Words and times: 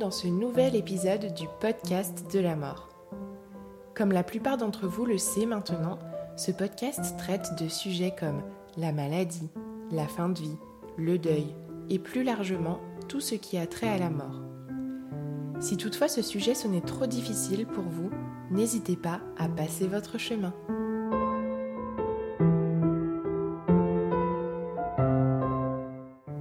dans 0.00 0.10
ce 0.10 0.26
nouvel 0.28 0.76
épisode 0.76 1.34
du 1.34 1.46
podcast 1.60 2.24
de 2.32 2.40
la 2.40 2.56
mort. 2.56 2.88
Comme 3.94 4.12
la 4.12 4.22
plupart 4.22 4.56
d'entre 4.56 4.86
vous 4.86 5.04
le 5.04 5.18
sait 5.18 5.44
maintenant, 5.44 5.98
ce 6.36 6.50
podcast 6.50 7.18
traite 7.18 7.50
de 7.62 7.68
sujets 7.68 8.14
comme 8.18 8.42
la 8.78 8.92
maladie, 8.92 9.50
la 9.90 10.08
fin 10.08 10.30
de 10.30 10.38
vie, 10.38 10.56
le 10.96 11.18
deuil 11.18 11.54
et 11.90 11.98
plus 11.98 12.24
largement 12.24 12.80
tout 13.08 13.20
ce 13.20 13.34
qui 13.34 13.58
a 13.58 13.66
trait 13.66 13.90
à 13.90 13.98
la 13.98 14.08
mort. 14.08 14.40
Si 15.60 15.76
toutefois 15.76 16.08
ce 16.08 16.22
sujet 16.22 16.54
sonnait 16.54 16.80
trop 16.80 17.06
difficile 17.06 17.66
pour 17.66 17.84
vous, 17.84 18.10
n'hésitez 18.50 18.96
pas 18.96 19.20
à 19.36 19.50
passer 19.50 19.86
votre 19.86 20.16
chemin. 20.16 20.54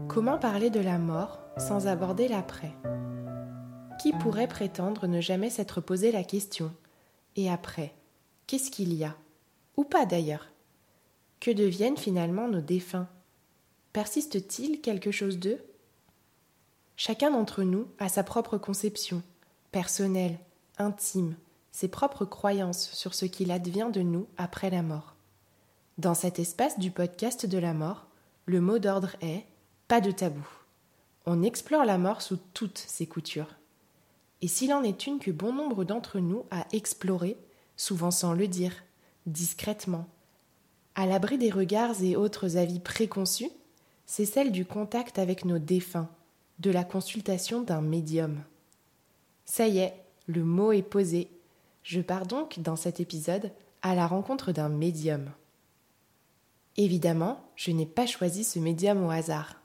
Comment 0.08 0.38
parler 0.38 0.70
de 0.70 0.80
la 0.80 0.98
mort 0.98 1.42
sans 1.58 1.88
aborder 1.88 2.30
l'après? 2.30 2.72
Qui 4.00 4.14
pourrait 4.14 4.48
prétendre 4.48 5.08
ne 5.08 5.20
jamais 5.20 5.50
s'être 5.50 5.82
posé 5.82 6.12
la 6.12 6.24
question? 6.24 6.74
Et 7.36 7.50
après, 7.50 7.94
qu'est-ce 8.48 8.72
qu'il 8.72 8.94
y 8.94 9.04
a? 9.04 9.16
Ou 9.76 9.84
pas 9.84 10.06
d'ailleurs? 10.06 10.48
Que 11.42 11.52
deviennent 11.52 11.98
finalement 11.98 12.48
nos 12.48 12.62
défunts? 12.62 13.10
Persiste-t-il 13.92 14.80
quelque 14.82 15.12
chose 15.12 15.38
d'eux? 15.38 15.62
Chacun 16.96 17.32
d'entre 17.32 17.64
nous 17.64 17.88
a 18.00 18.08
sa 18.08 18.24
propre 18.24 18.58
conception, 18.58 19.22
personnelle, 19.72 20.40
intime, 20.78 21.36
ses 21.72 21.90
propres 21.90 22.26
croyances 22.26 22.90
sur 22.92 23.14
ce 23.14 23.26
qu'il 23.26 23.52
advient 23.52 23.90
de 23.92 24.02
nous 24.02 24.28
après 24.38 24.70
la 24.70 24.82
mort. 24.82 25.16
Dans 25.98 26.14
cet 26.14 26.40
espace 26.40 26.80
du 26.80 26.92
podcast 26.92 27.46
de 27.46 27.58
la 27.58 27.74
mort, 27.74 28.08
le 28.46 28.62
mot 28.62 28.80
d'ordre 28.80 29.16
est 29.22 29.46
pas 29.90 30.00
de 30.00 30.12
tabou. 30.12 30.48
On 31.26 31.44
explore 31.44 31.84
la 31.84 31.98
mort 31.98 32.22
sous 32.22 32.38
toutes 32.54 32.78
ses 32.78 33.06
coutures 33.06 33.59
et 34.42 34.48
s'il 34.48 34.74
en 34.74 34.84
est 34.84 35.08
une 35.08 35.20
que 35.20 35.32
bon 35.32 35.54
nombre 35.54 35.84
d'entre 35.84 36.20
nous 36.20 36.46
a 36.52 36.66
explorée, 36.72 37.38
souvent 37.76 38.12
sans 38.12 38.34
le 38.34 38.48
dire, 38.48 38.74
discrètement, 39.26 40.08
à 40.96 41.06
l'abri 41.06 41.38
des 41.38 41.50
regards 41.50 42.02
et 42.02 42.16
autres 42.16 42.58
avis 42.58 42.80
préconçus, 42.80 43.52
c'est 44.06 44.26
celle 44.26 44.52
du 44.52 44.66
contact 44.66 45.20
avec 45.20 45.46
nos 45.46 45.60
défunts, 45.60 46.10
de 46.60 46.72
la 46.72 46.84
consultation 46.84 47.62
d'un 47.62 47.82
médium. 47.82 48.44
Ça 49.46 49.68
y 49.68 49.80
est, 49.80 49.94
le 50.28 50.44
mot 50.44 50.72
est 50.72 50.82
posé. 50.82 51.30
Je 51.84 52.02
pars 52.02 52.26
donc, 52.26 52.60
dans 52.60 52.76
cet 52.76 53.00
épisode, 53.00 53.52
à 53.82 53.96
la 53.96 54.08
rencontre 54.08 54.52
d'un 54.52 54.70
médium. 54.70 55.32
Évidemment, 56.78 57.42
je 57.56 57.72
n'ai 57.72 57.86
pas 57.86 58.06
choisi 58.06 58.44
ce 58.44 58.60
médium 58.60 59.06
au 59.06 59.10
hasard. 59.10 59.62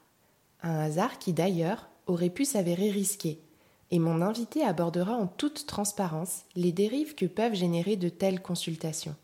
Un 0.63 0.79
hasard 0.79 1.19
qui 1.19 1.33
d'ailleurs 1.33 1.87
aurait 2.07 2.29
pu 2.29 2.45
s'avérer 2.45 2.89
risqué, 2.89 3.39
et 3.91 3.99
mon 3.99 4.21
invité 4.21 4.63
abordera 4.63 5.15
en 5.15 5.27
toute 5.27 5.65
transparence 5.65 6.43
les 6.55 6.71
dérives 6.71 7.15
que 7.15 7.25
peuvent 7.25 7.53
générer 7.53 7.95
de 7.95 8.09
telles 8.09 8.41
consultations. 8.41 9.15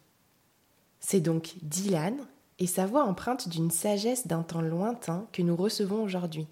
C'est 1.00 1.20
donc 1.20 1.56
Dylan 1.64 2.16
et 2.60 2.68
sa 2.68 2.86
voix 2.86 3.06
empreinte 3.06 3.50
d'une 3.50 3.72
sagesse 3.72 4.28
d'un 4.28 4.44
temps 4.44 4.62
lointain 4.62 5.26
que 5.32 5.42
nous 5.42 5.56
recevons 5.56 6.04
aujourd'hui. 6.04 6.48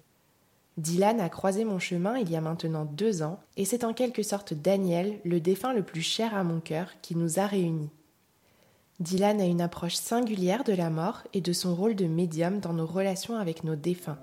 Dylan 0.76 1.20
a 1.20 1.28
croisé 1.28 1.64
mon 1.64 1.78
chemin 1.78 2.16
il 2.16 2.30
y 2.30 2.36
a 2.36 2.40
maintenant 2.40 2.84
deux 2.84 3.22
ans, 3.22 3.38
et 3.56 3.64
c'est 3.64 3.84
en 3.84 3.92
quelque 3.92 4.22
sorte 4.22 4.54
Daniel, 4.54 5.20
le 5.24 5.40
défunt 5.40 5.72
le 5.72 5.82
plus 5.82 6.02
cher 6.02 6.34
à 6.34 6.42
mon 6.42 6.60
cœur, 6.60 6.88
qui 7.02 7.16
nous 7.16 7.38
a 7.38 7.46
réunis. 7.46 7.90
Dylan 8.98 9.40
a 9.40 9.46
une 9.46 9.60
approche 9.60 9.94
singulière 9.94 10.64
de 10.64 10.72
la 10.72 10.90
mort 10.90 11.22
et 11.32 11.40
de 11.40 11.52
son 11.52 11.74
rôle 11.74 11.94
de 11.94 12.06
médium 12.06 12.60
dans 12.60 12.72
nos 12.72 12.86
relations 12.86 13.36
avec 13.36 13.64
nos 13.64 13.76
défunts. 13.76 14.18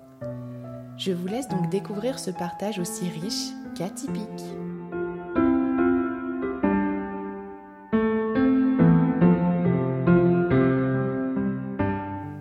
Je 0.98 1.12
vous 1.12 1.28
laisse 1.28 1.48
donc 1.48 1.70
découvrir 1.70 2.18
ce 2.18 2.30
partage 2.30 2.78
aussi 2.78 3.08
riche 3.08 3.52
qu'atypique. 3.76 4.22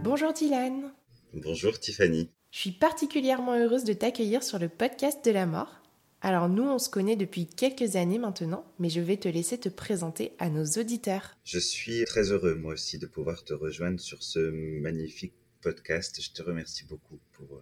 Bonjour 0.04 0.34
Dylan. 0.34 0.92
Bonjour 1.34 1.80
Tiffany. 1.80 2.32
Je 2.50 2.60
suis 2.60 2.72
particulièrement 2.72 3.54
heureuse 3.54 3.84
de 3.84 3.94
t'accueillir 3.94 4.42
sur 4.42 4.58
le 4.58 4.70
podcast 4.70 5.24
de 5.24 5.32
la 5.32 5.46
mort. 5.46 5.82
Alors 6.22 6.50
nous, 6.50 6.64
on 6.64 6.80
se 6.80 6.90
connaît 6.90 7.16
depuis 7.16 7.46
quelques 7.46 7.96
années 7.96 8.18
maintenant, 8.18 8.66
mais 8.80 8.90
je 8.90 9.02
vais 9.02 9.18
te 9.18 9.28
laisser 9.28 9.60
te 9.60 9.70
présenter 9.70 10.34
à 10.40 10.50
nos 10.50 10.66
auditeurs. 10.66 11.38
Je 11.44 11.60
suis 11.60 12.04
très 12.06 12.32
heureux 12.32 12.56
moi 12.56 12.74
aussi 12.74 12.98
de 12.98 13.06
pouvoir 13.06 13.44
te 13.44 13.54
rejoindre 13.54 14.00
sur 14.00 14.24
ce 14.24 14.40
magnifique 14.82 15.36
Je 15.76 16.32
te 16.32 16.42
remercie 16.42 16.86
beaucoup 16.86 17.20
pour, 17.34 17.62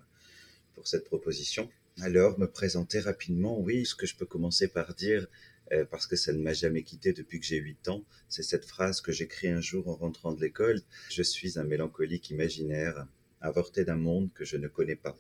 pour 0.74 0.88
cette 0.88 1.06
proposition. 1.06 1.70
Alors, 2.02 2.38
me 2.40 2.48
présenter 2.48 3.00
rapidement, 3.00 3.60
oui, 3.60 3.86
ce 3.86 3.96
que 3.96 4.06
je 4.06 4.16
peux 4.16 4.26
commencer 4.26 4.68
par 4.68 4.94
dire, 4.96 5.28
euh, 5.72 5.86
parce 5.86 6.06
que 6.08 6.16
ça 6.16 6.34
ne 6.34 6.42
m'a 6.42 6.54
jamais 6.54 6.84
quitté 6.84 7.14
depuis 7.14 7.40
que 7.40 7.46
j'ai 7.46 7.58
8 7.58 7.88
ans, 7.88 8.04
c'est 8.30 8.44
cette 8.44 8.66
phrase 8.66 9.02
que 9.02 9.12
j'écris 9.12 9.48
un 9.48 9.62
jour 9.62 9.88
en 9.88 9.96
rentrant 9.96 10.34
de 10.34 10.42
l'école. 10.42 10.82
Je 11.10 11.24
suis 11.24 11.58
un 11.58 11.64
mélancolique 11.64 12.30
imaginaire, 12.30 13.08
avorté 13.42 13.86
d'un 13.86 13.96
monde 13.96 14.30
que 14.34 14.46
je 14.46 14.58
ne 14.58 14.68
connais 14.68 14.96
pas. 14.96 15.18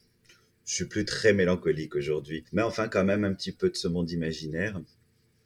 Je 0.65 0.73
suis 0.73 0.85
plus 0.85 1.05
très 1.05 1.33
mélancolique 1.33 1.95
aujourd'hui, 1.95 2.43
mais 2.51 2.61
enfin 2.61 2.87
quand 2.87 3.05
même 3.05 3.23
un 3.23 3.33
petit 3.33 3.51
peu 3.51 3.69
de 3.69 3.75
ce 3.75 3.87
monde 3.87 4.11
imaginaire. 4.11 4.81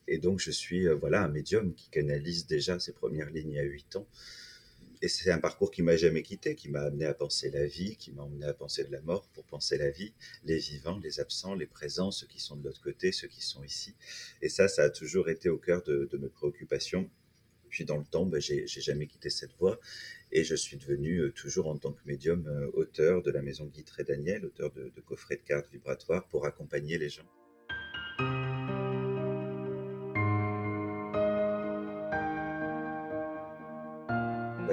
Et 0.08 0.18
donc 0.18 0.40
je 0.40 0.52
suis 0.52 0.88
euh, 0.88 0.96
voilà 0.96 1.24
un 1.24 1.30
médium 1.30 1.74
qui 1.76 1.90
canalise 1.90 2.48
déjà 2.48 2.80
ses 2.80 2.94
premières 2.94 3.30
lignes 3.30 3.60
à 3.60 3.64
8 3.64 3.98
ans 3.98 4.08
et 5.02 5.08
c'est 5.08 5.32
un 5.32 5.40
parcours 5.40 5.72
qui 5.72 5.82
m'a 5.82 5.96
jamais 5.96 6.24
quitté, 6.24 6.56
qui 6.56 6.70
m'a 6.70 6.82
amené 6.82 7.06
à 7.06 7.14
penser 7.14 7.50
la 7.50 7.66
vie, 7.66 7.96
qui 7.96 8.12
m'a 8.12 8.24
amené 8.24 8.46
à 8.46 8.54
penser 8.54 8.84
de 8.84 8.92
la 8.92 9.02
mort 9.02 9.30
pour 9.30 9.46
penser 9.46 9.78
la 9.78 9.90
vie, 9.90 10.14
les 10.44 10.58
vivants, 10.58 11.00
les 11.00 11.22
absents, 11.22 11.56
les 11.56 11.68
présents, 11.68 12.12
ceux 12.12 12.28
qui 12.28 12.40
sont 12.40 12.58
de 12.58 12.66
l'autre 12.66 12.82
côté, 12.82 13.12
ceux 13.14 13.30
qui 13.30 13.42
sont 13.42 13.64
ici. 13.64 13.96
Et 14.42 14.50
ça, 14.50 14.68
ça 14.68 14.84
a 14.84 14.90
toujours 14.90 15.30
été 15.30 15.48
au 15.48 15.58
cœur 15.58 15.84
de, 15.84 16.10
mes 16.20 16.28
préoccupations. 16.28 17.10
Puis 17.70 17.86
dans 17.86 17.98
le 17.98 18.04
temps, 18.04 18.26
ben, 18.26 18.42
j'ai 18.42 18.66
jamais 18.68 19.08
quitté 19.08 19.30
cette 19.30 19.56
voie 19.58 19.80
et 20.32 20.44
je 20.44 20.56
suis 20.56 20.76
devenu 20.76 21.20
euh, 21.20 21.32
toujours 21.32 21.68
en 21.68 21.78
tant 21.78 21.92
que 21.92 22.02
médium 22.06 22.46
euh, 22.48 22.70
auteur 22.74 23.22
de 23.22 23.32
la 23.32 23.42
maison 23.42 23.66
Guy 23.66 23.86
et 24.00 24.04
Daniel, 24.04 24.46
auteur 24.46 24.72
de, 24.72 24.92
de 24.96 25.02
coffrets 25.02 25.38
de 25.38 25.42
cartes 25.42 25.70
vibratoires 25.72 26.28
pour 26.28 26.46
accompagner 26.46 26.98
les 26.98 27.10
gens. 27.10 27.28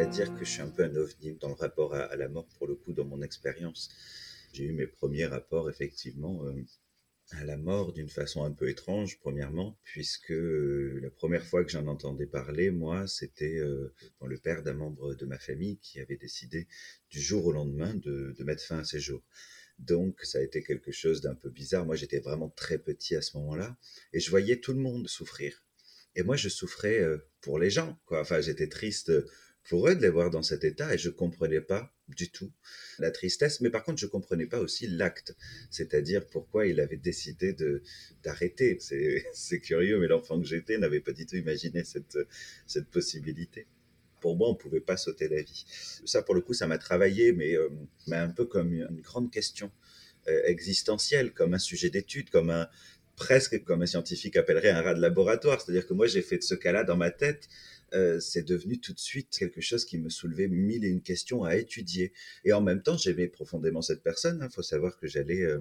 Dire 0.08 0.32
que 0.34 0.44
je 0.44 0.50
suis 0.50 0.62
un 0.62 0.68
peu 0.68 0.84
un 0.84 0.94
ovni 0.94 1.34
dans 1.34 1.48
le 1.48 1.54
rapport 1.54 1.94
à, 1.94 2.14
la 2.16 2.28
mort, 2.28 2.46
pour 2.58 2.66
le 2.66 2.76
coup, 2.76 2.92
dans 2.92 3.04
mon 3.04 3.22
expérience. 3.22 3.90
J'ai 4.52 4.64
eu 4.64 4.72
mes 4.72 4.86
premiers 4.86 5.26
rapports, 5.26 5.68
effectivement, 5.68 6.44
euh, 6.46 6.54
à 7.32 7.44
la 7.44 7.56
mort 7.56 7.92
d'une 7.92 8.08
façon 8.08 8.44
un 8.44 8.52
peu 8.52 8.68
étrange, 8.68 9.18
premièrement, 9.18 9.76
puisque 9.82 10.30
euh, 10.30 11.00
la 11.02 11.10
première 11.10 11.44
fois 11.44 11.64
que 11.64 11.70
j'en 11.70 11.86
entendais 11.88 12.26
parler, 12.26 12.70
moi, 12.70 13.08
c'était 13.08 13.58
euh, 13.58 13.92
dans 14.20 14.26
le 14.26 14.38
père 14.38 14.62
d'un 14.62 14.74
membre 14.74 15.14
de 15.14 15.26
ma 15.26 15.38
famille 15.38 15.78
qui 15.78 15.98
avait 15.98 16.16
décidé 16.16 16.68
du 17.10 17.20
jour 17.20 17.46
au 17.46 17.52
lendemain 17.52 17.94
de, 17.94 18.34
de 18.38 18.44
mettre 18.44 18.62
fin 18.62 18.78
à 18.78 18.84
ses 18.84 19.00
jours. 19.00 19.24
Donc, 19.78 20.20
ça 20.22 20.38
a 20.38 20.42
été 20.42 20.62
quelque 20.62 20.92
chose 20.92 21.20
d'un 21.20 21.34
peu 21.34 21.50
bizarre. 21.50 21.84
Moi, 21.84 21.96
j'étais 21.96 22.20
vraiment 22.20 22.50
très 22.50 22.78
petit 22.78 23.16
à 23.16 23.22
ce 23.22 23.36
moment-là, 23.38 23.76
et 24.12 24.20
je 24.20 24.30
voyais 24.30 24.60
tout 24.60 24.72
le 24.72 24.80
monde 24.80 25.08
souffrir. 25.08 25.64
Et 26.14 26.22
moi, 26.22 26.36
je 26.36 26.48
souffrais 26.48 27.04
pour 27.42 27.58
les 27.58 27.68
gens, 27.68 27.98
quoi. 28.06 28.22
Enfin, 28.22 28.40
j'étais 28.40 28.68
triste 28.68 29.12
pour 29.68 29.88
eux 29.88 29.94
de 29.94 30.02
les 30.02 30.08
voir 30.08 30.30
dans 30.30 30.42
cet 30.42 30.64
état 30.64 30.94
et 30.94 30.98
je 30.98 31.10
comprenais 31.10 31.60
pas 31.60 31.92
du 32.08 32.30
tout 32.30 32.52
la 32.98 33.10
tristesse, 33.10 33.60
mais 33.60 33.70
par 33.70 33.82
contre 33.84 33.98
je 33.98 34.06
comprenais 34.06 34.46
pas 34.46 34.60
aussi 34.60 34.86
l'acte, 34.86 35.34
c'est-à-dire 35.70 36.26
pourquoi 36.26 36.66
il 36.66 36.80
avait 36.80 36.96
décidé 36.96 37.52
de 37.52 37.82
d'arrêter. 38.22 38.78
C'est 39.32 39.60
curieux, 39.60 39.98
mais 39.98 40.06
l'enfant 40.06 40.40
que 40.40 40.46
j'étais 40.46 40.78
n'avait 40.78 41.00
pas 41.00 41.12
du 41.12 41.26
tout 41.26 41.36
imaginé 41.36 41.84
cette 41.84 42.18
cette 42.66 42.88
possibilité. 42.88 43.66
Pour 44.20 44.36
moi, 44.36 44.48
on 44.48 44.54
pouvait 44.54 44.80
pas 44.80 44.96
sauter 44.96 45.28
la 45.28 45.42
vie. 45.42 45.66
Ça, 46.04 46.22
pour 46.22 46.34
le 46.34 46.40
coup, 46.40 46.54
ça 46.54 46.66
m'a 46.66 46.78
travaillé, 46.78 47.32
mais, 47.32 47.54
euh, 47.54 47.68
mais 48.08 48.16
un 48.16 48.30
peu 48.30 48.46
comme 48.46 48.72
une 48.72 49.00
grande 49.02 49.30
question 49.30 49.70
euh, 50.26 50.42
existentielle, 50.46 51.32
comme 51.32 51.52
un 51.52 51.58
sujet 51.58 51.90
d'étude, 51.90 52.30
comme 52.30 52.50
un 52.50 52.66
presque 53.16 53.64
comme 53.64 53.82
un 53.82 53.86
scientifique 53.86 54.36
appellerait 54.36 54.70
un 54.70 54.82
rat 54.82 54.94
de 54.94 55.00
laboratoire. 55.00 55.60
C'est-à-dire 55.60 55.86
que 55.86 55.94
moi, 55.94 56.06
j'ai 56.06 56.22
fait 56.22 56.38
de 56.38 56.42
ce 56.42 56.54
cas-là 56.54 56.84
dans 56.84 56.96
ma 56.96 57.10
tête 57.10 57.48
euh, 57.96 58.20
c'est 58.20 58.42
devenu 58.42 58.78
tout 58.78 58.92
de 58.92 58.98
suite 58.98 59.36
quelque 59.38 59.60
chose 59.60 59.84
qui 59.84 59.98
me 59.98 60.10
soulevait 60.10 60.48
mille 60.48 60.84
et 60.84 60.88
une 60.88 61.02
questions 61.02 61.44
à 61.44 61.56
étudier. 61.56 62.12
Et 62.44 62.52
en 62.52 62.60
même 62.60 62.82
temps, 62.82 62.96
j'aimais 62.96 63.28
profondément 63.28 63.82
cette 63.82 64.02
personne. 64.02 64.38
Il 64.40 64.44
hein. 64.44 64.50
faut 64.50 64.62
savoir 64.62 64.98
que 64.98 65.06
j'allais 65.06 65.42
euh, 65.42 65.60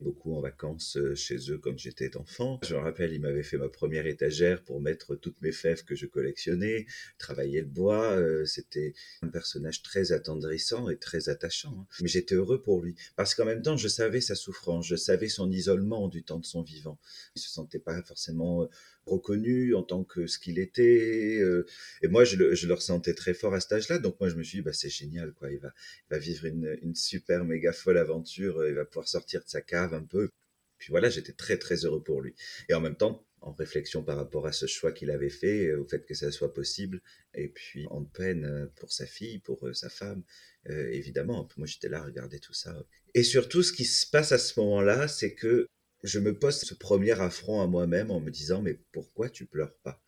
beaucoup 0.00 0.34
en 0.34 0.40
vacances 0.40 0.96
euh, 0.96 1.14
chez 1.14 1.50
eux 1.50 1.58
quand 1.58 1.78
j'étais 1.78 2.16
enfant. 2.16 2.58
Je 2.64 2.74
me 2.74 2.80
rappelle, 2.80 3.12
il 3.12 3.20
m'avait 3.20 3.42
fait 3.42 3.58
ma 3.58 3.68
première 3.68 4.06
étagère 4.06 4.64
pour 4.64 4.80
mettre 4.80 5.14
toutes 5.14 5.40
mes 5.42 5.52
fèves 5.52 5.84
que 5.84 5.94
je 5.94 6.06
collectionnais, 6.06 6.86
travailler 7.18 7.60
le 7.60 7.68
bois. 7.68 8.18
C'était 8.46 8.94
un 9.20 9.28
personnage 9.28 9.82
très 9.82 10.12
attendrissant 10.12 10.88
et 10.88 10.96
très 10.96 11.28
attachant. 11.28 11.76
Hein. 11.78 11.86
Mais 12.00 12.08
j'étais 12.08 12.34
heureux 12.34 12.62
pour 12.62 12.80
lui 12.80 12.96
parce 13.14 13.34
qu'en 13.34 13.44
même 13.44 13.62
temps, 13.62 13.76
je 13.76 13.88
savais 13.88 14.20
sa 14.20 14.34
souffrance, 14.34 14.86
je 14.86 14.96
savais 14.96 15.28
son 15.28 15.50
isolement 15.50 16.08
du 16.08 16.24
temps 16.24 16.38
de 16.38 16.46
son 16.46 16.62
vivant. 16.62 16.98
Il 17.36 17.42
se 17.42 17.50
sentait 17.50 17.78
pas 17.78 18.02
forcément 18.02 18.68
reconnu 19.06 19.74
en 19.74 19.82
tant 19.82 20.04
que 20.04 20.26
ce 20.26 20.38
qu'il 20.38 20.58
était. 20.58 21.38
Euh, 21.40 21.66
et 22.02 22.08
moi, 22.08 22.24
je 22.24 22.36
le, 22.36 22.54
je 22.54 22.66
le, 22.66 22.74
ressentais 22.74 23.14
très 23.14 23.34
fort 23.34 23.54
à 23.54 23.60
cet 23.60 23.72
âge-là. 23.72 23.98
Donc 23.98 24.18
moi, 24.20 24.28
je 24.28 24.36
me 24.36 24.42
suis 24.42 24.58
dit, 24.58 24.62
bah, 24.62 24.72
c'est 24.72 24.88
génial, 24.88 25.32
quoi. 25.32 25.50
Il 25.50 25.58
va, 25.58 25.72
va 26.10 26.18
vivre 26.18 26.46
une, 26.46 26.78
une 26.82 26.94
super 26.94 27.44
méga 27.44 27.72
folle 27.72 27.98
aventure. 27.98 28.58
Euh, 28.58 28.68
il 28.68 28.74
va 28.74 28.84
pouvoir 28.84 29.08
sortir 29.08 29.42
de 29.42 29.48
sa 29.48 29.60
cave 29.60 29.94
un 29.94 30.04
peu. 30.04 30.30
Puis 30.78 30.90
voilà, 30.90 31.10
j'étais 31.10 31.32
très 31.32 31.58
très 31.58 31.84
heureux 31.84 32.02
pour 32.02 32.22
lui. 32.22 32.34
Et 32.68 32.74
en 32.74 32.80
même 32.80 32.96
temps, 32.96 33.24
en 33.40 33.52
réflexion 33.52 34.04
par 34.04 34.16
rapport 34.16 34.46
à 34.46 34.52
ce 34.52 34.66
choix 34.66 34.92
qu'il 34.92 35.10
avait 35.10 35.30
fait, 35.30 35.68
euh, 35.68 35.80
au 35.80 35.84
fait 35.84 36.04
que 36.06 36.14
ça 36.14 36.30
soit 36.30 36.52
possible, 36.52 37.00
et 37.34 37.48
puis 37.48 37.86
en 37.90 38.04
peine 38.04 38.68
pour 38.76 38.92
sa 38.92 39.06
fille, 39.06 39.38
pour 39.38 39.68
sa 39.74 39.88
femme, 39.88 40.22
évidemment. 40.68 41.48
Moi, 41.56 41.66
j'étais 41.66 41.88
là 41.88 42.00
à 42.00 42.04
regarder 42.04 42.38
tout 42.38 42.52
ça. 42.52 42.84
Et 43.14 43.22
surtout, 43.22 43.62
ce 43.62 43.72
qui 43.72 43.84
se 43.84 44.06
passe 44.06 44.32
à 44.32 44.38
ce 44.38 44.58
moment-là, 44.60 45.08
c'est 45.08 45.34
que 45.34 45.68
je 46.02 46.18
me 46.18 46.36
pose 46.36 46.60
ce 46.60 46.74
premier 46.74 47.12
affront 47.20 47.60
à 47.60 47.66
moi-même 47.66 48.10
en 48.10 48.20
me 48.20 48.30
disant 48.30 48.62
mais 48.62 48.78
pourquoi 48.92 49.30
tu 49.30 49.46
pleures 49.46 49.76
pas? 49.78 50.02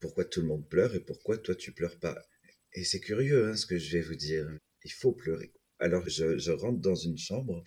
Pourquoi 0.00 0.24
tout 0.24 0.40
le 0.40 0.46
monde 0.46 0.68
pleure 0.68 0.94
et 0.94 1.00
pourquoi 1.00 1.38
toi 1.38 1.54
tu 1.54 1.72
pleures 1.72 1.98
pas? 1.98 2.28
Et 2.72 2.84
c'est 2.84 3.00
curieux 3.00 3.48
hein, 3.48 3.56
ce 3.56 3.66
que 3.66 3.78
je 3.78 3.96
vais 3.96 4.02
vous 4.02 4.14
dire. 4.14 4.48
Il 4.84 4.92
faut 4.92 5.12
pleurer. 5.12 5.52
Alors 5.78 6.08
je, 6.08 6.38
je 6.38 6.52
rentre 6.52 6.80
dans 6.80 6.94
une 6.94 7.18
chambre 7.18 7.62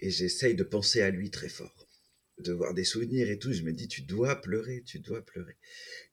et 0.00 0.10
j'essaye 0.10 0.54
de 0.54 0.64
penser 0.64 1.00
à 1.00 1.10
lui 1.10 1.30
très 1.30 1.48
fort 1.48 1.87
de 2.40 2.52
voir 2.52 2.74
des 2.74 2.84
souvenirs 2.84 3.30
et 3.30 3.38
tout. 3.38 3.52
Je 3.52 3.62
me 3.62 3.72
dis, 3.72 3.88
tu 3.88 4.02
dois 4.02 4.40
pleurer, 4.40 4.82
tu 4.84 4.98
dois 4.98 5.22
pleurer. 5.22 5.56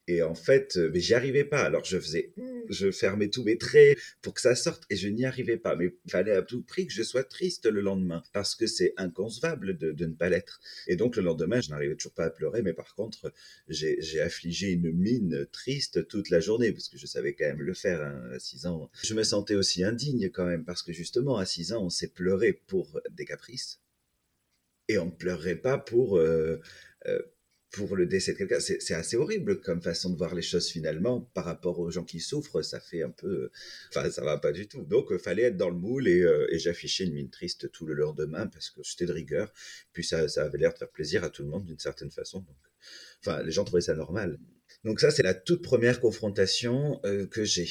Et 0.08 0.22
en 0.22 0.34
fait, 0.34 0.76
euh, 0.76 0.90
mais 0.92 1.00
j'y 1.00 1.14
arrivais 1.14 1.44
pas. 1.44 1.62
Alors 1.62 1.84
je 1.84 1.98
faisais, 1.98 2.32
je 2.68 2.92
fermais 2.92 3.28
tous 3.28 3.42
mes 3.42 3.58
traits 3.58 3.98
pour 4.22 4.34
que 4.34 4.40
ça 4.40 4.54
sorte 4.54 4.84
et 4.88 4.96
je 4.96 5.08
n'y 5.08 5.24
arrivais 5.24 5.56
pas. 5.56 5.74
Mais 5.74 5.86
il 6.04 6.10
fallait 6.10 6.32
à 6.32 6.42
tout 6.42 6.62
prix 6.62 6.86
que 6.86 6.92
je 6.92 7.02
sois 7.02 7.24
triste 7.24 7.66
le 7.66 7.80
lendemain 7.80 8.22
parce 8.32 8.54
que 8.54 8.66
c'est 8.66 8.94
inconcevable 8.96 9.76
de, 9.76 9.90
de, 9.90 10.06
ne 10.06 10.14
pas 10.14 10.28
l'être. 10.28 10.60
Et 10.86 10.94
donc 10.94 11.16
le 11.16 11.22
lendemain, 11.22 11.60
je 11.60 11.70
n'arrivais 11.70 11.96
toujours 11.96 12.14
pas 12.14 12.26
à 12.26 12.30
pleurer, 12.30 12.62
mais 12.62 12.72
par 12.72 12.94
contre, 12.94 13.32
j'ai 13.68 14.20
affligé 14.20 14.70
une 14.70 14.92
mine 14.92 15.46
triste 15.50 16.06
toute 16.06 16.30
la 16.30 16.38
journée 16.38 16.70
parce 16.72 16.88
que 16.88 16.98
je 16.98 17.06
savais 17.06 17.34
quand 17.34 17.46
même 17.46 17.62
le 17.62 17.74
faire 17.74 18.00
hein, 18.00 18.30
à 18.32 18.38
6 18.38 18.66
ans. 18.66 18.90
Je 19.02 19.14
me 19.14 19.24
sentais 19.24 19.56
aussi 19.56 19.82
indigne 19.82 20.30
quand 20.30 20.46
même 20.46 20.64
parce 20.64 20.82
que 20.82 20.92
justement 20.92 21.36
à 21.36 21.46
6 21.46 21.72
ans, 21.72 21.84
on 21.84 21.90
s'est 21.90 22.08
pleuré 22.08 22.52
pour 22.52 23.00
des 23.10 23.24
caprices 23.24 23.80
et 24.88 24.98
on 24.98 25.06
ne 25.06 25.10
pleurerait 25.10 25.56
pas 25.56 25.78
pour, 25.78 26.18
euh, 26.18 26.60
euh, 27.06 27.20
pour 27.72 27.96
le 27.96 28.06
décès 28.06 28.32
de 28.32 28.38
quelqu'un. 28.38 28.60
C'est 28.60 28.94
assez 28.94 29.16
horrible 29.16 29.60
comme 29.60 29.82
façon 29.82 30.10
de 30.10 30.16
voir 30.16 30.34
les 30.34 30.42
choses 30.42 30.68
finalement 30.68 31.20
par 31.34 31.44
rapport 31.44 31.78
aux 31.78 31.90
gens 31.90 32.04
qui 32.04 32.20
souffrent. 32.20 32.62
Ça 32.62 32.80
fait 32.80 33.02
un 33.02 33.10
peu. 33.10 33.50
Enfin, 33.90 34.10
ça 34.10 34.24
va 34.24 34.38
pas 34.38 34.52
du 34.52 34.66
tout. 34.66 34.82
Donc, 34.84 35.08
il 35.10 35.18
fallait 35.18 35.42
être 35.42 35.56
dans 35.56 35.68
le 35.68 35.76
moule 35.76 36.08
et, 36.08 36.22
euh, 36.22 36.46
j'affichais 36.52 37.04
une 37.04 37.12
mine 37.14 37.30
triste 37.30 37.70
tout 37.72 37.86
le 37.86 37.94
lendemain 37.94 38.46
parce 38.46 38.70
que 38.70 38.80
j'étais 38.82 39.06
de 39.06 39.12
rigueur. 39.12 39.52
Puis 39.92 40.04
ça, 40.04 40.28
ça 40.28 40.44
avait 40.44 40.58
l'air 40.58 40.72
de 40.72 40.78
faire 40.78 40.90
plaisir 40.90 41.24
à 41.24 41.30
tout 41.30 41.42
le 41.42 41.48
monde 41.48 41.66
d'une 41.66 41.78
certaine 41.78 42.10
façon. 42.10 42.44
Enfin, 43.20 43.42
les 43.42 43.52
gens 43.52 43.64
trouvaient 43.64 43.80
ça 43.82 43.94
normal. 43.94 44.38
Donc, 44.84 45.00
ça, 45.00 45.10
c'est 45.10 45.22
la 45.22 45.34
toute 45.34 45.62
première 45.62 46.00
confrontation 46.00 47.00
que 47.30 47.44
j'ai. 47.44 47.68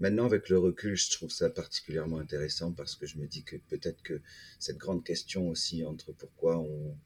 Maintenant, 0.00 0.24
avec 0.24 0.48
le 0.48 0.58
recul, 0.58 0.96
je 0.96 1.10
trouve 1.10 1.30
ça 1.30 1.50
particulièrement 1.50 2.18
intéressant 2.18 2.72
parce 2.72 2.96
que 2.96 3.06
je 3.06 3.18
me 3.18 3.26
dis 3.26 3.44
que 3.44 3.56
peut-être 3.56 4.02
que 4.02 4.20
cette 4.58 4.78
grande 4.78 5.04
question 5.04 5.48
aussi 5.48 5.84
entre 5.84 6.12
pourquoi 6.12 6.58
on, 6.58 6.96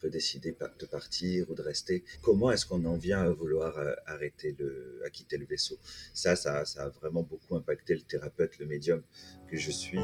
peut 0.00 0.10
décider 0.10 0.52
de 0.52 0.86
partir 0.86 1.50
ou 1.50 1.54
de 1.54 1.62
rester, 1.62 2.04
comment 2.20 2.50
est-ce 2.52 2.66
qu'on 2.66 2.84
en 2.84 2.98
vient 2.98 3.22
à 3.22 3.30
vouloir 3.30 3.78
euh, 3.78 3.94
arrêter 4.04 4.54
le, 4.58 5.00
à 5.04 5.08
quitter 5.08 5.38
le 5.38 5.46
vaisseau? 5.46 5.78
Ça, 6.12 6.36
ça, 6.36 6.66
ça 6.66 6.84
a 6.84 6.88
vraiment 6.90 7.22
beaucoup 7.22 7.56
impacté 7.56 7.94
le 7.94 8.02
thérapeute, 8.02 8.58
le 8.58 8.66
médium 8.66 9.02
que 9.50 9.56
je 9.56 9.70
suis. 9.70 9.98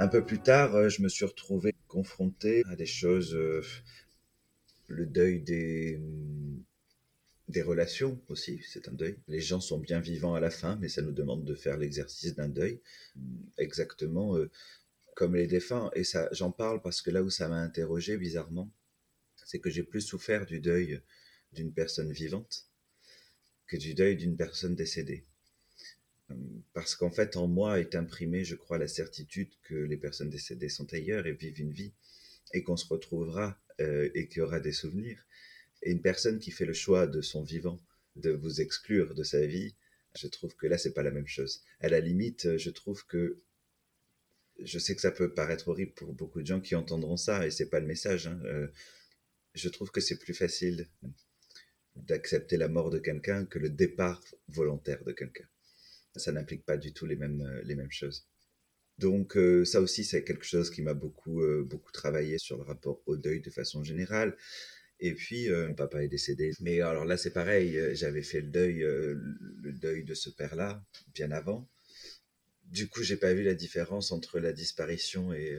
Un 0.00 0.08
peu 0.08 0.24
plus 0.24 0.40
tard, 0.40 0.74
euh, 0.76 0.88
je 0.88 1.02
me 1.02 1.10
suis 1.10 1.26
retrouvé 1.26 1.74
confronté 1.86 2.62
à 2.70 2.74
des 2.74 2.86
choses, 2.86 3.34
euh, 3.34 3.62
le 4.88 5.04
deuil 5.04 5.42
des, 5.42 5.98
mm, 5.98 6.62
des 7.48 7.60
relations 7.60 8.18
aussi, 8.28 8.62
c'est 8.66 8.88
un 8.88 8.92
deuil. 8.92 9.18
Les 9.28 9.42
gens 9.42 9.60
sont 9.60 9.76
bien 9.78 10.00
vivants 10.00 10.34
à 10.34 10.40
la 10.40 10.48
fin, 10.48 10.76
mais 10.76 10.88
ça 10.88 11.02
nous 11.02 11.12
demande 11.12 11.44
de 11.44 11.54
faire 11.54 11.76
l'exercice 11.76 12.34
d'un 12.34 12.48
deuil, 12.48 12.80
mm, 13.14 13.42
exactement 13.58 14.38
euh, 14.38 14.50
comme 15.16 15.36
les 15.36 15.46
défunts. 15.46 15.90
Et 15.94 16.04
ça, 16.04 16.30
j'en 16.32 16.50
parle 16.50 16.80
parce 16.80 17.02
que 17.02 17.10
là 17.10 17.22
où 17.22 17.28
ça 17.28 17.48
m'a 17.48 17.60
interrogé 17.60 18.16
bizarrement, 18.16 18.72
c'est 19.44 19.58
que 19.58 19.68
j'ai 19.68 19.82
plus 19.82 20.00
souffert 20.00 20.46
du 20.46 20.60
deuil 20.60 21.02
d'une 21.52 21.74
personne 21.74 22.10
vivante 22.10 22.70
que 23.66 23.76
du 23.76 23.92
deuil 23.92 24.16
d'une 24.16 24.38
personne 24.38 24.74
décédée 24.74 25.26
parce 26.72 26.94
qu'en 26.94 27.10
fait, 27.10 27.36
en 27.36 27.46
moi 27.46 27.80
est 27.80 27.94
imprimée, 27.94 28.44
je 28.44 28.54
crois, 28.54 28.78
la 28.78 28.88
certitude 28.88 29.50
que 29.62 29.74
les 29.74 29.96
personnes 29.96 30.30
décédées 30.30 30.68
sont 30.68 30.92
ailleurs 30.92 31.26
et 31.26 31.32
vivent 31.32 31.60
une 31.60 31.72
vie, 31.72 31.92
et 32.52 32.62
qu'on 32.62 32.76
se 32.76 32.86
retrouvera 32.86 33.58
euh, 33.80 34.10
et 34.14 34.28
qu'il 34.28 34.38
y 34.38 34.42
aura 34.42 34.60
des 34.60 34.72
souvenirs. 34.72 35.26
Et 35.82 35.92
une 35.92 36.02
personne 36.02 36.38
qui 36.38 36.50
fait 36.50 36.66
le 36.66 36.72
choix 36.72 37.06
de 37.06 37.20
son 37.20 37.42
vivant 37.42 37.80
de 38.16 38.30
vous 38.30 38.60
exclure 38.60 39.14
de 39.14 39.22
sa 39.22 39.46
vie, 39.46 39.74
je 40.16 40.26
trouve 40.26 40.54
que 40.56 40.66
là, 40.66 40.78
c'est 40.78 40.92
pas 40.92 41.02
la 41.02 41.10
même 41.10 41.28
chose. 41.28 41.62
À 41.80 41.88
la 41.88 42.00
limite, 42.00 42.56
je 42.56 42.70
trouve 42.70 43.06
que 43.06 43.40
je 44.62 44.78
sais 44.78 44.94
que 44.94 45.00
ça 45.00 45.10
peut 45.10 45.32
paraître 45.32 45.68
horrible 45.68 45.92
pour 45.92 46.12
beaucoup 46.12 46.42
de 46.42 46.46
gens 46.46 46.60
qui 46.60 46.74
entendront 46.74 47.16
ça, 47.16 47.46
et 47.46 47.50
c'est 47.50 47.70
pas 47.70 47.80
le 47.80 47.86
message. 47.86 48.26
Hein. 48.26 48.40
Euh, 48.44 48.68
je 49.54 49.68
trouve 49.68 49.90
que 49.90 50.00
c'est 50.00 50.18
plus 50.18 50.34
facile 50.34 50.86
d'accepter 51.96 52.56
la 52.56 52.68
mort 52.68 52.90
de 52.90 52.98
quelqu'un 52.98 53.46
que 53.46 53.58
le 53.58 53.70
départ 53.70 54.22
volontaire 54.48 55.02
de 55.04 55.12
quelqu'un 55.12 55.48
ça 56.16 56.32
n'implique 56.32 56.64
pas 56.64 56.76
du 56.76 56.92
tout 56.92 57.06
les 57.06 57.16
mêmes, 57.16 57.42
euh, 57.42 57.62
les 57.64 57.74
mêmes 57.74 57.90
choses. 57.90 58.26
Donc 58.98 59.36
euh, 59.36 59.64
ça 59.64 59.80
aussi, 59.80 60.04
c'est 60.04 60.24
quelque 60.24 60.44
chose 60.44 60.70
qui 60.70 60.82
m'a 60.82 60.94
beaucoup, 60.94 61.42
euh, 61.42 61.64
beaucoup 61.64 61.92
travaillé 61.92 62.38
sur 62.38 62.56
le 62.58 62.64
rapport 62.64 63.02
au 63.06 63.16
deuil 63.16 63.40
de 63.40 63.50
façon 63.50 63.82
générale. 63.84 64.36
Et 65.02 65.14
puis, 65.14 65.48
mon 65.48 65.74
papa 65.74 66.04
est 66.04 66.08
décédé. 66.08 66.52
Mais 66.60 66.82
alors 66.82 67.06
là, 67.06 67.16
c'est 67.16 67.32
pareil, 67.32 67.80
j'avais 67.94 68.22
fait 68.22 68.42
le 68.42 68.48
deuil, 68.48 68.80
le 68.80 69.72
deuil 69.72 70.04
de 70.04 70.12
ce 70.12 70.28
père-là, 70.28 70.84
bien 71.14 71.30
avant. 71.30 71.70
Du 72.64 72.86
coup, 72.86 73.02
j'ai 73.02 73.16
pas 73.16 73.32
vu 73.32 73.42
la 73.42 73.54
différence 73.54 74.12
entre 74.12 74.40
la 74.40 74.52
disparition 74.52 75.32
et, 75.32 75.58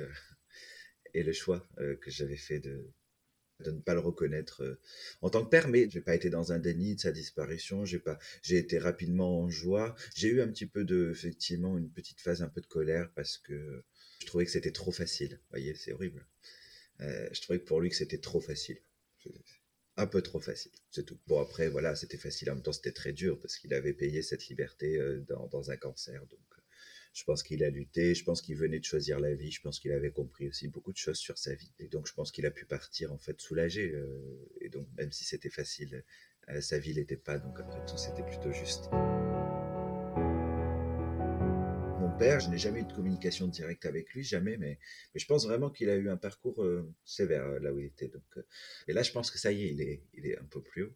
et 1.15 1.23
le 1.23 1.33
choix 1.33 1.67
que 1.77 2.11
j'avais 2.11 2.37
fait 2.37 2.59
de, 2.59 2.93
de 3.61 3.71
ne 3.71 3.79
pas 3.79 3.93
le 3.93 3.99
reconnaître 3.99 4.63
euh, 4.63 4.79
en 5.21 5.29
tant 5.29 5.43
que 5.43 5.49
père, 5.49 5.67
mais 5.67 5.89
j'ai 5.89 6.01
pas 6.01 6.15
été 6.15 6.29
dans 6.29 6.51
un 6.51 6.59
déni 6.59 6.95
de 6.95 7.01
sa 7.01 7.11
disparition. 7.11 7.85
J'ai 7.85 7.99
pas, 7.99 8.19
j'ai 8.41 8.57
été 8.57 8.77
rapidement 8.77 9.41
en 9.41 9.49
joie. 9.49 9.95
J'ai 10.15 10.29
eu 10.29 10.41
un 10.41 10.47
petit 10.47 10.65
peu 10.65 10.83
de, 10.83 11.11
effectivement, 11.11 11.77
une 11.77 11.89
petite 11.89 12.21
phase 12.21 12.41
un 12.41 12.49
peu 12.49 12.61
de 12.61 12.67
colère 12.67 13.11
parce 13.15 13.37
que 13.37 13.83
je 14.19 14.25
trouvais 14.25 14.45
que 14.45 14.51
c'était 14.51 14.71
trop 14.71 14.91
facile. 14.91 15.33
Vous 15.33 15.49
voyez, 15.51 15.75
c'est 15.75 15.93
horrible. 15.93 16.25
Euh, 17.01 17.27
je 17.31 17.41
trouvais 17.41 17.59
que 17.59 17.65
pour 17.65 17.81
lui 17.81 17.89
que 17.89 17.95
c'était 17.95 18.19
trop 18.19 18.39
facile. 18.39 18.79
Un 19.97 20.07
peu 20.07 20.21
trop 20.21 20.39
facile, 20.39 20.71
c'est 20.89 21.05
tout. 21.05 21.19
Bon 21.27 21.41
après, 21.41 21.67
voilà, 21.67 21.95
c'était 21.95 22.17
facile. 22.17 22.49
En 22.49 22.55
même 22.55 22.63
temps, 22.63 22.71
c'était 22.71 22.91
très 22.91 23.13
dur 23.13 23.39
parce 23.39 23.57
qu'il 23.57 23.73
avait 23.73 23.93
payé 23.93 24.21
cette 24.21 24.47
liberté 24.47 24.97
euh, 24.97 25.23
dans, 25.27 25.69
un 25.69 25.77
cancer. 25.77 26.23
Je 27.13 27.23
pense 27.23 27.43
qu'il 27.43 27.63
a 27.63 27.69
lutté, 27.69 28.15
je 28.15 28.23
pense 28.23 28.41
qu'il 28.41 28.55
venait 28.55 28.79
de 28.79 28.85
choisir 28.85 29.19
la 29.19 29.33
vie, 29.33 29.51
je 29.51 29.61
pense 29.61 29.79
qu'il 29.79 29.91
avait 29.91 30.11
compris 30.11 30.47
aussi 30.47 30.67
beaucoup 30.67 30.93
de 30.93 30.97
choses 30.97 31.17
sur 31.17 31.37
sa 31.37 31.53
vie. 31.53 31.71
Et 31.79 31.87
donc, 31.87 32.07
je 32.07 32.13
pense 32.13 32.31
qu'il 32.31 32.45
a 32.45 32.51
pu 32.51 32.65
partir 32.65 33.11
en 33.11 33.17
fait 33.17 33.39
soulagé. 33.41 33.91
Euh, 33.91 34.49
et 34.61 34.69
donc, 34.69 34.87
même 34.97 35.11
si 35.11 35.25
c'était 35.25 35.49
facile, 35.49 36.03
euh, 36.49 36.61
sa 36.61 36.79
vie 36.79 36.93
l'était 36.93 37.17
pas. 37.17 37.37
Donc, 37.37 37.59
après 37.59 37.85
tout, 37.85 37.97
c'était 37.97 38.23
plutôt 38.23 38.51
juste. 38.51 38.89
père. 42.21 42.39
Je 42.39 42.49
n'ai 42.49 42.57
jamais 42.57 42.81
eu 42.81 42.83
de 42.83 42.93
communication 42.93 43.47
directe 43.47 43.85
avec 43.85 44.13
lui, 44.13 44.23
jamais, 44.23 44.55
mais, 44.57 44.77
mais 45.13 45.19
je 45.19 45.25
pense 45.25 45.45
vraiment 45.45 45.69
qu'il 45.69 45.89
a 45.89 45.95
eu 45.95 46.07
un 46.09 46.17
parcours 46.17 46.63
euh, 46.63 46.87
sévère 47.03 47.59
là 47.59 47.73
où 47.73 47.79
il 47.79 47.85
était. 47.85 48.09
Donc, 48.09 48.23
et 48.87 48.93
là, 48.93 49.01
je 49.01 49.11
pense 49.11 49.31
que 49.31 49.39
ça 49.39 49.51
y 49.51 49.63
est, 49.63 49.71
il 49.71 49.81
est, 49.81 50.03
il 50.13 50.27
est 50.27 50.37
un 50.37 50.45
peu 50.45 50.61
plus 50.61 50.83
haut. 50.83 50.93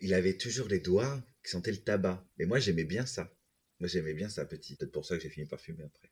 Il 0.00 0.12
avait 0.14 0.36
toujours 0.36 0.68
les 0.68 0.80
doigts 0.80 1.22
qui 1.44 1.50
sentaient 1.50 1.70
le 1.70 1.78
tabac. 1.78 2.26
Et 2.38 2.46
moi, 2.46 2.58
j'aimais 2.58 2.84
bien 2.84 3.06
ça. 3.06 3.32
Moi, 3.80 3.88
j'aimais 3.88 4.14
bien 4.14 4.28
ça 4.28 4.44
petit. 4.44 4.76
Peut-être 4.76 4.92
pour 4.92 5.04
ça 5.04 5.16
que 5.16 5.22
j'ai 5.22 5.28
fini 5.28 5.46
par 5.46 5.60
fumer 5.60 5.84
après 5.84 6.10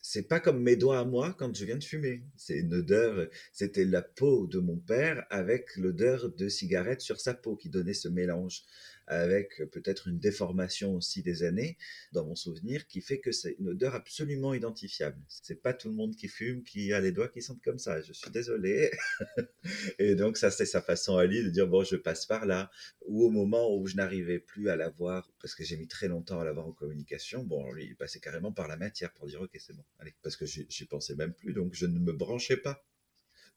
c'est 0.00 0.28
pas 0.28 0.40
comme 0.40 0.62
mes 0.62 0.76
doigts 0.76 1.00
à 1.00 1.04
moi 1.04 1.34
quand 1.38 1.54
je 1.54 1.64
viens 1.64 1.76
de 1.76 1.84
fumer. 1.84 2.22
C'est 2.36 2.58
une 2.58 2.74
odeur, 2.74 3.28
c'était 3.52 3.84
la 3.84 4.02
peau 4.02 4.46
de 4.46 4.58
mon 4.58 4.76
père 4.78 5.26
avec 5.30 5.76
l'odeur 5.76 6.30
de 6.30 6.48
cigarette 6.48 7.00
sur 7.00 7.20
sa 7.20 7.34
peau 7.34 7.56
qui 7.56 7.68
donnait 7.68 7.94
ce 7.94 8.08
mélange 8.08 8.62
avec 9.06 9.62
peut-être 9.70 10.08
une 10.08 10.18
déformation 10.18 10.94
aussi 10.94 11.22
des 11.22 11.42
années 11.42 11.76
dans 12.12 12.24
mon 12.24 12.34
souvenir 12.34 12.86
qui 12.86 13.00
fait 13.00 13.20
que 13.20 13.32
c'est 13.32 13.56
une 13.58 13.70
odeur 13.70 13.94
absolument 13.94 14.54
identifiable. 14.54 15.20
C'est 15.28 15.60
pas 15.60 15.74
tout 15.74 15.88
le 15.88 15.94
monde 15.94 16.14
qui 16.14 16.28
fume 16.28 16.62
qui 16.62 16.92
a 16.92 17.00
les 17.00 17.12
doigts 17.12 17.28
qui 17.28 17.42
sentent 17.42 17.62
comme 17.62 17.78
ça. 17.78 18.00
Je 18.00 18.12
suis 18.12 18.30
désolé. 18.30 18.90
et 19.98 20.14
donc 20.14 20.36
ça 20.36 20.50
c'est 20.50 20.66
sa 20.66 20.82
façon 20.82 21.16
à 21.16 21.24
lui 21.24 21.42
de 21.42 21.48
dire 21.48 21.66
bon 21.66 21.84
je 21.84 21.96
passe 21.96 22.26
par 22.26 22.46
là 22.46 22.70
ou 23.06 23.24
au 23.24 23.30
moment 23.30 23.74
où 23.76 23.86
je 23.86 23.96
n'arrivais 23.96 24.38
plus 24.38 24.68
à 24.68 24.76
l'avoir 24.76 25.30
parce 25.40 25.54
que 25.54 25.64
j'ai 25.64 25.76
mis 25.76 25.88
très 25.88 26.08
longtemps 26.08 26.40
à 26.40 26.44
l'avoir 26.44 26.66
en 26.66 26.72
communication. 26.72 27.44
Bon 27.44 27.72
lui 27.72 27.86
il 27.86 27.96
passait 27.96 28.20
carrément 28.20 28.52
par 28.52 28.68
la 28.68 28.76
matière 28.76 29.12
pour 29.12 29.26
dire 29.26 29.40
ok 29.40 29.56
c'est 29.58 29.74
bon 29.74 29.84
parce 30.22 30.36
que 30.36 30.46
j'y 30.46 30.86
pensais 30.86 31.14
même 31.14 31.32
plus 31.32 31.52
donc 31.52 31.74
je 31.74 31.86
ne 31.86 31.98
me 31.98 32.12
branchais 32.12 32.56
pas 32.56 32.84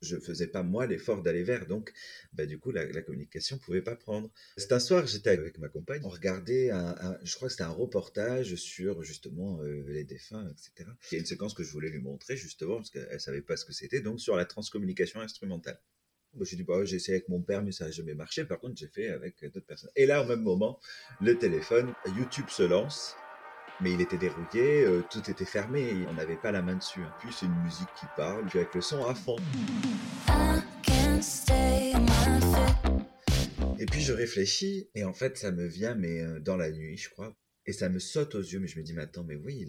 je 0.02 0.18
faisais 0.18 0.48
pas 0.48 0.64
moi 0.64 0.86
l'effort 0.86 1.22
d'aller 1.22 1.44
vers, 1.44 1.68
donc 1.68 1.92
bah, 2.34 2.46
du 2.46 2.60
coup 2.60 2.72
la, 2.72 3.02
communication 3.02 3.58
pouvait 3.58 3.82
pas 3.82 3.96
prendre. 3.96 4.32
C'est 4.58 4.72
un 4.72 4.80
soir, 4.80 5.06
j'étais 5.08 5.32
avec 5.32 5.58
ma 5.58 5.70
compagne, 5.70 6.02
on 6.04 6.10
regardait 6.10 6.72
un, 6.72 7.18
je 7.24 7.36
crois 7.36 7.48
que 7.48 7.54
c'était 7.54 7.64
un 7.64 7.70
reportage 7.70 8.56
sur 8.56 9.04
justement 9.04 9.62
euh, 9.62 9.84
les 9.88 10.04
défunts, 10.04 10.48
etc. 10.50 10.90
Il 11.12 11.16
y 11.16 11.18
a 11.18 11.20
une 11.20 11.25
séquence 11.25 11.54
que 11.54 11.64
je 11.64 11.72
voulais 11.72 11.90
lui 11.90 12.02
montrer 12.02 12.38
justement 12.38 12.78
parce 12.78 12.90
qu'elle 12.90 13.20
savait 13.20 13.42
pas 13.42 13.58
ce 13.58 13.66
que 13.66 13.74
c'était, 13.74 14.02
donc 14.02 14.20
sur 14.20 14.36
la 14.36 14.46
transcommunication 14.46 15.22
instrumentale. 15.22 15.80
j'ai 16.42 16.56
dit, 16.56 16.64
bah, 16.64 16.84
j'ai 16.86 16.98
essayé 16.98 17.18
avec 17.18 17.30
mon 17.30 17.42
père, 17.42 17.64
mais 17.64 17.72
ça 17.72 17.86
n'a 17.86 17.92
jamais 17.92 18.16
marché. 18.16 18.46
Par 18.46 18.60
contre, 18.60 18.75
j'ai 18.78 18.88
fait 18.88 19.10
avec 19.10 19.44
d'autres 19.46 19.66
personnes. 19.66 19.92
Et 19.96 20.06
là, 20.06 20.24
au 20.24 20.28
même 20.28 20.42
moment, 20.42 20.80
le 21.22 21.38
téléphone, 21.38 21.94
YouTube 22.18 22.50
se 22.50 22.64
lance 22.64 23.16
mais 23.82 23.91
il 23.94 24.01
était 24.01 24.17
dérouillé, 24.17 24.86
euh, 24.86 25.03
tout 25.10 25.29
était 25.29 25.46
fermé, 25.46 26.05
on 26.08 26.13
n'avait 26.13 26.38
pas 26.38 26.51
la 26.51 26.62
main 26.62 26.75
dessus. 26.75 27.01
Hein. 27.01 27.13
Puis 27.20 27.29
c'est 27.32 27.46
une 27.46 27.62
musique 27.63 27.89
qui 28.00 28.05
parle, 28.15 28.46
puis 28.46 28.60
avec 28.60 28.74
le 28.74 28.82
son 28.82 29.05
à 29.05 29.13
fond. 29.13 29.38
Et 33.79 33.86
puis 33.86 34.01
je 34.01 34.13
réfléchis, 34.13 34.89
et 34.96 35.03
en 35.03 35.13
fait 35.13 35.38
ça 35.38 35.51
me 35.51 35.65
vient, 35.65 35.96
mais 35.96 36.22
euh, 36.22 36.39
dans 36.39 36.55
la 36.55 36.72
nuit, 36.72 36.98
je 36.98 37.10
crois. 37.10 37.36
Et 37.67 37.74
ça 37.74 37.89
me 37.89 38.00
saute 38.00 38.36
aux 38.36 38.41
yeux, 38.41 38.60
mais 38.60 38.67
je 38.67 38.77
me 38.77 38.84
dis, 38.84 38.94
mais 38.94 39.01
attends, 39.01 39.24
mais 39.24 39.36
oui, 39.36 39.67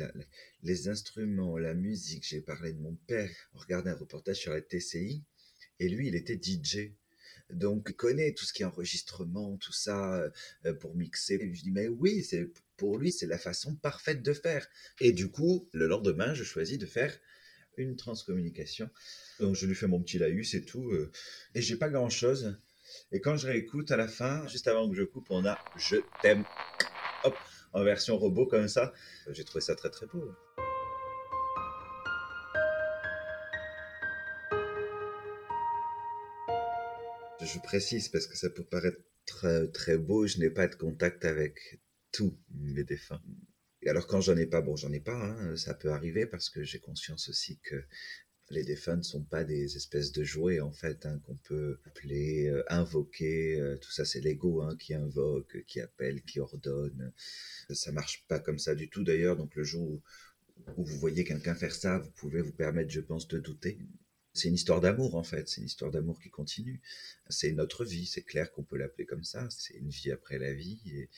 les 0.62 0.88
instruments, 0.88 1.56
la 1.56 1.72
musique, 1.72 2.26
j'ai 2.28 2.42
parlé 2.42 2.74
de 2.74 2.78
mon 2.78 2.94
père, 3.06 3.30
on 3.54 3.58
regardait 3.58 3.90
un 3.90 3.96
reportage 3.96 4.36
sur 4.36 4.52
la 4.52 4.60
TCI, 4.60 5.24
et 5.80 5.88
lui, 5.88 6.08
il 6.08 6.14
était 6.14 6.38
DJ. 6.40 6.92
Donc, 7.50 7.92
connaît 7.92 8.32
tout 8.32 8.44
ce 8.44 8.52
qui 8.52 8.62
est 8.62 8.66
enregistrement, 8.66 9.56
tout 9.58 9.72
ça, 9.72 10.30
euh, 10.66 10.74
pour 10.74 10.94
mixer. 10.96 11.34
Et 11.34 11.54
je 11.54 11.62
dis, 11.62 11.70
mais 11.70 11.88
oui, 11.88 12.22
c'est 12.24 12.50
pour 12.76 12.98
lui, 12.98 13.12
c'est 13.12 13.26
la 13.26 13.38
façon 13.38 13.74
parfaite 13.76 14.22
de 14.22 14.32
faire. 14.32 14.66
Et 15.00 15.12
du 15.12 15.30
coup, 15.30 15.68
le 15.72 15.86
lendemain, 15.86 16.34
je 16.34 16.44
choisis 16.44 16.78
de 16.78 16.86
faire 16.86 17.16
une 17.76 17.96
transcommunication. 17.96 18.90
Donc, 19.40 19.54
je 19.54 19.66
lui 19.66 19.74
fais 19.74 19.86
mon 19.86 20.02
petit 20.02 20.18
laïus 20.18 20.54
et 20.54 20.64
tout. 20.64 20.90
Euh, 20.90 21.10
et 21.54 21.62
j'ai 21.62 21.76
pas 21.76 21.88
grand 21.88 22.10
chose. 22.10 22.58
Et 23.12 23.20
quand 23.20 23.36
je 23.36 23.46
réécoute 23.46 23.90
à 23.90 23.96
la 23.96 24.08
fin, 24.08 24.46
juste 24.48 24.68
avant 24.68 24.88
que 24.88 24.96
je 24.96 25.02
coupe, 25.02 25.26
on 25.30 25.44
a 25.44 25.58
Je 25.76 25.96
t'aime. 26.22 26.44
Hop, 27.24 27.36
en 27.72 27.84
version 27.84 28.16
robot 28.16 28.46
comme 28.46 28.68
ça. 28.68 28.92
J'ai 29.30 29.44
trouvé 29.44 29.60
ça 29.60 29.74
très 29.74 29.90
très 29.90 30.06
beau. 30.06 30.32
Je 37.46 37.60
précise 37.60 38.08
parce 38.08 38.26
que 38.26 38.36
ça 38.36 38.50
peut 38.50 38.64
paraître 38.64 39.00
très, 39.72 39.98
beau. 39.98 40.26
Je 40.26 40.38
n'ai 40.38 40.50
pas 40.50 40.66
de 40.66 40.74
contact 40.74 41.24
avec 41.24 41.80
tous 42.12 42.36
mes 42.50 42.84
défunts. 42.84 43.22
Alors 43.86 44.08
quand 44.08 44.20
j'en 44.20 44.36
ai 44.36 44.46
pas, 44.46 44.62
bon 44.62 44.74
j'en 44.74 44.92
ai 44.92 45.00
pas, 45.00 45.14
hein, 45.14 45.56
ça 45.56 45.74
peut 45.74 45.90
arriver 45.90 46.26
parce 46.26 46.50
que 46.50 46.64
j'ai 46.64 46.80
conscience 46.80 47.28
aussi 47.28 47.60
que 47.60 47.84
les 48.50 48.64
défunts 48.64 48.96
ne 48.96 49.02
sont 49.02 49.22
pas 49.22 49.44
des 49.44 49.76
espèces 49.76 50.10
de 50.10 50.24
jouets 50.24 50.60
en 50.60 50.72
fait 50.72 51.06
hein, 51.06 51.20
qu'on 51.24 51.36
peut 51.36 51.78
appeler, 51.84 52.48
euh, 52.48 52.64
invoquer. 52.68 53.60
Euh, 53.60 53.76
tout 53.76 53.92
ça 53.92 54.04
c'est 54.04 54.20
l'ego 54.20 54.62
hein, 54.62 54.76
qui 54.76 54.94
invoque, 54.94 55.64
qui 55.66 55.80
appelle, 55.80 56.22
qui 56.22 56.40
ordonne. 56.40 57.12
Ça 57.70 57.92
marche 57.92 58.24
pas 58.26 58.40
comme 58.40 58.58
ça 58.58 58.74
du 58.74 58.88
tout 58.88 59.04
d'ailleurs. 59.04 59.36
Donc 59.36 59.54
le 59.54 59.62
jour 59.62 60.02
où 60.76 60.84
vous 60.84 60.98
voyez 60.98 61.22
quelqu'un 61.22 61.54
faire 61.54 61.74
ça, 61.74 61.98
vous 61.98 62.10
pouvez 62.10 62.42
vous 62.42 62.52
permettre, 62.52 62.90
je 62.90 63.00
pense, 63.00 63.28
de 63.28 63.38
douter. 63.38 63.78
C'est 64.36 64.48
une 64.48 64.54
histoire 64.54 64.80
d'amour 64.80 65.14
en 65.16 65.22
fait, 65.22 65.48
c'est 65.48 65.60
une 65.60 65.66
histoire 65.66 65.90
d'amour 65.90 66.20
qui 66.20 66.30
continue. 66.30 66.80
C'est 67.28 67.52
notre 67.52 67.84
vie, 67.84 68.06
c'est 68.06 68.22
clair 68.22 68.52
qu'on 68.52 68.62
peut 68.62 68.76
l'appeler 68.76 69.06
comme 69.06 69.24
ça. 69.24 69.48
C'est 69.50 69.74
une 69.74 69.88
vie 69.88 70.10
après 70.10 70.38
la 70.38 70.52
vie 70.52 70.78
et, 70.94 71.08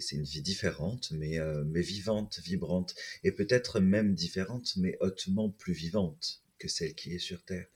c'est 0.00 0.16
une 0.16 0.24
vie 0.24 0.42
différente, 0.42 1.10
mais, 1.12 1.38
euh, 1.38 1.64
mais 1.64 1.80
vivante, 1.80 2.38
vibrante, 2.44 2.94
et 3.24 3.32
peut-être 3.32 3.80
même 3.80 4.14
différente, 4.14 4.76
mais 4.76 4.98
hautement 5.00 5.48
plus 5.48 5.72
vivante 5.72 6.42
que 6.58 6.68
celle 6.68 6.94
qui 6.94 7.14
est 7.14 7.18
sur 7.18 7.42
Terre. 7.44 7.66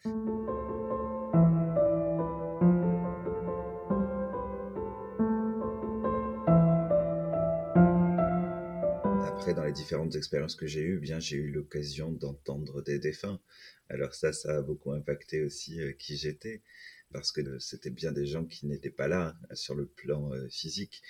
Dans 9.55 9.65
les 9.65 9.73
différentes 9.73 10.17
expériences 10.17 10.57
que 10.57 10.67
j'ai 10.67 10.83
eues, 10.83 10.99
bien 10.99 11.21
j'ai 11.21 11.37
eu 11.37 11.51
l'occasion 11.51 12.11
d'entendre 12.11 12.83
des 12.83 12.99
défunts. 12.99 13.41
Alors 13.89 14.15
ça, 14.15 14.33
ça 14.33 14.57
a 14.57 14.63
beaucoup 14.63 14.93
impacté 14.93 15.43
aussi 15.43 15.81
euh, 15.81 15.93
qui 15.93 16.17
j'étais 16.17 16.63
parce 17.13 17.31
que 17.31 17.61
c'était 17.61 17.91
bien 17.91 18.11
des 18.11 18.27
gens 18.27 18.45
qui 18.45 18.67
n'étaient 18.67 18.91
pas 18.91 19.07
là 19.07 19.39
sur 19.53 19.77
le 19.77 19.87
plan 19.87 20.33
euh, 20.33 20.49
physique, 20.49 21.03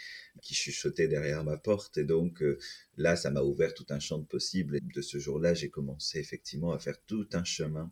qui 0.43 0.55
chuchotaient 0.55 1.09
derrière 1.09 1.43
ma 1.43 1.57
porte. 1.57 1.97
Et 1.97 2.05
donc 2.05 2.43
euh, 2.43 2.59
là, 2.99 3.17
ça 3.17 3.31
m'a 3.31 3.41
ouvert 3.41 3.73
tout 3.73 3.87
un 3.89 4.01
champ 4.01 4.19
de 4.19 4.27
possibles. 4.27 4.77
Et 4.77 4.81
de 4.81 5.01
ce 5.01 5.19
jour-là, 5.19 5.55
j'ai 5.55 5.71
commencé 5.71 6.19
effectivement 6.19 6.73
à 6.73 6.79
faire 6.79 7.01
tout 7.07 7.29
un 7.33 7.45
chemin 7.45 7.91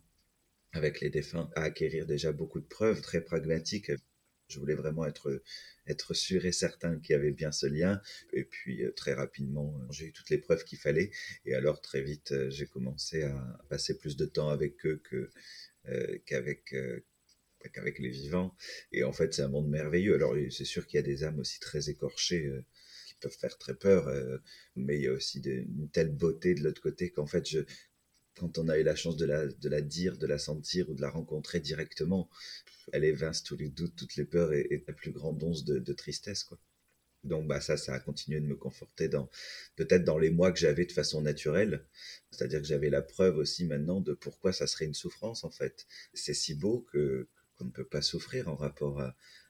avec 0.73 1.01
les 1.01 1.09
défunts, 1.09 1.49
à 1.55 1.63
acquérir 1.63 2.05
déjà 2.05 2.31
beaucoup 2.31 2.59
de 2.59 2.67
preuves 2.67 3.01
très 3.01 3.21
pragmatiques. 3.21 3.91
Je 4.47 4.59
voulais 4.59 4.75
vraiment 4.75 5.05
être, 5.05 5.41
être 5.87 6.13
sûr 6.13 6.45
et 6.45 6.51
certain 6.51 6.99
qu'il 6.99 7.13
y 7.13 7.15
avait 7.15 7.31
bien 7.31 7.51
ce 7.51 7.65
lien. 7.65 8.01
Et 8.31 8.43
puis, 8.43 8.83
euh, 8.83 8.91
très 8.91 9.13
rapidement, 9.13 9.73
j'ai 9.89 10.05
eu 10.07 10.11
toutes 10.11 10.29
les 10.29 10.37
preuves 10.37 10.63
qu'il 10.63 10.77
fallait. 10.77 11.11
Et 11.45 11.55
alors, 11.55 11.81
très 11.81 12.01
vite, 12.01 12.33
j'ai 12.49 12.67
commencé 12.67 13.23
à 13.23 13.59
passer 13.69 13.97
plus 13.97 14.15
de 14.17 14.25
temps 14.25 14.49
avec 14.49 14.85
eux 14.85 15.01
qu'avec, 16.25 16.75
qu'avec 17.69 17.99
les 17.99 18.09
vivants. 18.09 18.55
Et 18.91 19.03
en 19.03 19.13
fait, 19.13 19.33
c'est 19.33 19.41
un 19.41 19.47
monde 19.47 19.69
merveilleux. 19.69 20.15
Alors, 20.15 20.35
c'est 20.51 20.65
sûr 20.65 20.85
qu'il 20.87 20.97
y 20.97 21.03
a 21.03 21.03
des 21.03 21.23
âmes 21.23 21.39
aussi 21.39 21.59
très 21.59 21.89
écorchées 21.89 22.47
euh, 22.47 22.65
qui 23.07 23.15
peuvent 23.15 23.37
faire 23.37 23.57
très 23.57 23.75
peur, 23.75 24.07
euh, 24.07 24.37
mais 24.75 24.97
il 24.97 25.03
y 25.03 25.07
a 25.07 25.13
aussi 25.13 25.39
une 25.39 25.89
telle 25.89 26.11
beauté 26.11 26.55
de 26.55 26.63
l'autre 26.63 26.81
côté 26.81 27.09
qu'en 27.09 27.25
fait, 27.27 27.47
je, 27.47 27.59
quand 28.43 28.57
on 28.57 28.67
a 28.67 28.77
eu 28.77 28.83
la 28.83 28.95
chance 28.95 29.15
de 29.15 29.25
la, 29.25 29.81
dire, 29.81 30.17
de 30.17 30.27
la 30.27 30.37
sentir 30.37 30.89
ou 30.89 30.95
de 30.95 31.01
la 31.01 31.09
rencontrer 31.09 31.61
directement, 31.61 32.29
elle 32.91 33.05
évince 33.05 33.41
tous 33.41 33.55
les 33.55 33.69
doutes, 33.69 33.95
toutes 33.95 34.17
les 34.17 34.25
peurs 34.25 34.51
et, 34.51 34.83
la 34.85 34.93
plus 34.93 35.11
grande 35.11 35.41
once 35.41 35.63
de, 35.63 35.93
tristesse. 35.93 36.49
Donc 37.23 37.47
bah 37.47 37.61
ça, 37.61 37.77
ça 37.77 37.93
a 37.93 37.99
continué 38.01 38.41
de 38.41 38.45
me 38.45 38.57
conforter 38.57 39.07
dans 39.07 39.29
peut-être 39.77 40.03
dans 40.03 40.17
les 40.17 40.29
mois 40.29 40.51
que 40.51 40.59
j'avais 40.59 40.85
de 40.85 40.91
façon 40.91 41.21
naturelle. 41.21 41.85
C'est-à-dire 42.31 42.59
que 42.59 42.67
j'avais 42.67 42.89
la 42.89 43.01
preuve 43.01 43.37
aussi 43.37 43.63
maintenant 43.63 44.01
de 44.01 44.13
pourquoi 44.13 44.51
ça 44.51 44.67
serait 44.67 44.85
une 44.85 44.93
souffrance 44.93 45.45
en 45.45 45.49
fait. 45.49 45.87
C'est 46.13 46.33
si 46.33 46.53
beau 46.53 46.85
que 46.91 47.29
qu'on 47.55 47.63
ne 47.63 47.71
peut 47.71 47.85
pas 47.85 48.01
souffrir 48.01 48.49
en 48.49 48.55
rapport 48.55 48.99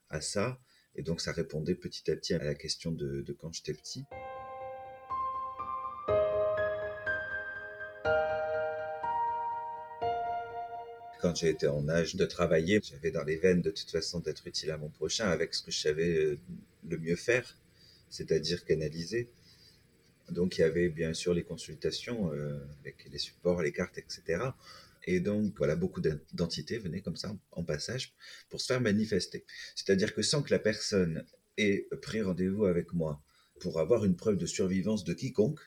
à, 0.09 0.21
ça. 0.21 0.62
Et 0.93 1.01
donc 1.01 1.19
ça 1.19 1.31
répondait 1.31 1.73
petit 1.73 2.12
à 2.12 2.15
petit 2.15 2.35
à 2.35 2.43
la 2.43 2.53
question 2.53 2.91
de, 2.91 3.21
de 3.21 3.33
quand 3.33 3.51
j'étais 3.51 3.73
petit. 3.73 4.03
Quand 11.23 11.33
j'ai 11.37 11.47
été 11.47 11.67
en 11.67 11.87
âge 11.87 12.17
de 12.17 12.25
travailler, 12.25 12.81
j'avais 12.83 13.09
dans 13.09 13.23
les 13.23 13.37
veines 13.37 13.61
de 13.61 13.71
toute 13.71 13.89
façon 13.89 14.19
d'être 14.19 14.45
utile 14.45 14.71
à 14.71 14.77
mon 14.77 14.89
prochain 14.89 15.29
avec 15.29 15.53
ce 15.53 15.63
que 15.63 15.71
je 15.71 15.79
savais 15.79 16.17
euh, 16.17 16.37
le 16.85 16.97
mieux 16.97 17.15
faire, 17.15 17.57
c'est-à-dire 18.09 18.65
canaliser. 18.65 19.29
Donc 20.29 20.57
il 20.57 20.61
y 20.61 20.63
avait 20.65 20.89
bien 20.89 21.13
sûr 21.13 21.33
les 21.33 21.43
consultations 21.43 22.33
euh, 22.33 22.59
avec 22.81 23.07
les 23.09 23.19
supports, 23.19 23.61
les 23.61 23.71
cartes, 23.71 23.97
etc. 23.97 24.49
Et 25.05 25.21
donc, 25.21 25.53
voilà, 25.57 25.77
beaucoup 25.77 26.01
d'entités 26.33 26.77
venaient 26.77 26.99
comme 26.99 27.15
ça 27.15 27.33
en 27.53 27.63
passage 27.63 28.13
pour 28.49 28.59
se 28.59 28.65
faire 28.65 28.81
manifester. 28.81 29.45
C'est-à-dire 29.75 30.13
que 30.13 30.23
sans 30.23 30.43
que 30.43 30.51
la 30.51 30.59
personne 30.59 31.23
ait 31.57 31.87
pris 32.01 32.21
rendez-vous 32.21 32.65
avec 32.65 32.91
moi 32.91 33.21
pour 33.61 33.79
avoir 33.79 34.03
une 34.03 34.17
preuve 34.17 34.35
de 34.35 34.45
survivance 34.45 35.05
de 35.05 35.13
quiconque, 35.13 35.61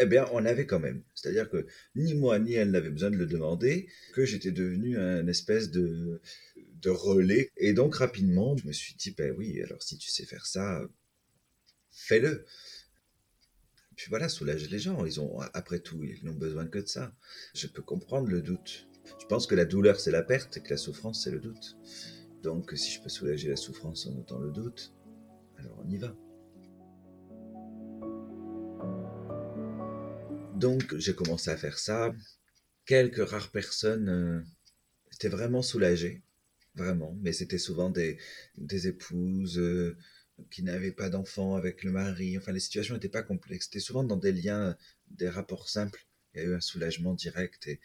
eh 0.00 0.06
bien, 0.06 0.26
on 0.32 0.44
avait 0.44 0.66
quand 0.66 0.78
même. 0.78 1.02
C'est-à-dire 1.14 1.50
que 1.50 1.66
ni 1.96 2.14
moi 2.14 2.38
ni 2.38 2.54
elle 2.54 2.70
n'avaient 2.70 2.90
besoin 2.90 3.10
de 3.10 3.16
le 3.16 3.26
demander, 3.26 3.88
que 4.14 4.24
j'étais 4.24 4.52
devenu 4.52 4.96
un 4.96 5.26
espèce 5.26 5.70
de, 5.70 6.20
de 6.56 6.90
relais. 6.90 7.50
Et 7.56 7.72
donc, 7.72 7.96
rapidement, 7.96 8.56
je 8.56 8.66
me 8.66 8.72
suis 8.72 8.94
dit, 8.94 9.12
ben 9.16 9.34
oui, 9.36 9.60
alors 9.62 9.82
si 9.82 9.98
tu 9.98 10.10
sais 10.10 10.24
faire 10.24 10.46
ça, 10.46 10.82
fais-le. 11.90 12.44
puis 13.96 14.06
voilà, 14.08 14.28
soulager 14.28 14.68
les 14.68 14.78
gens. 14.78 15.04
Ils 15.04 15.20
ont, 15.20 15.40
après 15.54 15.80
tout, 15.80 16.02
ils 16.04 16.24
n'ont 16.24 16.34
besoin 16.34 16.66
que 16.66 16.78
de 16.78 16.86
ça. 16.86 17.12
Je 17.54 17.66
peux 17.66 17.82
comprendre 17.82 18.28
le 18.28 18.42
doute. 18.42 18.88
Je 19.20 19.26
pense 19.26 19.46
que 19.46 19.54
la 19.54 19.64
douleur, 19.64 19.98
c'est 19.98 20.10
la 20.10 20.22
perte 20.22 20.58
et 20.58 20.62
que 20.62 20.70
la 20.70 20.76
souffrance, 20.76 21.24
c'est 21.24 21.30
le 21.30 21.40
doute. 21.40 21.76
Donc, 22.42 22.72
si 22.76 22.92
je 22.92 23.02
peux 23.02 23.08
soulager 23.08 23.48
la 23.48 23.56
souffrance 23.56 24.06
en 24.06 24.16
ôtant 24.16 24.38
le 24.38 24.52
doute, 24.52 24.94
alors 25.56 25.76
on 25.84 25.90
y 25.90 25.98
va. 25.98 26.14
Donc, 30.58 30.96
j'ai 30.96 31.14
commencé 31.14 31.50
à 31.50 31.56
faire 31.56 31.78
ça. 31.78 32.12
Quelques 32.84 33.28
rares 33.28 33.50
personnes 33.52 34.08
euh, 34.08 34.40
étaient 35.12 35.28
vraiment 35.28 35.62
soulagées, 35.62 36.22
vraiment, 36.74 37.16
mais 37.22 37.32
c'était 37.32 37.58
souvent 37.58 37.90
des, 37.90 38.18
des 38.56 38.88
épouses 38.88 39.58
euh, 39.58 39.96
qui 40.50 40.64
n'avaient 40.64 40.92
pas 40.92 41.10
d'enfants 41.10 41.54
avec 41.54 41.84
le 41.84 41.92
mari. 41.92 42.36
Enfin, 42.38 42.50
les 42.50 42.60
situations 42.60 42.94
n'étaient 42.94 43.08
pas 43.08 43.22
complexes. 43.22 43.66
C'était 43.66 43.78
souvent 43.78 44.02
dans 44.02 44.16
des 44.16 44.32
liens, 44.32 44.76
des 45.10 45.28
rapports 45.28 45.68
simples. 45.68 46.04
Il 46.34 46.42
y 46.42 46.44
a 46.44 46.48
eu 46.48 46.54
un 46.54 46.60
soulagement 46.60 47.14
direct 47.14 47.68
et 47.68 47.80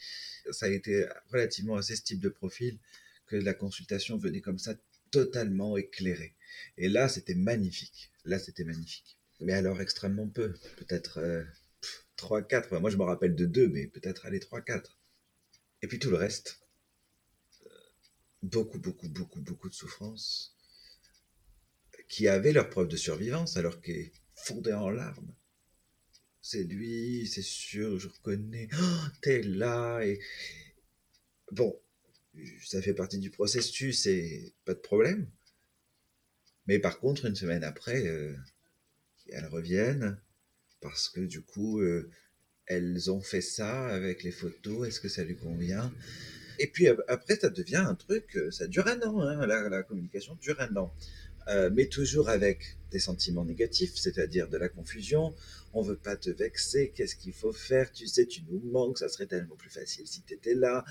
ça 0.52 0.66
a 0.66 0.70
été 0.70 1.08
relativement 1.32 1.76
à 1.76 1.84
ce 1.84 1.94
type 1.94 2.20
de 2.20 2.30
profil 2.30 2.80
que 3.28 3.36
la 3.36 3.54
consultation 3.54 4.18
venait 4.18 4.42
comme 4.42 4.60
ça 4.60 4.74
totalement 5.12 5.78
éclairée. 5.78 6.36
Et 6.78 6.90
là, 6.90 7.08
c'était 7.08 7.36
magnifique. 7.36 8.12
Là, 8.26 8.40
c'était 8.40 8.64
magnifique. 8.64 9.18
Mais 9.40 9.54
alors 9.54 9.80
extrêmement 9.82 10.28
peu, 10.28 10.54
peut-être 10.78 11.20
euh, 11.20 11.44
3, 12.24 12.42
4. 12.44 12.80
moi, 12.80 12.90
je 12.90 12.96
me 12.96 13.04
rappelle 13.04 13.36
de 13.36 13.46
2, 13.46 13.68
mais 13.68 13.88
peut-être 13.88 14.26
aller 14.26 14.40
3, 14.40 14.62
4. 14.62 14.98
Et 15.82 15.88
puis 15.88 16.00
tout 16.00 16.10
le 16.10 16.16
reste. 16.16 16.62
Euh, 17.66 17.70
beaucoup, 18.42 18.80
beaucoup, 18.80 19.10
beaucoup, 19.10 19.42
beaucoup 19.42 19.68
de 19.68 19.74
souffrances 19.74 20.56
qui 22.08 22.30
avaient 22.30 22.54
leur 22.54 22.70
preuve 22.70 22.88
de 22.88 22.96
survivance 22.96 23.58
alors 23.58 23.82
qu'ils 23.82 24.12
fondaient 24.36 24.74
en 24.74 24.90
larmes. 24.90 25.34
C'est 26.42 26.64
lui, 26.64 27.28
c'est 27.28 27.42
sûr, 27.42 28.00
je 28.00 28.08
reconnais. 28.08 28.70
Oh, 28.74 29.08
t'es 29.22 29.42
là. 29.42 30.02
Et 30.06 30.22
bon, 31.52 31.78
ça 32.64 32.82
fait 32.82 32.94
partie 32.94 33.20
du 33.20 33.32
processus 33.32 34.06
et 34.06 34.54
pas 34.64 34.74
de 34.74 34.80
problème. 34.80 35.30
Mais 36.68 36.80
par 36.80 37.00
contre, 37.00 37.26
une 37.26 37.36
semaine 37.36 37.66
après, 37.66 38.08
euh, 38.08 38.34
elles 39.28 39.48
reviennent 39.48 40.23
parce 40.84 41.10
que 41.10 41.22
du 41.22 41.42
coup, 41.42 41.80
euh, 41.80 42.12
elles 42.68 43.10
ont 43.10 43.22
fait 43.22 43.42
ça 43.42 43.88
avec 43.88 44.22
les 44.22 44.32
photos. 44.32 44.88
Est-ce 44.88 45.00
que 45.00 45.10
ça 45.10 45.24
lui 45.24 45.36
convient? 45.36 45.92
Et 46.60 46.68
puis 46.68 46.88
après, 47.08 47.38
ça 47.38 47.50
devient 47.50 47.78
un 47.88 47.96
truc, 47.96 48.36
euh, 48.36 48.52
ça 48.52 48.68
dure 48.68 48.88
un 48.88 49.02
an. 49.02 49.22
Hein, 49.22 49.48
la, 49.48 49.82
communication 49.82 50.36
dure 50.36 50.60
un 50.62 50.76
an. 50.76 50.94
mais 51.72 51.88
toujours 51.88 52.30
avec 52.30 52.78
des 52.92 53.00
sentiments 53.00 53.46
négatifs, 53.46 53.96
c'est-à-dire 53.96 54.48
de 54.50 54.58
la 54.58 54.70
confusion. 54.70 55.34
On 55.74 55.82
veut 55.82 55.98
pas 55.98 56.16
te 56.16 56.30
vexer. 56.30 56.92
Qu'est-ce 56.96 57.16
qu'il 57.16 57.34
faut 57.34 57.54
faire? 57.54 57.92
Tu 57.92 58.06
sais, 58.08 58.28
tu 58.28 58.44
nous 58.50 58.62
manques. 58.72 59.00
Ça 59.00 59.10
serait 59.10 59.26
tellement 59.26 59.56
plus 59.56 59.72
facile 59.72 60.06
si 60.06 60.22
tu 60.22 60.36
étais 60.36 60.54
là. 60.54 60.86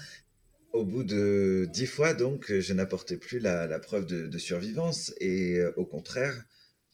Au 0.73 0.87
bout 0.87 1.05
de 1.05 1.69
dix 1.71 1.87
fois, 1.87 2.15
donc, 2.15 2.51
je 2.51 2.73
n'apportais 2.73 3.19
plus 3.19 3.39
la, 3.39 3.79
preuve 3.79 4.07
de, 4.07 4.39
survivance 4.39 5.13
et 5.21 5.59
euh, 5.59 5.71
au 5.77 5.85
contraire, 5.85 6.35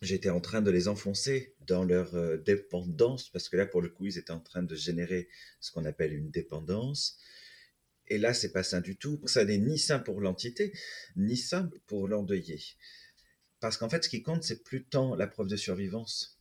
j'étais 0.00 0.30
en 0.30 0.40
train 0.40 0.62
de 0.62 0.70
les 0.70 0.88
enfoncer 0.88 1.54
dans 1.66 1.84
leur 1.84 2.14
euh, 2.14 2.36
dépendance 2.36 3.28
parce 3.30 3.48
que 3.48 3.56
là, 3.56 3.66
pour 3.66 3.82
le 3.82 3.88
coup, 3.88 4.06
ils 4.06 4.18
étaient 4.18 4.30
en 4.30 4.40
train 4.40 4.62
de 4.62 4.74
générer 4.74 5.28
ce 5.60 5.72
qu'on 5.72 5.84
appelle 5.84 6.12
une 6.12 6.30
dépendance. 6.30 7.18
Et 8.08 8.18
là, 8.18 8.32
c'est 8.32 8.52
pas 8.52 8.62
sain 8.62 8.80
du 8.80 8.96
tout. 8.96 9.20
Ça 9.26 9.44
n'est 9.44 9.58
ni 9.58 9.78
sain 9.78 9.98
pour 9.98 10.20
l'entité, 10.20 10.72
ni 11.16 11.36
sain 11.36 11.70
pour 11.86 12.08
l'endeuillé. 12.08 12.60
Parce 13.60 13.76
qu'en 13.76 13.88
fait, 13.88 14.04
ce 14.04 14.08
qui 14.08 14.22
compte, 14.22 14.44
c'est 14.44 14.62
plus 14.62 14.84
tant 14.84 15.14
la 15.14 15.26
preuve 15.26 15.48
de 15.48 15.56
survivance. 15.56 16.38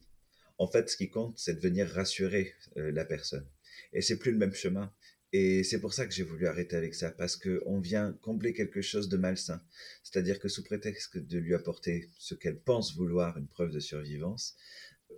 En 0.60 0.68
fait, 0.68 0.90
ce 0.90 0.98
qui 0.98 1.10
compte, 1.10 1.38
c'est 1.38 1.56
de 1.56 1.60
venir 1.60 1.88
rassurer 1.88 2.56
euh, 2.78 2.92
la 2.92 3.06
personne. 3.06 3.48
Et 3.94 4.02
c'est 4.02 4.18
plus 4.18 4.32
le 4.32 4.38
même 4.38 4.54
chemin. 4.54 4.92
Et 5.34 5.63
c'est 5.63 5.79
pour 5.79 5.93
ça 5.93 6.05
que 6.05 6.13
j'ai 6.13 6.24
voulu 6.24 6.48
arrêter 6.48 6.75
avec 6.75 6.96
ça, 6.96 7.12
parce 7.12 7.36
qu'on 7.36 7.79
vient 7.79 8.13
combler 8.22 8.53
quelque 8.53 8.81
chose 8.81 9.10
de 9.10 9.17
malsain. 9.17 9.62
C'est-à-dire 10.03 10.39
que 10.39 10.48
sous 10.48 10.63
prétexte 10.63 11.17
de 11.17 11.38
lui 11.38 11.53
apporter 11.53 12.10
ce 12.17 12.34
qu'elle 12.34 12.60
pense 12.60 12.96
vouloir, 12.96 13.38
une 13.38 13.48
preuve 13.48 13.72
de 13.72 13.79
survivance, 13.79 14.55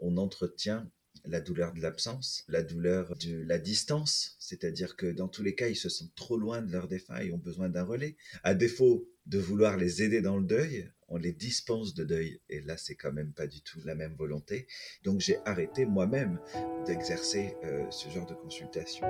on 0.01 0.17
entretient 0.17 0.89
la 1.25 1.41
douleur 1.41 1.73
de 1.73 1.81
l'absence, 1.81 2.43
la 2.47 2.63
douleur 2.63 3.15
de 3.17 3.41
la 3.41 3.59
distance, 3.59 4.35
c'est-à-dire 4.39 4.95
que 4.95 5.07
dans 5.07 5.27
tous 5.27 5.43
les 5.43 5.55
cas, 5.55 5.67
ils 5.67 5.75
se 5.75 5.89
sentent 5.89 6.15
trop 6.15 6.37
loin 6.37 6.61
de 6.61 6.71
leurs 6.71 6.87
défunts 6.87 7.19
et 7.19 7.31
ont 7.31 7.37
besoin 7.37 7.69
d'un 7.69 7.83
relais. 7.83 8.15
À 8.43 8.53
défaut 8.53 9.09
de 9.25 9.37
vouloir 9.37 9.77
les 9.77 10.01
aider 10.01 10.21
dans 10.21 10.37
le 10.37 10.45
deuil, 10.45 10.89
on 11.07 11.17
les 11.17 11.33
dispense 11.33 11.93
de 11.93 12.03
deuil. 12.03 12.39
Et 12.49 12.61
là, 12.61 12.77
c'est 12.77 12.95
quand 12.95 13.11
même 13.11 13.33
pas 13.33 13.47
du 13.47 13.61
tout 13.61 13.79
la 13.83 13.95
même 13.95 14.15
volonté. 14.15 14.67
Donc 15.03 15.19
j'ai 15.19 15.37
arrêté 15.45 15.85
moi-même 15.85 16.39
d'exercer 16.85 17.55
euh, 17.63 17.89
ce 17.91 18.09
genre 18.09 18.25
de 18.25 18.35
consultation. 18.35 19.05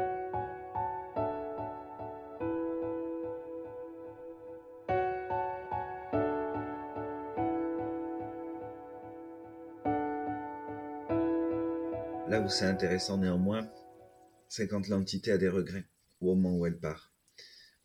C'est 12.50 12.66
intéressant 12.66 13.20
néanmoins, 13.20 13.72
c'est 14.48 14.68
quand 14.68 14.88
l'entité 14.88 15.32
a 15.32 15.38
des 15.38 15.50
regrets, 15.50 15.86
au 16.20 16.34
moment 16.34 16.58
où 16.58 16.66
elle 16.66 16.80
part. 16.80 17.14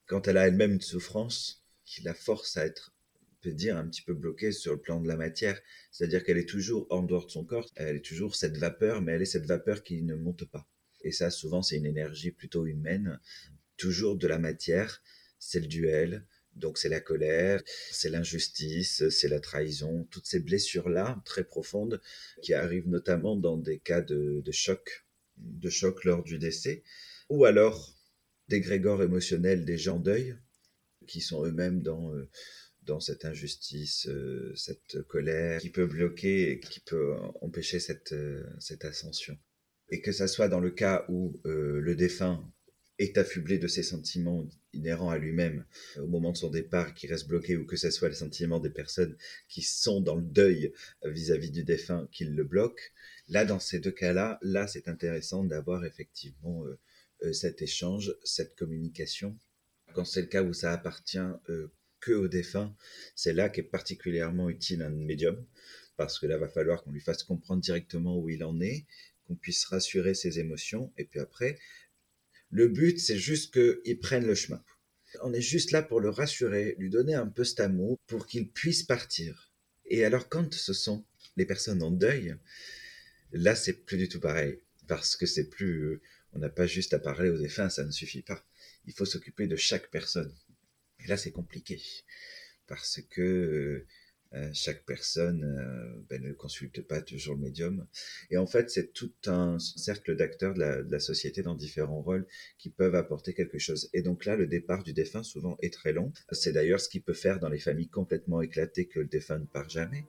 Quand 0.07 0.27
elle 0.27 0.39
a 0.39 0.47
elle-même 0.47 0.73
une 0.73 0.81
souffrance 0.81 1.63
qui 1.85 2.03
la 2.03 2.15
force 2.15 2.57
à 2.57 2.65
être, 2.65 2.95
on 3.21 3.43
peut 3.43 3.53
dire, 3.53 3.77
un 3.77 3.87
petit 3.87 4.01
peu 4.01 4.15
bloquée 4.15 4.53
sur 4.53 4.73
le 4.73 4.81
plan 4.81 5.01
de 5.01 5.09
la 5.09 5.17
matière, 5.17 5.61
c'est-à-dire 5.91 6.25
qu'elle 6.25 6.39
est 6.39 6.49
toujours 6.49 6.87
en 6.89 7.03
dehors 7.03 7.27
de 7.27 7.31
son 7.31 7.45
corps, 7.45 7.71
elle 7.77 7.97
est 7.97 8.05
toujours 8.05 8.37
cette 8.37 8.57
vapeur, 8.57 9.03
mais 9.03 9.13
elle 9.13 9.23
est 9.23 9.27
cette 9.27 9.47
vapeur 9.47 9.83
qui 9.83 10.03
ne 10.03 10.15
monte 10.15 10.47
pas. 10.47 10.67
Et 11.03 11.13
ça, 11.13 11.31
souvent, 11.31 11.63
c'est 11.63 11.77
une 11.77 11.87
énergie 11.87 12.31
plutôt 12.31 12.65
humaine, 12.65 13.21
toujours 13.77 14.17
de 14.17 14.27
la 14.27 14.39
matière, 14.39 15.03
c'est 15.39 15.61
le 15.61 15.67
duel, 15.67 16.27
donc 16.57 16.79
c'est 16.79 16.89
la 16.89 17.01
colère, 17.01 17.63
c'est 17.91 18.11
l'injustice, 18.11 19.09
c'est 19.09 19.29
la 19.29 19.41
trahison, 19.41 20.07
toutes 20.11 20.27
ces 20.27 20.41
blessures-là 20.41 21.21
très 21.25 21.45
profondes 21.45 22.01
qui 22.43 22.55
arrivent 22.55 22.89
notamment 22.89 23.37
dans 23.37 23.57
des 23.57 23.79
cas 23.79 24.01
de, 24.01 24.43
choc, 24.53 25.05
de 25.37 25.71
choc 25.71 26.05
lors 26.05 26.23
du 26.23 26.39
décès, 26.39 26.83
ou 27.29 27.45
alors 27.45 27.97
des 28.49 28.61
grégores 28.61 29.03
émotionnels 29.03 29.65
des 29.65 29.79
gens 29.79 29.99
deuil 29.99 30.37
qui 31.07 31.21
sont 31.21 31.45
eux-mêmes 31.45 31.83
dans, 31.83 32.15
euh, 32.15 32.29
dans 32.83 33.01
cette 33.01 33.25
injustice, 33.25 34.07
euh, 34.09 34.53
cette 34.55 35.03
colère 35.03 35.61
qui 35.61 35.71
peut 35.71 35.87
bloquer 35.87 36.53
et 36.53 36.61
qui 36.61 36.81
peut 36.81 37.15
empêcher 37.41 37.81
cette, 37.81 38.13
euh, 38.13 38.45
cette 38.59 38.85
ascension. 38.85 39.37
Et 39.91 40.01
que 40.01 40.13
ça 40.13 40.29
soit 40.29 40.49
dans 40.49 40.61
le 40.61 40.71
cas 40.71 41.05
où 41.09 41.39
le 41.45 41.95
défunt 41.95 42.51
est 42.99 43.19
affublé 43.19 43.59
de 43.59 43.67
ses 43.67 43.83
sentiments 43.83 44.47
inhérents 44.73 45.11
à 45.11 45.19
lui-même 45.19 45.65
euh, 45.97 46.03
au 46.03 46.07
moment 46.07 46.33
de 46.33 46.37
son 46.37 46.51
départ, 46.51 46.95
qui 46.95 47.07
reste 47.07 47.27
bloqué, 47.27 47.57
ou 47.57 47.67
que 47.67 47.77
ce 47.77 47.91
soit 47.91 48.09
les 48.09 48.15
sentiments 48.15 48.61
des 48.61 48.71
personnes 48.71 49.17
qui 49.49 49.63
sont 49.63 50.01
dans 50.01 50.17
le 50.17 50.23
deuil 50.23 50.73
euh, 51.05 51.11
vis-à-vis 51.11 51.51
du 51.51 51.65
défunt 51.65 52.09
qui 52.13 52.25
le 52.25 52.45
bloquent. 52.45 52.83
Là, 53.29 53.45
dans 53.45 53.59
ces 53.59 53.81
deux 53.81 53.91
cas-là, 53.91 54.39
là, 54.43 54.67
c'est 54.67 54.89
intéressant 54.89 55.45
d'avoir 55.45 55.85
effectivement 55.85 56.65
euh, 56.67 57.33
cet 57.33 57.63
échange, 57.63 58.15
cette 58.23 58.55
communication. 58.55 59.37
Quand 59.95 60.05
c'est 60.05 60.23
le 60.23 60.27
cas 60.27 60.43
où 60.43 60.53
ça 60.53 60.73
appartient 60.73 61.19
que 62.01 62.13
au 62.13 62.29
défunt, 62.29 62.77
c'est 63.15 63.33
là 63.33 63.49
qu'est 63.49 63.63
particulièrement 63.63 64.51
utile 64.51 64.83
un 64.83 64.91
médium, 64.91 65.43
parce 65.97 66.19
que 66.19 66.27
là, 66.27 66.37
va 66.37 66.49
falloir 66.49 66.83
qu'on 66.83 66.91
lui 66.91 67.01
fasse 67.01 67.23
comprendre 67.23 67.63
directement 67.63 68.19
où 68.19 68.29
il 68.29 68.45
en 68.45 68.61
est, 68.61 68.85
qu'on 69.27 69.37
puisse 69.37 69.65
rassurer 69.65 70.15
ses 70.15 70.39
émotions, 70.39 70.93
et 70.99 71.05
puis 71.05 71.21
après, 71.21 71.59
le 72.55 72.69
but, 72.69 73.01
c'est 73.01 73.19
juste 73.19 73.53
qu'il 73.53 73.99
prenne 73.99 74.25
le 74.25 74.37
chemin. 74.37 74.63
On 75.23 75.33
est 75.33 75.41
juste 75.41 75.73
là 75.73 75.83
pour 75.83 75.99
le 75.99 76.09
rassurer, 76.09 76.77
lui 76.79 76.89
donner 76.89 77.15
un 77.15 77.27
peu 77.27 77.43
cet 77.43 77.59
amour 77.59 77.99
pour 78.07 78.29
qu'il 78.29 78.49
puisse 78.49 78.85
partir. 78.85 79.53
Et 79.87 80.05
alors, 80.05 80.29
quand 80.29 80.55
ce 80.55 80.73
sont 80.73 81.05
les 81.37 81.47
personnes 81.47 81.83
en 81.83 81.91
deuil, 81.91 82.37
là, 83.33 83.57
c'est 83.57 83.85
plus 83.85 83.97
du 83.97 84.09
tout 84.09 84.21
pareil. 84.21 84.61
Parce 84.87 85.17
que 85.17 85.27
c'est 85.27 85.51
plus, 85.51 86.01
on 86.33 86.39
n'a 86.39 86.49
pas 86.49 86.69
juste 86.69 86.95
à 86.95 87.01
parler 87.01 87.29
aux 87.29 87.39
défunts, 87.39 87.71
ça 87.71 87.85
ne 87.85 87.91
suffit 87.91 88.23
pas. 88.23 88.47
Il 88.87 88.93
faut 88.93 89.05
s'occuper 89.05 89.49
de 89.49 89.57
chaque 89.57 89.91
personne. 89.91 90.33
Et 91.01 91.09
là, 91.09 91.17
c'est 91.17 91.33
compliqué. 91.33 91.83
Parce 92.69 93.01
que 93.11 93.21
euh, 93.21 93.87
chaque 94.53 94.85
personne 94.85 95.45
euh, 95.45 96.03
ben, 96.09 96.23
ne 96.23 96.33
consulte 96.33 96.83
pas 96.83 97.01
toujours 97.01 97.35
le 97.35 97.41
médium. 97.41 97.87
Et 98.31 98.37
en 98.37 98.47
fait, 98.47 98.71
c'est 98.71 98.93
tout 98.93 99.13
un 99.27 99.59
cercle 99.59 100.17
d'acteurs 100.17 100.55
de 100.55 100.87
la, 100.91 101.01
société 101.01 101.43
dans 101.43 101.55
différents 101.55 102.01
rôles 102.01 102.27
qui 102.59 102.71
peuvent 102.71 102.95
apporter 102.95 103.35
quelque 103.35 103.59
chose. 103.59 103.91
Et 103.93 104.03
donc 104.03 104.25
là, 104.25 104.37
le 104.37 104.47
départ 104.47 104.83
du 104.83 104.93
défunt 104.93 105.23
souvent 105.23 105.57
est 105.61 105.73
très 105.73 105.93
long. 105.93 106.13
C'est 106.33 106.53
d'ailleurs 106.53 106.81
ce 106.81 106.89
qui 106.89 107.01
peut 107.01 107.13
faire 107.15 107.41
dans 107.41 107.49
les 107.49 107.59
familles 107.59 107.89
complètement 107.89 108.41
éclatées 108.41 108.87
que 108.87 109.01
le 109.01 109.07
défunt 109.07 109.39
ne 109.39 109.47
part 109.47 109.69
jamais. 109.69 110.07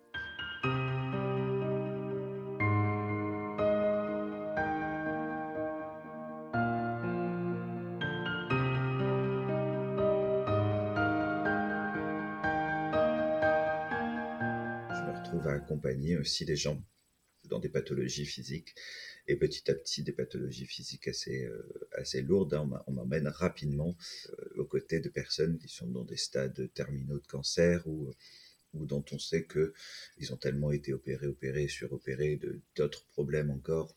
Accompagner 15.43 16.17
aussi 16.17 16.45
des 16.45 16.55
gens 16.55 16.83
dans 17.45 17.59
des 17.59 17.69
pathologies 17.69 18.25
physiques. 18.25 18.75
Et 19.27 19.35
petit 19.35 19.69
à 19.71 19.75
petit, 19.75 20.03
des 20.03 20.11
pathologies 20.11 20.65
physiques 20.65 21.07
assez, 21.07 21.45
euh, 21.45 21.87
assez 21.93 22.21
lourdes. 22.21 22.53
Hein. 22.53 22.69
On 22.87 22.93
m'emmène 22.93 23.27
rapidement 23.27 23.95
euh, 24.29 24.61
aux 24.61 24.65
côtés 24.65 24.99
de 24.99 25.09
personnes 25.09 25.57
qui 25.57 25.67
sont 25.67 25.87
dans 25.87 26.03
des 26.03 26.17
stades 26.17 26.71
terminaux 26.73 27.19
de 27.19 27.27
cancer 27.27 27.85
ou, 27.87 28.11
ou 28.73 28.85
dont 28.85 29.03
on 29.11 29.19
sait 29.19 29.47
qu'ils 29.47 30.33
ont 30.33 30.37
tellement 30.37 30.71
été 30.71 30.93
opérés, 30.93 31.27
opérés, 31.27 31.67
suropérés, 31.67 32.39
d'autres 32.75 33.05
problèmes 33.07 33.49
encore 33.49 33.95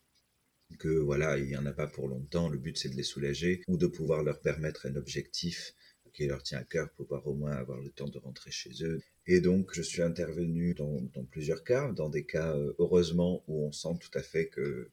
que 0.79 0.89
voilà, 0.89 1.39
il 1.39 1.47
n'y 1.47 1.57
en 1.57 1.67
a 1.67 1.73
pas 1.73 1.87
pour 1.87 2.09
longtemps. 2.09 2.49
Le 2.49 2.59
but, 2.59 2.77
c'est 2.77 2.91
de 2.91 2.97
les 2.97 3.03
soulager 3.03 3.63
ou 3.69 3.77
de 3.77 3.87
pouvoir 3.87 4.23
leur 4.23 4.41
permettre 4.41 4.87
un 4.87 4.97
objectif 4.97 5.75
qui 6.19 6.27
leur 6.27 6.43
tient 6.43 6.59
à 6.59 6.65
cœur, 6.65 6.91
pouvoir 6.91 7.25
au 7.29 7.35
moins 7.35 7.53
avoir 7.53 7.81
le 7.81 7.91
temps 7.91 8.09
de 8.09 8.19
rentrer 8.19 8.51
chez 8.51 8.73
eux. 8.83 9.01
Et 9.27 9.41
donc, 9.41 9.73
je 9.73 9.83
suis 9.83 10.03
intervenu 10.03 10.75
dans, 10.75 10.99
plusieurs 11.31 11.63
cas, 11.63 11.93
dans 11.93 12.09
des 12.09 12.27
cas, 12.27 12.57
euh, 12.57 12.75
heureusement, 12.81 13.45
où 13.47 13.65
on 13.65 13.71
sent 13.71 13.97
tout 14.01 14.11
à 14.19 14.23
fait 14.23 14.49
que 14.49 14.91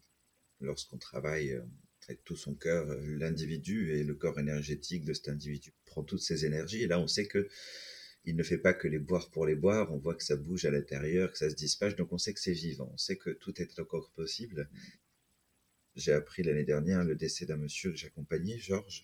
lorsqu'on 0.59 0.99
travaille 0.99 1.53
euh, 1.53 1.63
avec 2.07 2.23
tout 2.25 2.35
son 2.35 2.53
cœur, 2.53 2.88
euh, 2.91 3.17
l'individu 3.17 3.95
et 3.95 4.03
le 4.03 4.13
corps 4.13 4.39
énergétique 4.39 5.03
de 5.03 5.13
cet 5.13 5.29
individu 5.29 5.73
prend 5.85 6.03
toutes 6.03 6.21
ses 6.21 6.45
énergies. 6.45 6.83
Et 6.83 6.88
là, 6.88 6.99
on 6.99 7.07
sait 7.07 7.25
que 7.25 7.47
il 8.25 8.35
ne 8.35 8.43
fait 8.43 8.59
pas 8.59 8.73
que 8.75 8.88
les 8.88 8.99
boire 8.99 9.31
pour 9.31 9.47
les 9.47 9.55
boire, 9.55 9.91
on 9.91 9.97
voit 9.97 10.13
que 10.13 10.23
ça 10.23 10.35
bouge 10.35 10.65
à 10.65 10.69
l'intérieur, 10.69 11.31
que 11.31 11.39
ça 11.39 11.49
se 11.49 11.55
dispatche, 11.55 11.95
donc 11.95 12.13
on 12.13 12.19
sait 12.19 12.35
que 12.35 12.39
c'est 12.39 12.53
vivant, 12.53 12.91
on 12.93 12.97
sait 12.97 13.17
que 13.17 13.31
tout 13.31 13.59
est 13.59 13.79
encore 13.79 14.11
possible. 14.11 14.69
J'ai 15.95 16.11
appris 16.11 16.43
l'année 16.43 16.65
dernière 16.65 17.03
le 17.03 17.15
décès 17.15 17.47
d'un 17.47 17.57
monsieur 17.57 17.89
que 17.89 17.97
j'accompagnais, 17.97 18.59
Georges. 18.59 19.03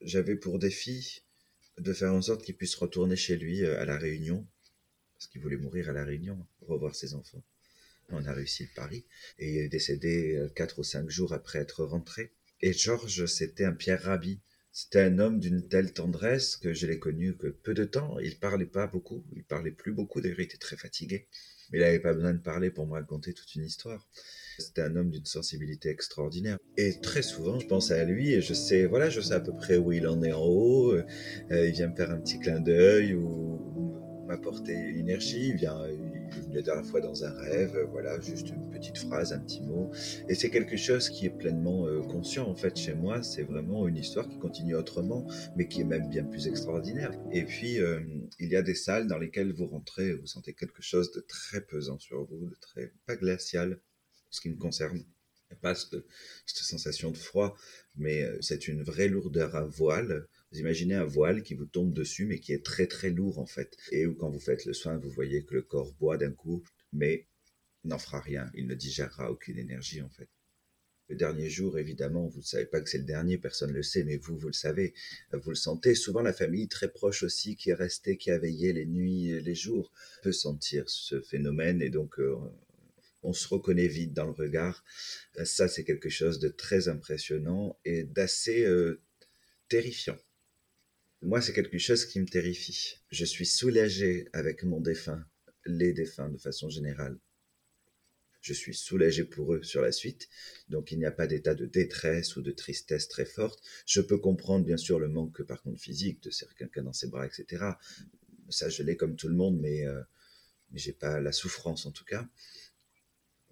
J'avais 0.00 0.36
pour 0.36 0.58
défi 0.58 1.22
de 1.78 1.92
faire 1.92 2.12
en 2.12 2.22
sorte 2.22 2.42
qu'il 2.42 2.56
puisse 2.56 2.74
retourner 2.74 3.16
chez 3.16 3.36
lui 3.36 3.64
euh, 3.64 3.80
à 3.80 3.84
la 3.84 3.98
Réunion, 3.98 4.46
parce 5.14 5.26
qu'il 5.26 5.40
voulait 5.40 5.56
mourir 5.56 5.90
à 5.90 5.92
la 5.92 6.04
Réunion, 6.04 6.46
revoir 6.62 6.94
ses 6.94 7.14
enfants. 7.14 7.42
On 8.10 8.24
a 8.24 8.32
réussi 8.32 8.64
le 8.64 8.74
pari, 8.74 9.04
et 9.38 9.50
il 9.50 9.58
est 9.58 9.68
décédé 9.68 10.36
euh, 10.36 10.48
quatre 10.48 10.78
ou 10.78 10.84
cinq 10.84 11.10
jours 11.10 11.32
après 11.32 11.58
être 11.58 11.84
rentré. 11.84 12.32
Et 12.60 12.72
Georges, 12.72 13.26
c'était 13.26 13.64
un 13.64 13.72
Pierre 13.72 14.02
Rabhi. 14.02 14.40
C'était 14.72 15.00
un 15.00 15.18
homme 15.18 15.40
d'une 15.40 15.66
telle 15.66 15.92
tendresse 15.92 16.56
que 16.56 16.74
je 16.74 16.86
l'ai 16.86 16.98
connu 16.98 17.34
que 17.36 17.46
peu 17.46 17.72
de 17.72 17.84
temps. 17.84 18.18
Il 18.18 18.38
parlait 18.38 18.66
pas 18.66 18.86
beaucoup, 18.86 19.24
il 19.34 19.42
parlait 19.42 19.70
plus 19.70 19.92
beaucoup, 19.92 20.20
d'ailleurs 20.20 20.40
il 20.40 20.44
était 20.44 20.58
très 20.58 20.76
fatigué. 20.76 21.26
Il 21.72 21.80
n'avait 21.80 21.98
pas 21.98 22.14
besoin 22.14 22.32
de 22.32 22.38
parler 22.38 22.70
pour 22.70 22.86
me 22.86 22.92
raconter 22.92 23.32
toute 23.32 23.54
une 23.54 23.64
histoire. 23.64 24.06
C'était 24.58 24.82
un 24.82 24.96
homme 24.96 25.10
d'une 25.10 25.26
sensibilité 25.26 25.90
extraordinaire. 25.90 26.58
Et 26.76 27.00
très 27.00 27.22
souvent, 27.22 27.58
je 27.58 27.66
pense 27.66 27.90
à 27.90 28.04
lui 28.04 28.32
et 28.32 28.40
je 28.40 28.54
sais, 28.54 28.86
voilà, 28.86 29.10
je 29.10 29.20
sais 29.20 29.34
à 29.34 29.40
peu 29.40 29.52
près 29.52 29.76
où 29.76 29.92
il 29.92 30.06
en 30.06 30.22
est 30.22 30.32
en 30.32 30.44
haut. 30.44 30.92
Euh, 30.92 31.04
il 31.50 31.72
vient 31.72 31.88
me 31.88 31.96
faire 31.96 32.10
un 32.10 32.18
petit 32.18 32.38
clin 32.38 32.60
d'œil 32.60 33.14
ou, 33.14 34.24
m'apporter 34.26 34.72
une 34.72 34.98
énergie. 34.98 35.54
La 36.64 36.82
fois 36.82 37.00
dans 37.00 37.24
un 37.24 37.32
rêve, 37.32 37.78
voilà, 37.90 38.20
juste 38.20 38.48
une 38.48 38.70
petite 38.70 38.98
phrase, 38.98 39.32
un 39.32 39.40
petit 39.40 39.62
mot. 39.62 39.90
Et 40.28 40.34
c'est 40.34 40.50
quelque 40.50 40.76
chose 40.76 41.08
qui 41.08 41.26
est 41.26 41.30
pleinement 41.30 41.86
euh, 41.86 42.00
conscient, 42.02 42.48
en 42.48 42.54
fait, 42.54 42.76
chez 42.76 42.94
moi. 42.94 43.22
C'est 43.22 43.42
vraiment 43.42 43.86
une 43.88 43.96
histoire 43.96 44.28
qui 44.28 44.38
continue 44.38 44.74
autrement, 44.74 45.26
mais 45.56 45.68
qui 45.68 45.80
est 45.80 45.84
même 45.84 46.08
bien 46.08 46.24
plus 46.24 46.46
extraordinaire. 46.46 47.12
Et 47.32 47.44
puis, 47.44 47.80
euh, 47.80 48.00
il 48.38 48.48
y 48.48 48.56
a 48.56 48.62
des 48.62 48.74
salles 48.74 49.06
dans 49.06 49.18
lesquelles 49.18 49.52
vous 49.52 49.66
rentrez, 49.66 50.14
vous 50.14 50.26
sentez 50.26 50.54
quelque 50.54 50.82
chose 50.82 51.12
de 51.12 51.20
très 51.20 51.60
pesant 51.60 51.98
sur 51.98 52.24
vous, 52.24 52.48
de 52.48 52.56
très, 52.60 52.92
pas 53.06 53.16
glacial, 53.16 53.80
ce 54.30 54.40
qui 54.40 54.48
me 54.48 54.56
concerne. 54.56 55.04
Pas 55.62 55.76
cette, 55.76 56.02
sensation 56.46 57.12
de 57.12 57.16
froid, 57.16 57.56
mais 57.94 58.22
euh, 58.22 58.36
c'est 58.40 58.66
une 58.66 58.82
vraie 58.82 59.06
lourdeur 59.08 59.54
à 59.54 59.64
voile. 59.64 60.26
Vous 60.52 60.60
imaginez 60.60 60.94
un 60.94 61.04
voile 61.04 61.42
qui 61.42 61.54
vous 61.54 61.66
tombe 61.66 61.92
dessus, 61.92 62.26
mais 62.26 62.38
qui 62.38 62.52
est 62.52 62.64
très 62.64 62.86
très 62.86 63.10
lourd 63.10 63.38
en 63.38 63.46
fait. 63.46 63.76
Et 63.92 64.06
où 64.06 64.14
quand 64.14 64.30
vous 64.30 64.40
faites 64.40 64.64
le 64.64 64.72
soin, 64.72 64.96
vous 64.96 65.10
voyez 65.10 65.44
que 65.44 65.54
le 65.54 65.62
corps 65.62 65.92
boit 65.94 66.16
d'un 66.16 66.32
coup, 66.32 66.62
mais 66.92 67.26
n'en 67.84 67.98
fera 67.98 68.20
rien. 68.20 68.50
Il 68.54 68.66
ne 68.66 68.74
digérera 68.74 69.30
aucune 69.30 69.58
énergie 69.58 70.02
en 70.02 70.10
fait. 70.10 70.28
Le 71.08 71.14
dernier 71.14 71.48
jour, 71.48 71.78
évidemment, 71.78 72.26
vous 72.26 72.40
ne 72.40 72.44
savez 72.44 72.66
pas 72.66 72.80
que 72.80 72.90
c'est 72.90 72.98
le 72.98 73.04
dernier, 73.04 73.38
personne 73.38 73.70
ne 73.70 73.76
le 73.76 73.84
sait, 73.84 74.02
mais 74.02 74.16
vous, 74.16 74.36
vous 74.36 74.48
le 74.48 74.52
savez, 74.52 74.92
vous 75.32 75.50
le 75.50 75.56
sentez. 75.56 75.94
Souvent, 75.94 76.20
la 76.20 76.32
famille 76.32 76.66
très 76.66 76.90
proche 76.90 77.22
aussi, 77.22 77.54
qui 77.54 77.70
est 77.70 77.74
restée, 77.74 78.16
qui 78.16 78.32
a 78.32 78.38
veillé 78.38 78.72
les 78.72 78.86
nuits 78.86 79.40
les 79.40 79.54
jours, 79.54 79.92
peut 80.22 80.32
sentir 80.32 80.90
ce 80.90 81.20
phénomène 81.20 81.80
et 81.80 81.90
donc 81.90 82.18
euh, 82.18 82.34
on 83.22 83.32
se 83.32 83.46
reconnaît 83.46 83.86
vite 83.86 84.14
dans 84.14 84.26
le 84.26 84.32
regard. 84.32 84.84
Ça, 85.44 85.68
c'est 85.68 85.84
quelque 85.84 86.08
chose 86.08 86.40
de 86.40 86.48
très 86.48 86.88
impressionnant 86.88 87.78
et 87.84 88.02
d'assez 88.02 88.64
euh, 88.64 89.00
terrifiant. 89.68 90.18
Moi, 91.22 91.40
c'est 91.40 91.54
quelque 91.54 91.78
chose 91.78 92.04
qui 92.04 92.20
me 92.20 92.26
terrifie. 92.26 92.98
Je 93.10 93.24
suis 93.24 93.46
soulagé 93.46 94.28
avec 94.34 94.64
mon 94.64 94.80
défunt, 94.80 95.24
les 95.64 95.92
défunts 95.92 96.28
de 96.28 96.36
façon 96.36 96.68
générale. 96.68 97.18
Je 98.42 98.52
suis 98.52 98.74
soulagé 98.74 99.24
pour 99.24 99.54
eux 99.54 99.62
sur 99.62 99.80
la 99.80 99.92
suite, 99.92 100.28
donc 100.68 100.92
il 100.92 100.98
n'y 100.98 101.06
a 101.06 101.10
pas 101.10 101.26
d'état 101.26 101.54
de 101.54 101.66
détresse 101.66 102.36
ou 102.36 102.42
de 102.42 102.52
tristesse 102.52 103.08
très 103.08 103.24
forte. 103.24 103.60
Je 103.86 104.00
peux 104.00 104.18
comprendre 104.18 104.64
bien 104.64 104.76
sûr 104.76 105.00
le 105.00 105.08
manque 105.08 105.42
par 105.42 105.62
contre 105.62 105.80
physique 105.80 106.22
de 106.22 106.30
quelqu'un 106.56 106.82
dans 106.82 106.92
ses 106.92 107.08
bras, 107.08 107.26
etc. 107.26 107.64
Ça, 108.50 108.68
je 108.68 108.82
l'ai 108.82 108.96
comme 108.96 109.16
tout 109.16 109.28
le 109.28 109.34
monde, 109.34 109.58
mais, 109.58 109.84
euh, 109.84 110.00
mais 110.70 110.78
j'ai 110.78 110.92
pas 110.92 111.18
la 111.18 111.32
souffrance 111.32 111.86
en 111.86 111.90
tout 111.90 112.04
cas. 112.04 112.28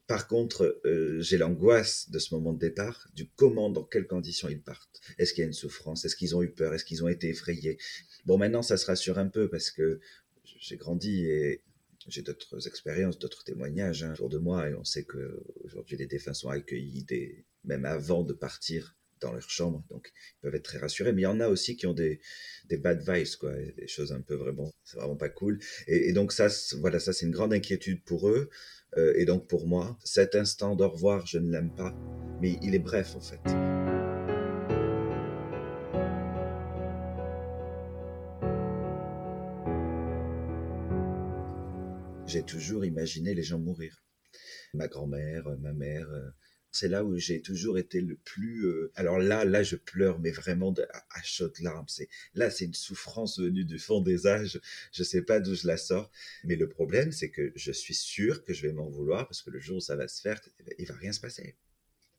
Par 0.07 0.29
contre, 0.29 0.81
euh, 0.85 1.21
j'ai 1.21 1.39
l'angoisse 1.39 2.11
de 2.11 2.19
ce 2.19 2.35
moment 2.35 2.53
de 2.53 2.59
départ, 2.59 3.09
du 3.15 3.29
comment, 3.37 3.71
dans 3.71 3.85
quelles 3.85 4.07
conditions 4.07 4.49
ils 4.49 4.61
partent. 4.61 5.01
Est-ce 5.19 5.33
qu'il 5.33 5.41
y 5.41 5.45
a 5.45 5.47
une 5.47 5.55
souffrance? 5.55 6.05
Est-ce 6.05 6.17
qu'ils 6.17 6.37
ont 6.37 6.43
eu 6.43 6.51
peur? 6.51 6.75
Est-ce 6.75 6.85
qu'ils 6.85 7.03
ont 7.03 7.09
été 7.09 7.31
effrayés? 7.31 7.79
Bon, 8.27 8.37
maintenant, 8.37 8.63
ça 8.63 8.77
se 8.77 8.85
rassure 8.87 9.19
un 9.19 9.29
peu 9.29 9.49
parce 9.49 9.71
que 9.71 10.01
j'ai 10.45 10.77
grandi 10.77 11.25
et 11.25 11.63
j'ai 12.09 12.23
d'autres 12.23 12.67
expériences, 12.67 13.19
d'autres 13.19 13.45
témoignages 13.45 14.03
hein, 14.03 14.13
autour 14.13 14.29
de 14.29 14.39
moi 14.39 14.69
et 14.69 14.75
on 14.75 14.85
sait 14.85 15.05
que 15.05 15.43
aujourd'hui 15.65 15.97
les 15.97 16.07
défunts 16.07 16.35
sont 16.35 16.51
accueillis 16.51 17.07
même 17.65 17.87
avant 17.87 18.23
de 18.25 18.35
partir 18.35 18.95
dans 19.25 19.33
leur 19.33 19.51
chambre, 19.51 19.85
donc 19.91 20.13
ils 20.15 20.43
peuvent 20.43 20.55
être 20.55 20.65
très 20.65 20.79
rassurés. 20.79 21.13
Mais 21.13 21.23
il 21.23 21.25
y 21.25 21.27
en 21.27 21.41
a 21.41 21.49
aussi 21.49 21.77
qui 21.77 21.87
ont 21.87 21.95
des, 21.95 22.21
des 22.69 22.77
bad 22.77 23.01
vibes, 23.09 23.37
quoi, 23.39 23.53
des 23.53 23.89
choses 23.89 24.13
un 24.13 24.21
peu 24.21 24.35
vraiment, 24.35 24.73
c'est 24.85 24.97
vraiment 24.97 25.17
pas 25.17 25.29
cool. 25.29 25.59
Et, 25.87 26.13
donc 26.13 26.33
ça, 26.33 26.49
voilà, 26.79 26.99
ça 27.01 27.13
c'est 27.13 27.27
une 27.27 27.33
grande 27.33 27.53
inquiétude 27.53 28.05
pour 28.05 28.29
eux. 28.29 28.49
Euh, 28.97 29.13
et 29.17 29.25
donc 29.25 29.49
pour 29.49 29.67
moi, 29.67 29.99
cet 30.05 30.35
instant 30.35 30.77
d'au 30.77 30.89
revoir, 30.89 31.27
je 31.27 31.39
ne 31.39 31.51
l'aime 31.51 31.75
pas, 31.75 31.95
mais 32.41 32.59
il 32.63 32.75
est 32.75 32.79
bref 32.79 33.17
en 33.17 33.21
fait. 33.21 33.41
J'ai 42.27 42.43
toujours 42.43 42.85
imaginé 42.85 43.35
les 43.35 43.43
gens 43.43 43.59
mourir. 43.59 44.03
Ma 44.75 44.89
grand-mère, 44.89 45.45
ma 45.61 45.73
mère, 45.73 46.09
euh, 46.11 46.31
c'est 46.75 46.89
là 46.89 47.05
où 47.05 47.17
j'ai 47.17 47.41
toujours 47.41 47.79
été 47.79 48.01
le 48.01 48.17
plus. 48.17 48.67
Euh, 48.67 48.91
alors 48.97 49.19
là, 49.19 49.45
là, 49.45 49.63
je 49.63 49.77
pleure, 49.77 50.19
mais 50.19 50.31
vraiment 50.31 50.75
à, 50.93 51.23
chaudes 51.23 51.59
larmes. 51.61 51.87
C'est 51.89 52.09
là, 52.35 52.51
c'est 52.51 52.65
une 52.65 52.75
souffrance 52.75 53.39
venue 53.39 53.65
du 53.65 53.79
fond 53.79 54.01
des 54.01 54.27
âges. 54.27 54.61
Je 54.93 55.03
sais 55.05 55.23
pas 55.23 55.41
d'où 55.41 55.55
je 55.55 55.67
la 55.67 55.77
sors, 55.77 56.11
mais 56.43 56.57
le 56.57 56.69
problème, 56.69 57.13
c'est 57.13 57.31
que 57.31 57.53
je 57.55 57.73
suis 57.73 57.95
sûr 57.95 58.45
que 58.45 58.53
je 58.53 58.67
vais 58.67 58.73
m'en 58.73 58.89
vouloir 58.89 59.29
parce 59.29 59.43
que 59.43 59.51
le 59.51 59.61
jour 59.61 59.77
où 59.77 59.81
ça 59.81 59.97
va 59.97 60.09
se 60.09 60.21
faire, 60.21 60.41
eh 60.59 60.63
ben, 60.65 60.75
il 60.79 60.87
va 60.87 60.95
rien 60.95 61.13
se 61.13 61.21
passer. 61.21 61.55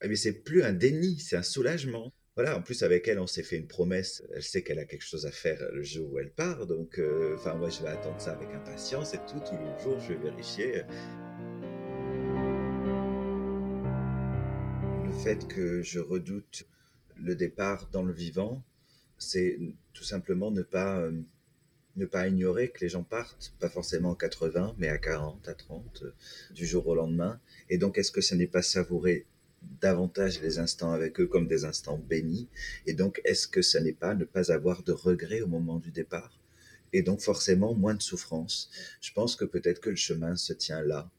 Mais 0.01 0.09
eh 0.11 0.15
c'est 0.15 0.33
plus 0.33 0.63
un 0.63 0.73
déni, 0.73 1.19
c'est 1.19 1.35
un 1.35 1.43
soulagement. 1.43 2.13
Voilà, 2.35 2.57
en 2.57 2.61
plus 2.61 2.83
avec 2.83 3.07
elle, 3.07 3.19
on 3.19 3.27
s'est 3.27 3.43
fait 3.43 3.57
une 3.57 3.67
promesse. 3.67 4.23
Elle 4.33 4.43
sait 4.43 4.61
qu'elle 4.61 4.79
a 4.79 4.85
quelque 4.85 5.05
chose 5.05 5.25
à 5.25 5.31
faire 5.31 5.69
le 5.71 5.83
jour 5.83 6.11
où 6.11 6.19
elle 6.19 6.31
part, 6.31 6.67
donc, 6.67 6.99
euh, 6.99 7.35
enfin, 7.35 7.55
moi, 7.55 7.69
je 7.69 7.81
vais 7.81 7.89
attendre 7.89 8.19
ça 8.19 8.33
avec 8.33 8.49
impatience 8.53 9.13
et 9.13 9.19
tout. 9.19 9.39
Tous 9.39 9.57
les 9.57 9.83
jours, 9.83 9.99
je 10.01 10.13
vais 10.13 10.29
vérifier. 10.29 10.83
Fait 15.25 15.47
que 15.47 15.81
je 15.81 15.99
redoute 15.99 16.67
le 17.17 17.33
départ 17.33 17.89
dans 17.91 18.03
le 18.03 18.13
vivant, 18.13 18.63
c'est 19.17 19.57
tout 19.91 20.03
simplement 20.03 20.51
ne 20.51 20.61
pas, 20.61 20.99
euh, 20.99 21.19
ne 21.95 22.05
pas 22.05 22.27
ignorer 22.27 22.69
que 22.69 22.81
les 22.81 22.89
gens 22.89 23.01
partent, 23.01 23.55
pas 23.59 23.67
forcément 23.67 24.13
à 24.13 24.17
80, 24.17 24.75
mais 24.77 24.87
à 24.87 24.99
40, 24.99 25.47
à 25.47 25.55
30, 25.55 26.03
euh, 26.03 26.13
du 26.53 26.67
jour 26.67 26.85
au 26.85 26.93
lendemain. 26.93 27.39
Et 27.71 27.79
donc, 27.79 27.97
est-ce 27.97 28.11
que 28.11 28.21
ce 28.21 28.35
n'est 28.35 28.45
pas 28.45 28.61
savourer 28.61 29.25
davantage 29.81 30.39
les 30.43 30.59
instants 30.59 30.91
avec 30.91 31.19
eux 31.19 31.25
comme 31.25 31.47
des 31.47 31.65
instants 31.65 31.97
bénis? 31.97 32.47
Et 32.85 32.93
donc, 32.93 33.19
est-ce 33.25 33.47
que 33.47 33.63
ce 33.63 33.79
n'est 33.79 33.93
pas 33.93 34.13
ne 34.13 34.25
pas 34.25 34.51
avoir 34.51 34.83
de 34.83 34.91
regrets 34.91 35.41
au 35.41 35.47
moment 35.47 35.79
du 35.79 35.89
départ? 35.89 36.39
Et 36.93 37.01
donc, 37.01 37.21
forcément, 37.21 37.73
moins 37.73 37.95
de 37.95 38.03
souffrance. 38.03 38.69
Je 39.01 39.11
pense 39.11 39.35
que 39.35 39.45
peut-être 39.45 39.81
que 39.81 39.89
le 39.89 39.95
chemin 39.95 40.35
se 40.35 40.53
tient 40.53 40.83
là 40.83 41.09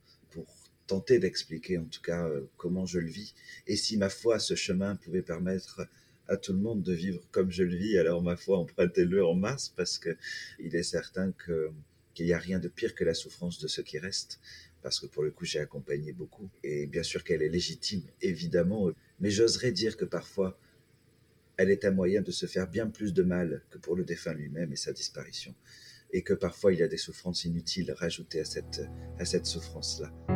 tenter 0.86 1.18
d'expliquer 1.18 1.78
en 1.78 1.84
tout 1.84 2.02
cas 2.02 2.26
euh, 2.28 2.48
comment 2.56 2.86
je 2.86 2.98
le 2.98 3.08
vis. 3.08 3.34
Et 3.66 3.76
si 3.76 3.96
ma 3.96 4.08
foi, 4.08 4.38
ce 4.38 4.54
chemin 4.54 4.96
pouvait 4.96 5.22
permettre 5.22 5.86
à 6.28 6.36
tout 6.36 6.52
le 6.52 6.58
monde 6.58 6.82
de 6.82 6.92
vivre 6.92 7.20
comme 7.30 7.50
je 7.50 7.62
le 7.62 7.76
vis, 7.76 7.98
alors 7.98 8.22
ma 8.22 8.36
foi, 8.36 8.58
empruntez-le 8.58 9.24
en 9.24 9.34
masse 9.34 9.68
parce 9.68 9.98
que 9.98 10.16
il 10.58 10.74
est 10.74 10.82
certain 10.82 11.32
qu'il 11.44 12.26
n'y 12.26 12.32
a 12.32 12.38
rien 12.38 12.58
de 12.58 12.68
pire 12.68 12.94
que 12.94 13.04
la 13.04 13.14
souffrance 13.14 13.58
de 13.60 13.68
ceux 13.68 13.82
qui 13.82 13.98
restent. 13.98 14.40
Parce 14.82 15.00
que 15.00 15.06
pour 15.06 15.24
le 15.24 15.32
coup, 15.32 15.44
j'ai 15.44 15.58
accompagné 15.58 16.12
beaucoup. 16.12 16.48
Et 16.62 16.86
bien 16.86 17.02
sûr 17.02 17.24
qu'elle 17.24 17.42
est 17.42 17.48
légitime, 17.48 18.02
évidemment. 18.22 18.92
Mais 19.18 19.30
j'oserais 19.30 19.72
dire 19.72 19.96
que 19.96 20.04
parfois, 20.04 20.58
elle 21.56 21.70
est 21.70 21.84
un 21.84 21.90
moyen 21.90 22.22
de 22.22 22.30
se 22.30 22.46
faire 22.46 22.68
bien 22.68 22.88
plus 22.88 23.12
de 23.12 23.22
mal 23.24 23.62
que 23.70 23.78
pour 23.78 23.96
le 23.96 24.04
défunt 24.04 24.34
lui-même 24.34 24.72
et 24.72 24.76
sa 24.76 24.92
disparition. 24.92 25.54
Et 26.12 26.22
que 26.22 26.34
parfois, 26.34 26.72
il 26.72 26.78
y 26.78 26.82
a 26.82 26.88
des 26.88 26.98
souffrances 26.98 27.44
inutiles 27.44 27.90
rajoutées 27.92 28.40
à 28.40 28.44
cette, 28.44 28.82
à 29.18 29.24
cette 29.24 29.46
souffrance-là. 29.46 30.35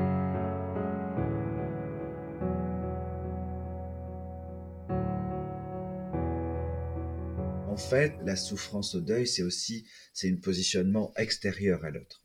Fait, 7.90 8.14
la 8.24 8.36
souffrance 8.36 8.94
au 8.94 9.00
deuil, 9.00 9.26
c'est 9.26 9.42
aussi 9.42 9.84
c'est 10.14 10.30
un 10.30 10.36
positionnement 10.36 11.12
extérieur 11.16 11.84
à 11.84 11.90
l'autre. 11.90 12.24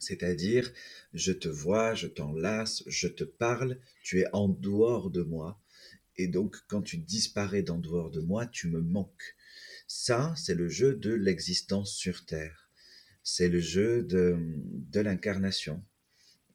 C'est-à-dire, 0.00 0.72
je 1.14 1.30
te 1.30 1.46
vois, 1.46 1.94
je 1.94 2.08
t'enlace, 2.08 2.82
je 2.88 3.06
te 3.06 3.22
parle, 3.22 3.78
tu 4.02 4.18
es 4.20 4.26
en 4.32 4.48
dehors 4.48 5.10
de 5.10 5.22
moi, 5.22 5.62
et 6.16 6.26
donc 6.26 6.56
quand 6.66 6.82
tu 6.82 6.98
disparais 6.98 7.62
d'en 7.62 7.78
dehors 7.78 8.10
de 8.10 8.20
moi, 8.20 8.44
tu 8.44 8.68
me 8.68 8.80
manques. 8.80 9.36
Ça, 9.86 10.34
c'est 10.36 10.56
le 10.56 10.68
jeu 10.68 10.96
de 10.96 11.12
l'existence 11.12 11.94
sur 11.94 12.26
Terre. 12.26 12.68
C'est 13.22 13.48
le 13.48 13.60
jeu 13.60 14.02
de, 14.02 14.36
de 14.36 15.00
l'incarnation. 15.00 15.84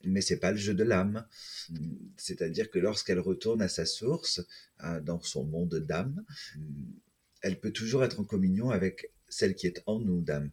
Mais 0.03 0.19
c'est 0.19 0.39
pas 0.39 0.51
le 0.51 0.57
jeu 0.57 0.73
de 0.73 0.83
l'âme. 0.83 1.25
C'est-à-dire 2.17 2.69
que 2.71 2.79
lorsqu'elle 2.79 3.19
retourne 3.19 3.61
à 3.61 3.69
sa 3.69 3.85
source, 3.85 4.41
dans 5.03 5.21
son 5.21 5.45
monde 5.45 5.75
d'âme, 5.75 6.25
elle 7.41 7.59
peut 7.59 7.71
toujours 7.71 8.03
être 8.03 8.19
en 8.19 8.23
communion 8.23 8.69
avec 8.69 9.11
celle 9.29 9.55
qui 9.55 9.67
est 9.67 9.81
en 9.85 9.99
nous 9.99 10.21
d'âme. 10.21 10.51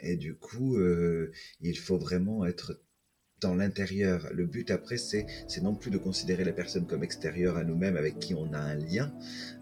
Et 0.00 0.16
du 0.16 0.34
coup, 0.34 0.78
euh, 0.78 1.32
il 1.60 1.78
faut 1.78 1.98
vraiment 1.98 2.46
être 2.46 2.80
dans 3.40 3.54
l'intérieur. 3.54 4.28
Le 4.32 4.46
but 4.46 4.70
après, 4.70 4.98
c'est, 4.98 5.26
c'est 5.48 5.62
non 5.62 5.74
plus 5.74 5.90
de 5.90 5.98
considérer 5.98 6.44
la 6.44 6.52
personne 6.52 6.86
comme 6.86 7.02
extérieure 7.02 7.56
à 7.56 7.64
nous-mêmes, 7.64 7.96
avec 7.96 8.18
qui 8.18 8.34
on 8.34 8.52
a 8.52 8.58
un 8.58 8.74
lien, 8.74 9.12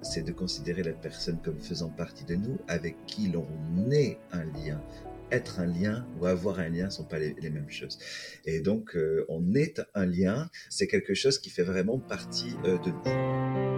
c'est 0.03 0.23
de 0.23 0.33
considérer 0.33 0.83
la 0.83 0.93
personne 0.93 1.41
comme 1.43 1.61
faisant 1.61 1.91
partie 1.91 2.25
de 2.25 2.35
nous, 2.35 2.59
avec 2.69 2.97
qui 3.07 3.29
l'on 3.29 3.47
est 3.91 4.19
un 4.33 4.45
lien. 4.45 4.83
Être 5.31 5.61
un 5.61 5.67
lien 5.67 6.07
ou 6.19 6.27
avoir 6.27 6.59
un 6.59 6.71
lien 6.71 6.91
sont 6.91 7.05
pas 7.05 7.19
les, 7.19 7.35
mêmes 7.51 7.71
choses. 7.71 7.99
Et 8.47 8.61
donc, 8.61 8.97
euh, 8.97 9.27
on 9.29 9.55
est 9.55 9.81
un 9.95 10.07
lien, 10.07 10.51
c'est 10.71 10.87
quelque 10.87 11.15
chose 11.15 11.39
qui 11.39 11.51
fait 11.51 11.65
vraiment 11.65 11.99
partie 11.99 12.55
euh, 12.65 12.79
de 12.79 12.91
nous. 12.91 13.78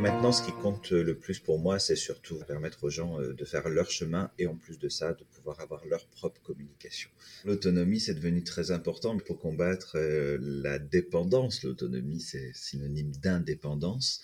Maintenant, 0.00 0.32
ce 0.32 0.42
qui 0.42 0.52
compte 0.52 0.92
le 0.92 1.14
plus 1.18 1.40
pour 1.40 1.58
moi, 1.58 1.78
c'est 1.78 1.96
surtout 1.96 2.38
permettre 2.46 2.84
aux 2.84 2.90
gens 2.90 3.20
euh, 3.20 3.34
de 3.34 3.44
faire 3.44 3.68
leur 3.68 3.90
chemin 3.90 4.30
et 4.38 4.46
en 4.46 4.56
plus 4.56 4.78
de 4.78 4.88
ça, 4.88 5.12
de 5.12 5.24
pouvoir 5.24 5.60
avoir 5.60 5.84
leur 5.84 6.06
propre 6.06 6.40
communication. 6.40 7.10
L'autonomie, 7.44 8.00
c'est 8.00 8.14
devenu 8.14 8.42
très 8.42 8.70
important 8.70 9.18
pour 9.18 9.38
combattre 9.38 9.96
euh, 9.96 10.38
la 10.40 10.78
dépendance. 10.78 11.62
L'autonomie, 11.64 12.20
c'est 12.20 12.50
synonyme 12.54 13.12
d'indépendance 13.16 14.22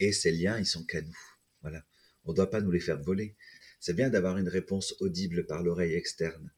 et 0.00 0.12
ces 0.12 0.32
liens, 0.32 0.58
ils 0.58 0.66
sont 0.66 0.84
qu'à 0.84 1.02
nous. 1.02 1.18
Voilà. 1.60 1.84
On 2.24 2.30
ne 2.30 2.36
doit 2.36 2.50
pas 2.50 2.62
nous 2.62 2.70
les 2.70 2.80
faire 2.80 3.00
voler. 3.00 3.36
C'est 3.80 3.94
bien 3.94 4.08
d'avoir 4.08 4.38
une 4.38 4.48
réponse 4.48 4.94
audible 5.00 5.44
par 5.44 5.62
l'oreille 5.62 5.94
externe. 5.94 6.50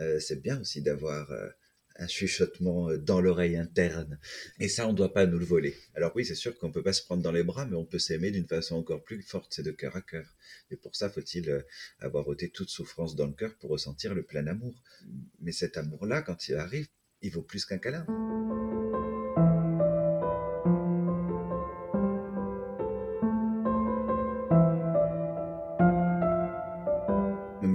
Euh, 0.00 0.18
c'est 0.18 0.40
bien 0.40 0.60
aussi 0.62 0.80
d'avoir 0.80 1.30
un 1.96 2.06
chuchotement 2.08 2.90
euh, 2.90 2.98
dans 2.98 3.20
l'oreille 3.20 3.56
interne. 3.56 4.18
Et 4.58 4.68
ça, 4.68 4.86
on 4.86 4.92
ne 4.92 4.96
doit 4.96 5.12
pas 5.12 5.26
nous 5.26 5.38
le 5.38 5.44
voler. 5.44 5.76
Alors 5.94 6.12
oui, 6.14 6.24
c'est 6.24 6.34
sûr 6.34 6.56
qu'on 6.58 6.68
ne 6.68 6.72
peut 6.72 6.82
pas 6.82 6.92
se 6.92 7.04
prendre 7.04 7.22
dans 7.22 7.32
les 7.32 7.44
bras, 7.44 7.66
mais 7.66 7.76
on 7.76 7.84
peut 7.84 7.98
s'aimer 7.98 8.30
d'une 8.30 8.46
façon 8.46 8.76
encore 8.76 9.04
plus 9.04 9.22
forte, 9.22 9.52
c'est 9.54 9.62
de 9.62 9.70
cœur 9.70 9.96
à 9.96 10.00
cœur. 10.00 10.26
Et 10.70 10.76
pour 10.76 10.96
ça, 10.96 11.08
faut-il 11.08 11.50
euh, 11.50 11.62
avoir 12.00 12.26
ôté 12.28 12.50
toute 12.50 12.70
souffrance 12.70 13.16
dans 13.16 13.26
le 13.26 13.32
cœur 13.32 13.54
pour 13.56 13.70
ressentir 13.70 14.14
le 14.14 14.22
plein 14.22 14.46
amour? 14.46 14.74
Mais 15.40 15.52
cet 15.52 15.76
amour-là, 15.76 16.22
quand 16.22 16.48
il 16.48 16.54
arrive, 16.54 16.88
il 17.22 17.30
vaut 17.30 17.42
plus 17.42 17.64
qu'un 17.64 17.78
câlin. 17.78 18.06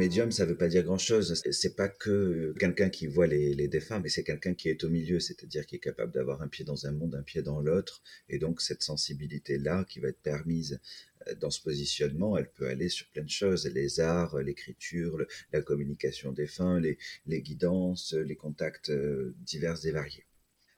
Médium, 0.10 0.32
ça 0.32 0.45
veut 0.45 0.58
pas 0.58 0.69
dire 0.69 0.82
grand-chose. 0.82 1.39
C'est 1.52 1.76
pas 1.76 1.88
que 1.88 2.56
quelqu'un 2.58 2.89
qui 2.89 3.06
voit 3.06 3.28
les, 3.28 3.67
défunts, 3.67 4.00
mais 4.00 4.10
c'est 4.10 4.24
quelqu'un 4.24 4.56
qui 4.56 4.67
est 4.67 4.84
au 4.84 4.89
milieu, 4.89 5.19
c'est-à-dire 5.19 5.67
qui 5.67 5.76
est 5.76 5.80
capable 5.80 6.12
d'avoir 6.12 6.41
un 6.41 6.48
pied 6.48 6.65
dans 6.65 6.88
un 6.88 6.91
monde, 6.91 7.13
un 7.13 7.22
pied 7.22 7.43
dans 7.43 7.62
l'autre, 7.62 8.02
et 8.28 8.39
donc 8.39 8.60
cette 8.60 8.82
sensibilité-là 8.82 9.86
qui 9.88 10.00
va 10.00 10.08
être 10.08 10.24
permise 10.24 10.80
euh, 11.28 11.36
dans 11.36 11.52
ce 11.52 11.62
positionnement, 11.62 12.38
elle 12.38 12.50
peut 12.50 12.67
aller 12.67 12.89
sur 12.89 13.08
plein 13.10 13.24
de 13.24 13.30
choses, 13.30 13.67
les 13.67 14.00
arts, 14.00 14.39
l'écriture, 14.39 15.24
la 15.54 15.62
communication 15.62 16.32
des 16.32 16.48
fins, 16.48 16.80
les, 16.80 16.98
les 17.28 17.43
guidances, 17.43 18.13
les 18.13 18.36
contacts 18.36 18.89
euh, 18.89 19.36
divers 19.41 19.86
et 19.86 19.91
variés. 19.91 20.26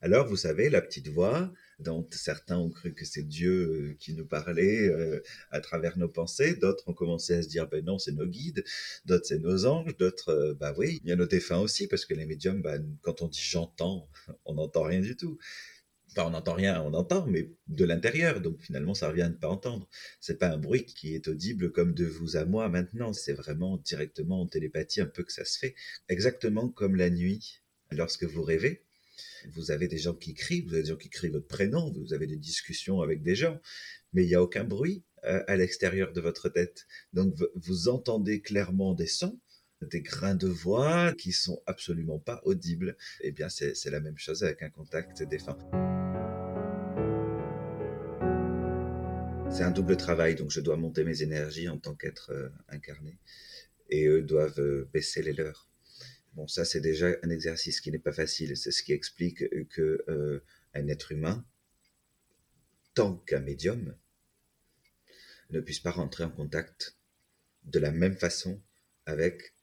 Alors, 0.02 0.28
vous 0.28 0.36
savez, 0.36 0.70
la 0.70 0.82
petite 0.82 1.08
voix, 1.08 1.54
dont 1.82 2.08
certains 2.12 2.58
ont 2.58 2.70
cru 2.70 2.94
que 2.94 3.06
c'est 3.06 3.24
Dieu 3.24 3.52
euh, 3.52 3.96
qui 4.00 4.14
nous 4.14 4.26
parlait 4.26 4.88
euh, 4.90 5.22
à 5.52 5.60
travers 5.62 5.98
nos 5.98 6.08
pensées, 6.08 6.56
d'autres 6.56 6.88
ont 6.88 6.94
commencé 6.94 7.34
à 7.34 7.42
se 7.42 7.48
dire, 7.48 7.68
ben 7.68 7.84
non, 7.84 8.00
c'est 8.00 8.12
nos 8.12 8.28
guides, 8.28 8.64
d'autres 9.06 9.26
c'est 9.26 9.40
nos 9.40 9.66
anges, 9.66 9.96
d'autres, 9.98 10.30
euh, 10.30 10.54
bah 10.54 10.74
oui, 10.78 11.00
il 11.04 11.10
y 11.10 11.12
a 11.12 11.16
nos 11.16 11.26
défunts 11.26 11.60
aussi, 11.60 11.88
parce 11.88 12.06
que 12.06 12.14
les 12.14 12.26
médiums, 12.26 12.62
bah, 12.62 12.78
quand 13.02 13.22
on 13.22 13.28
dit 13.28 13.42
j'entends, 13.42 14.10
on 14.46 14.56
n'entend 14.56 14.84
rien 14.84 15.02
du 15.02 15.16
tout. 15.16 15.38
Enfin, 16.12 16.28
on 16.28 16.32
n'entend 16.32 16.54
rien, 16.54 16.82
on 16.82 16.94
entend, 16.94 17.26
mais 17.26 17.52
de 17.68 17.86
l'intérieur. 17.86 18.42
Donc 18.42 18.60
finalement, 18.62 18.94
ça 18.94 19.08
revient 19.08 19.22
à 19.22 19.30
ne 19.30 19.36
pas 19.36 19.48
entendre. 19.48 19.88
C'est 20.20 20.38
pas 20.38 20.50
un 20.50 20.58
bruit 20.58 20.84
qui 20.86 21.16
est 21.16 21.28
audible 21.30 21.72
comme 21.72 21.94
de 21.94 22.06
vous 22.06 22.36
à 22.36 22.44
moi 22.44 22.68
maintenant. 22.68 23.14
C'est 23.14 23.34
vraiment 23.34 23.78
directement 23.78 24.42
en 24.42 24.48
télépathie 24.48 25.00
un 25.00 25.06
peu 25.06 25.24
que 25.24 25.32
ça 25.32 25.46
se 25.46 25.58
fait. 25.58 25.74
Exactement 26.10 26.68
comme 26.68 26.98
la 26.98 27.10
nuit, 27.10 27.62
lorsque 27.92 28.26
vous 28.26 28.44
rêvez 28.44 28.84
vous 29.54 29.72
avez 29.72 29.88
des 29.88 29.98
gens 29.98 30.14
qui 30.14 30.34
crient, 30.34 30.62
vous 30.62 30.74
avez 30.74 30.84
des 30.84 30.90
gens 30.90 30.96
qui 30.98 31.10
crient 31.10 31.30
votre 31.30 31.48
prénom, 31.48 31.92
vous 31.92 32.14
avez 32.14 32.28
des 32.28 32.38
discussions 32.38 33.02
avec 33.02 33.22
des 33.22 33.36
gens, 33.36 33.60
mais 34.14 34.24
il 34.24 34.28
n'y 34.28 34.36
a 34.36 34.44
aucun 34.44 34.64
bruit 34.64 35.04
euh, 35.26 35.44
à 35.48 35.56
l'extérieur 35.56 36.14
de 36.14 36.22
votre 36.22 36.50
tête. 36.50 36.88
Donc 37.14 37.34
vous 37.56 37.88
entendez 37.88 38.42
clairement 38.42 38.94
des 38.94 39.08
sons, 39.08 39.40
des 39.82 40.02
grains 40.02 40.36
de 40.36 40.48
voix 40.48 41.14
qui 41.14 41.32
sont 41.32 41.62
absolument 41.66 42.20
pas 42.20 42.42
audibles. 42.46 42.98
Eh 43.22 43.32
bien, 43.32 43.50
c'est 43.50 43.90
la 43.90 44.00
même 44.00 44.18
chose 44.18 44.44
avec 44.44 44.62
un 44.62 44.70
contact 44.70 45.24
défunt. 45.24 45.58
C'est 49.50 49.64
un 49.64 49.72
double 49.72 49.98
travail, 49.98 50.36
donc 50.36 50.50
je 50.50 50.62
dois 50.62 50.78
monter 50.78 51.04
mes 51.04 51.24
énergies 51.24 51.68
en 51.68 51.78
tant 51.78 51.94
qu'être 51.94 52.32
euh, 52.32 52.50
incarné, 52.70 53.20
et 53.90 54.08
eux 54.08 54.22
doivent 54.22 54.60
euh, 54.60 54.90
baisser 54.94 55.22
les 55.22 55.34
leurs. 55.34 55.71
Bon, 56.34 56.48
ça 56.48 56.64
c'est 56.64 56.80
déjà 56.80 57.08
un 57.24 57.30
exercice 57.30 57.82
qui 57.82 57.92
n'est 57.92 58.00
pas 58.00 58.14
facile. 58.14 58.56
C'est 58.56 58.72
ce 58.72 58.84
qui 58.84 58.94
explique 58.94 59.40
que 59.70 60.04
euh, 60.08 60.44
un 60.74 60.88
être 60.88 61.12
humain, 61.12 61.46
tant 62.94 63.18
qu'un 63.18 63.42
médium, 63.42 63.96
ne 65.50 65.60
puisse 65.60 65.80
pas 65.80 65.92
rentrer 65.92 66.24
en 66.24 66.32
contact 66.32 66.96
de 67.66 67.80
la 67.80 67.92
même 67.92 68.16
façon 68.16 68.62
avec 69.06 69.54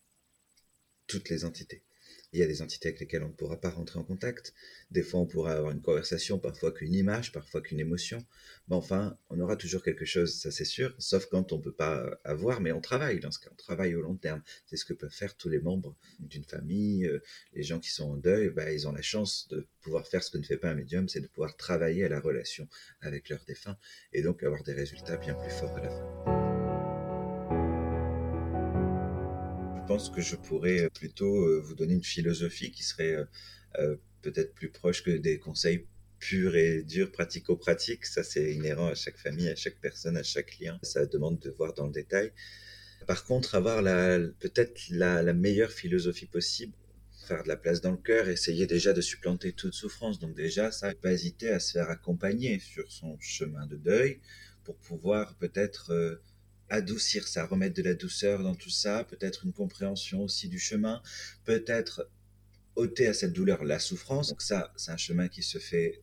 toutes 1.07 1.31
les 1.31 1.45
entités. 1.45 1.83
Il 2.33 2.41
y 2.41 2.43
a 2.43 2.47
des 2.47 2.61
entités 2.61 2.89
avec 2.89 3.01
lesquelles 3.01 3.23
on 3.23 3.29
ne 3.29 3.33
pourra 3.33 3.61
pas 3.61 3.71
rentrer 3.71 3.99
en 3.99 4.05
contact. 4.05 4.53
Des 4.91 5.03
fois, 5.03 5.21
on 5.21 5.27
pourra 5.27 5.53
avoir 5.53 5.73
une 5.73 5.81
conversation, 5.81 6.39
parfois 6.39 6.73
qu'une 6.73 6.95
image, 6.95 7.33
parfois 7.33 7.63
qu'une 7.63 7.81
émotion. 7.81 8.25
Mais 8.69 8.77
enfin, 8.77 9.17
on 9.31 9.41
aura 9.41 9.57
toujours 9.57 9.83
quelque 9.83 10.05
chose, 10.05 10.35
ça 10.35 10.51
c'est 10.51 10.65
sûr, 10.65 10.95
sauf 10.99 11.27
quand 11.27 11.53
on 11.53 11.59
ne 11.59 11.63
peut 11.63 11.73
pas 11.73 12.19
avoir, 12.25 12.61
mais 12.61 12.73
on 12.73 12.81
travaille 12.81 13.21
dans 13.21 13.31
ce 13.31 13.39
cas, 13.39 13.49
on 13.51 13.57
travaille 13.57 13.95
au 13.95 14.03
long 14.03 14.17
terme. 14.17 14.43
C'est 14.67 14.77
ce 14.77 14.85
que 14.85 14.93
peuvent 14.93 15.11
faire 15.11 15.37
tous 15.37 15.49
les 15.49 15.61
membres 15.61 15.97
d'une 16.19 16.45
famille. 16.45 17.07
Euh, 17.07 17.23
les 17.55 17.63
gens 17.63 17.81
qui 17.81 17.91
sont 17.91 18.11
en 18.11 18.17
deuil, 18.17 18.51
bah, 18.51 18.73
ils 18.73 18.87
ont 18.87 18.93
la 18.93 19.03
chance 19.03 19.49
de 19.49 19.67
pouvoir 19.81 20.07
faire 20.07 20.23
ce 20.23 20.31
que 20.31 20.39
ne 20.39 20.45
fait 20.45 20.59
pas 20.59 20.71
un 20.71 20.75
médium, 20.75 21.09
c'est 21.09 21.21
de 21.21 21.29
pouvoir 21.29 21.57
travailler 21.57 22.05
à 22.05 22.09
la 22.09 22.21
relation 22.21 22.69
avec 23.01 23.29
leurs 23.31 23.45
défunts 23.47 23.77
et 24.13 24.23
donc 24.23 24.43
avoir 24.43 24.63
des 24.63 24.75
résultats 24.75 25.17
bien 25.17 25.35
plus 25.35 25.51
forts 25.51 25.77
à 25.77 25.81
la 25.81 25.91
fin. 25.91 26.38
Pense 29.89 30.11
que 30.11 30.21
je 30.21 30.37
pourrais 30.37 30.81
euh, 30.81 30.91
plutôt 30.91 31.47
euh, 31.47 31.63
vous 31.65 31.75
donner 31.75 31.95
une 31.95 32.05
philosophie 32.05 32.71
qui 32.71 32.83
serait 32.83 33.17
euh, 33.79 33.97
peut-être 34.21 34.53
plus 34.53 34.69
proche 34.69 35.03
que 35.03 35.11
des 35.11 35.39
conseils 35.39 35.87
purs 36.19 36.57
et 36.57 36.83
durs, 36.83 37.11
pratico-pratiques. 37.11 38.05
Ça, 38.05 38.23
c'est 38.23 38.53
inhérent 38.53 38.89
à 38.89 38.95
chaque 38.95 39.17
famille, 39.17 39.49
à 39.49 39.57
chaque 39.57 39.81
personne, 39.81 40.19
à 40.19 40.23
chaque 40.23 40.59
lien. 40.59 40.79
Ça 40.83 41.07
demande 41.07 41.39
de 41.39 41.49
voir 41.49 41.73
dans 41.73 41.87
le 41.87 41.93
détail. 41.93 42.33
Par 43.07 43.25
contre, 43.25 43.55
avoir 43.55 43.83
peut-être 44.41 44.79
la, 44.91 45.33
meilleure 45.33 45.71
philosophie 45.71 46.27
possible, 46.27 46.75
faire 47.27 47.43
de 47.45 47.49
la 47.49 47.57
place 47.57 47.81
dans 47.81 47.93
le 47.93 47.97
cœur, 47.97 48.29
essayer 48.29 48.67
déjà 48.67 48.93
de 48.93 49.01
supplanter 49.01 49.53
toute 49.53 49.73
souffrance. 49.73 50.19
Donc 50.19 50.35
déjà, 50.35 50.71
ça, 50.71 50.93
pas 50.95 51.13
hésiter 51.13 51.49
à 51.49 51.61
se 51.61 51.73
faire 51.73 51.89
accompagner 51.89 52.59
sur 52.59 52.93
son 52.93 53.17
chemin 53.21 53.67
de 53.67 53.77
deuil 53.77 54.21
pour 54.65 54.77
pouvoir 54.77 55.35
peut-être 55.37 56.21
adoucir 56.71 57.27
ça, 57.29 57.47
remettre 57.47 57.75
de 57.77 57.83
la 57.83 57.95
douceur 57.95 58.43
dans 58.43 58.55
tout 58.55 58.71
ça, 58.71 59.05
peut-être 59.05 59.45
une 59.45 59.53
compréhension 59.53 60.23
aussi 60.23 60.49
du 60.49 60.59
chemin, 60.59 61.03
peut-être 61.45 62.11
ôter 62.77 63.07
à 63.07 63.15
cette 63.15 63.33
douleur 63.33 63.65
la 63.65 63.79
souffrance. 63.79 64.29
Donc 64.29 64.43
ça, 64.43 64.73
c'est 64.77 64.91
un 64.91 64.97
chemin 64.97 65.29
qui 65.29 65.43
se 65.43 65.59
fait 65.59 66.03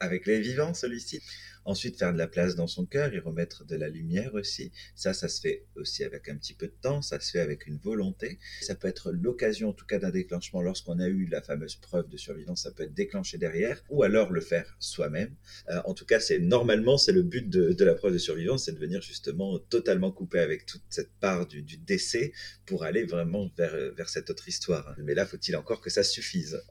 avec 0.00 0.26
les 0.26 0.40
vivants, 0.40 0.74
celui-ci. 0.74 1.20
Ensuite, 1.66 1.98
faire 1.98 2.12
de 2.12 2.18
la 2.18 2.26
place 2.26 2.56
dans 2.56 2.66
son 2.66 2.84
cœur, 2.84 3.14
y 3.14 3.18
remettre 3.18 3.64
de 3.64 3.74
la 3.76 3.88
lumière 3.88 4.34
aussi. 4.34 4.70
Ça, 4.94 5.14
ça 5.14 5.28
se 5.28 5.40
fait 5.40 5.64
aussi 5.76 6.04
avec 6.04 6.28
un 6.28 6.36
petit 6.36 6.52
peu 6.52 6.66
de 6.66 6.74
temps, 6.82 7.00
ça 7.00 7.18
se 7.20 7.30
fait 7.30 7.40
avec 7.40 7.66
une 7.66 7.78
volonté. 7.78 8.38
Ça 8.60 8.74
peut 8.74 8.88
être 8.88 9.12
l'occasion, 9.12 9.70
en 9.70 9.72
tout 9.72 9.86
cas, 9.86 9.98
d'un 9.98 10.10
déclenchement 10.10 10.60
lorsqu'on 10.60 10.98
a 10.98 11.08
eu 11.08 11.24
la 11.24 11.40
fameuse 11.40 11.76
preuve 11.76 12.08
de 12.08 12.18
survivance. 12.18 12.64
Ça 12.64 12.70
peut 12.70 12.82
être 12.82 12.92
déclenché 12.92 13.38
derrière, 13.38 13.82
ou 13.88 14.02
alors 14.02 14.30
le 14.30 14.42
faire 14.42 14.76
soi-même. 14.78 15.34
Euh, 15.70 15.80
en 15.86 15.94
tout 15.94 16.04
cas, 16.04 16.20
c'est 16.20 16.38
normalement, 16.38 16.98
c'est 16.98 17.12
le 17.12 17.22
but 17.22 17.48
de, 17.48 17.84
la 17.84 17.94
preuve 17.94 18.12
de 18.12 18.18
survivance, 18.18 18.66
c'est 18.66 18.72
de 18.72 18.78
venir 18.78 19.00
justement 19.00 19.58
totalement 19.58 20.12
couper 20.12 20.40
avec 20.40 20.66
toute 20.66 20.82
cette 20.90 21.12
part 21.20 21.46
du, 21.46 21.62
décès 21.62 22.32
pour 22.66 22.84
aller 22.84 23.04
vraiment 23.04 23.50
vers, 23.56 23.74
vers 23.94 24.08
cette 24.08 24.30
autre 24.30 24.48
histoire. 24.48 24.94
Mais 24.98 25.14
là, 25.14 25.26
faut-il 25.26 25.56
encore 25.56 25.80
que 25.80 25.90
ça 25.90 26.02
suffise? 26.02 26.62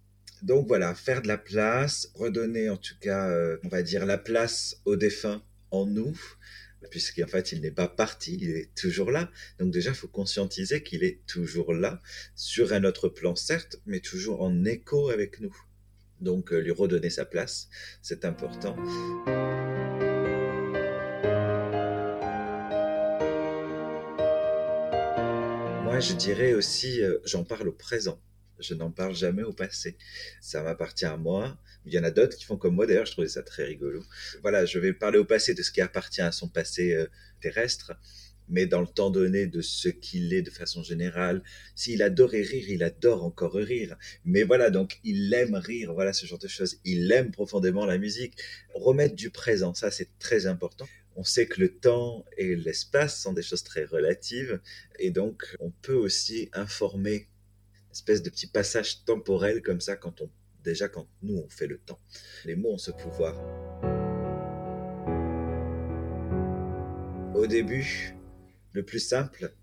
Donc 0.44 0.68
voilà, 0.68 0.94
faire 0.94 1.22
de 1.22 1.30
la 1.30 1.38
place, 1.38 2.12
redonner 2.16 2.70
en 2.70 2.76
tout 2.76 2.96
cas, 3.00 3.30
euh, 3.30 3.58
on 3.64 3.70
va 3.70 3.82
dire, 3.82 4.06
la 4.06 4.18
place 4.18 4.82
aux 4.84 4.98
défunts 4.98 5.42
en 5.72 5.86
nous, 5.86 6.20
puisqu'en 6.92 7.28
fait, 7.28 7.54
il 7.54 7.62
n'est 7.62 7.72
pas 7.72 7.88
parti, 7.88 8.38
il 8.42 8.50
est 8.50 8.76
toujours 8.76 9.10
là. 9.10 9.32
Donc 9.58 9.72
déjà, 9.72 9.92
il 9.92 9.96
faut 9.96 10.10
conscientiser 10.10 10.84
qu'il 10.84 11.06
est 11.06 11.26
toujours 11.28 11.74
là, 11.74 12.02
sur 12.36 12.74
un 12.74 12.84
autre 12.84 13.08
plan, 13.08 13.38
certes, 13.38 13.78
mais 13.86 14.02
toujours 14.02 14.42
en 14.42 14.66
écho 14.66 15.10
avec 15.10 15.40
nous. 15.40 15.56
Donc 16.20 16.52
euh, 16.52 16.60
lui 16.60 16.72
redonner 16.72 17.10
sa 17.10 17.24
place, 17.24 17.70
c'est 18.02 18.26
important. 18.26 18.76
Moi, 25.86 26.02
je 26.02 26.14
dirais 26.16 26.54
aussi, 26.54 27.02
euh, 27.02 27.20
j'en 27.24 27.46
parle 27.46 27.70
au 27.70 27.74
présent. 27.74 28.20
Je 28.64 28.74
n'en 28.74 28.92
parle 28.92 29.14
jamais 29.16 29.44
au 29.44 29.54
passé. 29.54 29.98
Ça 30.42 30.64
m'appartient 30.64 31.06
à 31.06 31.18
moi. 31.18 31.58
Il 31.86 31.94
y 31.94 32.00
en 32.00 32.04
a 32.04 32.12
d'autres 32.12 32.38
qui 32.38 32.46
font 32.46 32.58
comme 32.58 32.76
moi. 32.76 32.88
D'ailleurs, 32.88 33.06
je 33.06 33.12
trouvais 33.12 33.28
ça 33.28 33.44
très 33.44 33.66
rigolo. 33.66 34.04
Voilà, 34.42 34.66
je 34.66 34.80
vais 34.80 34.94
parler 34.94 35.20
au 35.20 35.26
passé 35.26 35.54
de 35.54 35.62
ce 35.62 35.72
qui 35.72 35.82
appartient 35.82 36.22
à 36.22 36.32
son 36.32 36.48
passé 36.48 36.94
euh, 36.94 37.08
terrestre, 37.42 37.94
mais 38.50 38.66
dans 38.66 38.82
le 38.82 38.88
temps 38.88 39.10
donné 39.10 39.48
de 39.48 39.62
ce 39.62 39.90
qu'il 39.90 40.34
est 40.34 40.42
de 40.42 40.50
façon 40.50 40.82
générale. 40.82 41.44
S'il 41.76 42.02
adorait 42.02 42.42
rire, 42.42 42.66
il 42.70 42.84
adore 42.84 43.24
encore 43.24 43.56
rire. 43.56 43.98
Mais 44.26 44.44
voilà, 44.44 44.70
donc 44.70 45.00
il 45.04 45.34
aime 45.34 45.56
rire, 45.56 45.94
voilà 45.94 46.14
ce 46.14 46.26
genre 46.26 46.40
de 46.40 46.48
choses. 46.48 46.78
Il 46.86 47.12
aime 47.12 47.32
profondément 47.32 47.86
la 47.86 47.98
musique. 47.98 48.38
Remettre 48.74 49.16
du 49.16 49.30
présent, 49.30 49.74
ça 49.74 49.92
c'est 49.92 50.10
très 50.20 50.46
important. 50.46 50.88
On 51.16 51.24
sait 51.24 51.46
que 51.46 51.62
le 51.62 51.70
temps 51.70 52.26
et 52.38 52.56
l'espace 52.56 53.22
sont 53.22 53.34
des 53.34 53.44
choses 53.44 53.64
très 53.64 53.86
relatives, 53.86 54.60
et 54.98 55.12
donc 55.12 55.56
on 55.60 55.70
peut 55.70 55.94
aussi 55.94 56.50
informer 56.54 57.28
espèce 57.94 58.22
de 58.22 58.30
petit 58.30 58.48
passage 58.48 59.06
temporel 59.06 59.62
comme 59.62 59.82
ça 59.82 59.96
quand 59.96 60.22
on 60.22 60.30
déjà 60.64 60.88
quand 60.88 61.08
nous 61.22 61.38
on 61.38 61.50
fait 61.50 61.68
le 61.68 61.78
temps. 61.78 62.00
Les 62.46 62.56
mots 62.56 62.74
ont 62.74 62.78
ce 62.78 62.92
pouvoir. 62.92 63.36
Au 67.36 67.48
début, 67.48 68.16
le 68.72 68.84
plus 68.84 69.00
simple, 69.00 69.54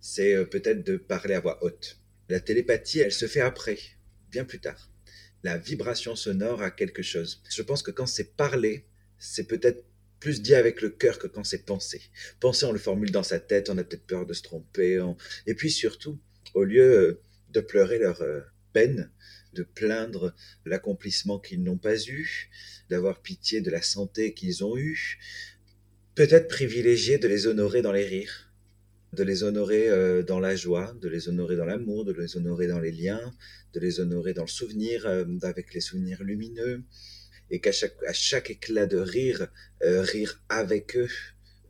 c'est 0.00 0.34
euh, 0.34 0.44
peut-être 0.44 0.84
de 0.84 0.96
parler 0.96 1.34
à 1.34 1.40
voix 1.40 1.62
haute. 1.64 1.98
La 2.28 2.40
télépathie, 2.40 3.00
elle 3.00 3.12
se 3.12 3.26
fait 3.26 3.40
après, 3.40 3.78
bien 4.30 4.44
plus 4.44 4.60
tard. 4.60 4.90
La 5.42 5.58
vibration 5.58 6.14
sonore 6.14 6.62
a 6.62 6.70
quelque 6.70 7.02
chose. 7.02 7.42
Je 7.50 7.62
pense 7.62 7.82
que 7.82 7.90
quand 7.90 8.06
c'est 8.06 8.36
parlé, 8.36 8.86
c'est 9.18 9.46
peut-être 9.46 9.84
plus 10.20 10.40
dit 10.40 10.54
avec 10.54 10.82
le 10.82 10.90
cœur 10.90 11.18
que 11.18 11.26
quand 11.26 11.42
c'est 11.42 11.64
pensé. 11.64 12.00
Penser, 12.38 12.66
on 12.66 12.72
le 12.72 12.78
formule 12.78 13.10
dans 13.10 13.24
sa 13.24 13.40
tête, 13.40 13.70
on 13.70 13.78
a 13.78 13.82
peut-être 13.82 14.06
peur 14.06 14.24
de 14.24 14.34
se 14.34 14.42
tromper. 14.42 15.04
Et 15.46 15.54
puis 15.54 15.70
surtout, 15.70 16.20
au 16.54 16.62
lieu 16.62 16.82
euh, 16.82 17.20
de 17.52 17.60
pleurer 17.60 17.98
leur 17.98 18.22
euh, 18.22 18.40
peine, 18.72 19.10
de 19.52 19.62
plaindre 19.62 20.34
l'accomplissement 20.64 21.38
qu'ils 21.38 21.62
n'ont 21.62 21.78
pas 21.78 22.02
eu, 22.08 22.50
d'avoir 22.90 23.20
pitié 23.20 23.60
de 23.60 23.70
la 23.70 23.82
santé 23.82 24.32
qu'ils 24.34 24.64
ont 24.64 24.76
eue, 24.76 25.18
peut-être 26.14 26.48
privilégier 26.48 27.18
de 27.18 27.28
les 27.28 27.46
honorer 27.46 27.82
dans 27.82 27.92
les 27.92 28.06
rires, 28.06 28.50
de 29.12 29.22
les 29.22 29.42
honorer 29.42 29.88
euh, 29.88 30.22
dans 30.22 30.40
la 30.40 30.56
joie, 30.56 30.94
de 31.00 31.08
les 31.08 31.28
honorer 31.28 31.56
dans 31.56 31.66
l'amour, 31.66 32.04
de 32.04 32.12
les 32.12 32.36
honorer 32.36 32.66
dans 32.66 32.80
les 32.80 32.92
liens, 32.92 33.32
de 33.74 33.80
les 33.80 34.00
honorer 34.00 34.32
dans 34.32 34.42
le 34.42 34.48
souvenir, 34.48 35.06
euh, 35.06 35.24
avec 35.42 35.74
les 35.74 35.80
souvenirs 35.80 36.22
lumineux, 36.22 36.82
et 37.50 37.60
qu'à 37.60 37.72
chaque, 37.72 38.02
à 38.06 38.14
chaque 38.14 38.50
éclat 38.50 38.86
de 38.86 38.96
rire, 38.96 39.48
rire 39.82 40.40
avec 40.48 40.96
eux, 40.96 41.10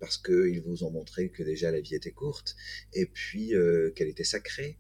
parce 0.03 0.19
qu'ils 0.19 0.61
vous 0.63 0.83
ont 0.83 0.91
montré 0.91 1.29
que 1.29 1.45
déjà 1.45 1.71
la 1.71 1.81
vie 1.81 1.95
était 1.95 2.11
courte, 2.11 2.57
et 2.93 3.07
puis 3.07 3.55
euh, 3.55 3.93
qu'elle 3.95 4.09
était 4.09 4.25
sacrée, 4.25 4.77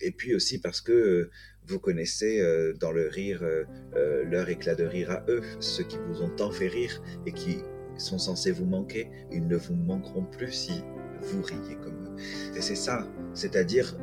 et 0.00 0.10
puis 0.10 0.34
aussi 0.34 0.58
parce 0.58 0.80
que 0.80 0.90
euh, 0.90 1.30
vous 1.68 1.78
connaissez 1.78 2.40
euh, 2.40 2.72
dans 2.72 2.90
le 2.90 3.06
rire 3.06 3.46
leur 3.94 4.48
éclat 4.48 4.74
de 4.74 4.84
rire 4.84 5.12
à 5.12 5.24
eux, 5.28 5.40
ceux 5.60 5.84
qui 5.84 5.98
vous 6.08 6.20
ont 6.20 6.30
tant 6.30 6.50
fait 6.50 6.66
rire 6.66 7.00
et 7.26 7.32
qui 7.32 7.58
sont 7.96 8.18
censés 8.18 8.50
vous 8.50 8.66
manquer, 8.66 9.08
ils 9.30 9.46
ne 9.46 9.56
vous 9.56 9.76
manqueront 9.76 10.24
plus 10.24 10.50
si 10.50 10.82
vous 11.22 11.42
riez 11.42 11.76
comme 11.76 12.04
eux. 12.04 12.56
Et 12.56 12.60
c'est 12.60 12.74
ça, 12.74 13.08
c'est-à-dire 13.34 13.96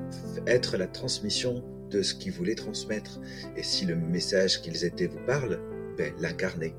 être 0.48 0.78
la 0.78 0.88
transmission 0.88 1.62
de 1.90 2.02
ce 2.02 2.16
qu'ils 2.16 2.32
voulaient 2.32 2.56
transmettre. 2.56 3.20
Et 3.58 3.64
si 3.64 3.86
le 3.86 3.98
message 3.98 4.62
qu'ils 4.62 4.86
étaient 4.86 5.08
vous 5.08 5.24
parle, 5.26 5.60
ben, 5.98 6.14
l'incarner. 6.20 6.76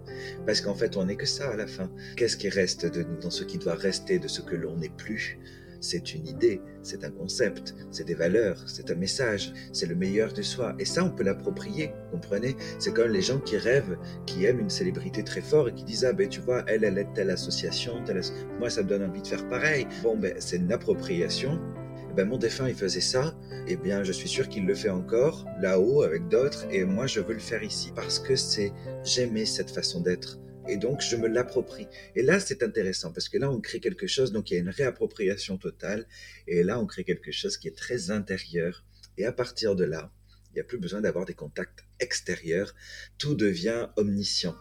Parce 0.47 0.61
qu'en 0.61 0.75
fait, 0.75 0.97
on 0.97 1.07
n'est 1.07 1.17
que 1.17 1.27
ça 1.27 1.51
à 1.51 1.57
la 1.57 1.67
fin. 1.67 1.91
Qu'est-ce 2.17 2.37
qui 2.37 2.49
reste 2.49 2.87
de 2.87 3.03
nous 3.03 3.19
dans 3.19 3.31
ce 3.31 3.45
qui 3.45 3.59
doit 3.59 3.75
rester 3.75 4.19
de 4.19 4.29
ce 4.29 4.41
que 4.41 4.57
l'on 4.57 4.77
n'est 4.77 4.89
plus? 4.89 5.39
C'est 5.81 6.15
une 6.15 6.27
idée, 6.27 6.63
c'est 6.83 7.05
un 7.05 7.11
concept, 7.11 7.75
c'est 7.91 8.05
des 8.05 8.15
valeurs, 8.15 8.65
c'est 8.67 8.91
un 8.91 8.95
message, 8.95 9.53
c'est 9.75 9.85
le 9.85 9.95
meilleur 9.95 10.33
de 10.33 10.41
soi. 10.41 10.75
Et 10.79 10.87
ça, 10.87 11.05
on 11.05 11.11
peut 11.11 11.25
l'approprier, 11.25 11.93
comprenez? 12.11 12.57
C'est 12.79 12.95
comme 12.95 13.11
les 13.11 13.21
gens 13.21 13.39
qui 13.39 13.59
rêvent, 13.59 13.99
qui 14.25 14.47
aiment 14.47 14.61
une 14.61 14.71
célébrité 14.71 15.23
très 15.23 15.43
fort 15.43 15.69
et 15.69 15.75
qui 15.75 15.85
disent, 15.85 16.07
ah 16.07 16.15
ben 16.15 16.27
tu 16.27 16.41
vois, 16.41 16.65
elle, 16.69 16.85
elle 16.85 16.97
est 16.97 17.13
telle 17.15 17.29
association, 17.29 18.03
telle 18.05 18.23
moi 18.59 18.71
ça 18.71 18.83
me 18.83 18.89
donne 18.89 19.05
envie 19.05 19.21
de 19.21 19.27
faire 19.27 19.47
pareil. 19.49 19.87
Bon, 20.03 20.17
ben 20.17 20.33
c'est 20.39 20.57
une 20.57 20.73
appropriation, 20.73 21.61
ben, 22.15 22.29
mon 22.29 22.39
défunt 22.39 22.69
il 22.69 22.77
faisait 22.77 23.01
ça, 23.01 23.37
et 23.67 23.73
eh 23.73 23.77
bien 23.77 24.05
je 24.05 24.13
suis 24.13 24.29
sûr 24.29 24.49
qu'il 24.49 24.67
le 24.67 24.75
fait 24.75 24.89
encore 24.89 25.47
là-haut 25.61 26.03
avec 26.03 26.29
d'autres, 26.29 26.65
et 26.71 26.85
moi 26.85 27.09
je 27.09 27.21
veux 27.21 27.35
le 27.35 27.41
faire 27.41 27.63
ici 27.63 27.91
parce 27.95 28.21
que 28.21 28.37
c'est 28.37 28.73
j'aimais 29.03 29.47
cette 29.47 29.71
façon 29.71 30.01
d'être. 30.01 30.39
Et 30.69 30.77
donc 30.77 31.01
je 31.01 31.17
me 31.17 31.27
l'approprie. 31.27 31.89
Et 32.15 32.23
là 32.23 32.39
c'est 32.39 32.63
intéressant 32.63 33.13
parce 33.13 33.29
que 33.29 33.37
là 33.37 33.51
on 33.51 33.61
crée 33.61 33.81
quelque 33.81 34.07
chose, 34.07 34.31
donc 34.31 34.51
il 34.51 34.55
y 34.55 34.57
a 34.57 34.61
une 34.61 34.69
réappropriation 34.69 35.59
totale, 35.59 36.07
et 36.47 36.63
là 36.63 36.79
on 36.79 36.87
crée 36.87 37.03
quelque 37.03 37.33
chose 37.33 37.57
qui 37.57 37.67
est 37.67 37.77
très 37.77 38.13
intérieur. 38.13 38.85
Et 39.19 39.27
à 39.27 39.33
partir 39.33 39.75
de 39.75 39.85
là, 39.85 40.13
il 40.51 40.55
n'y 40.55 40.61
a 40.61 40.65
plus 40.65 40.79
besoin 40.79 41.01
d'avoir 41.01 41.25
des 41.25 41.35
contacts 41.35 41.85
extérieurs, 41.99 42.75
tout 43.19 43.35
devient 43.35 43.89
omniscient. 43.97 44.55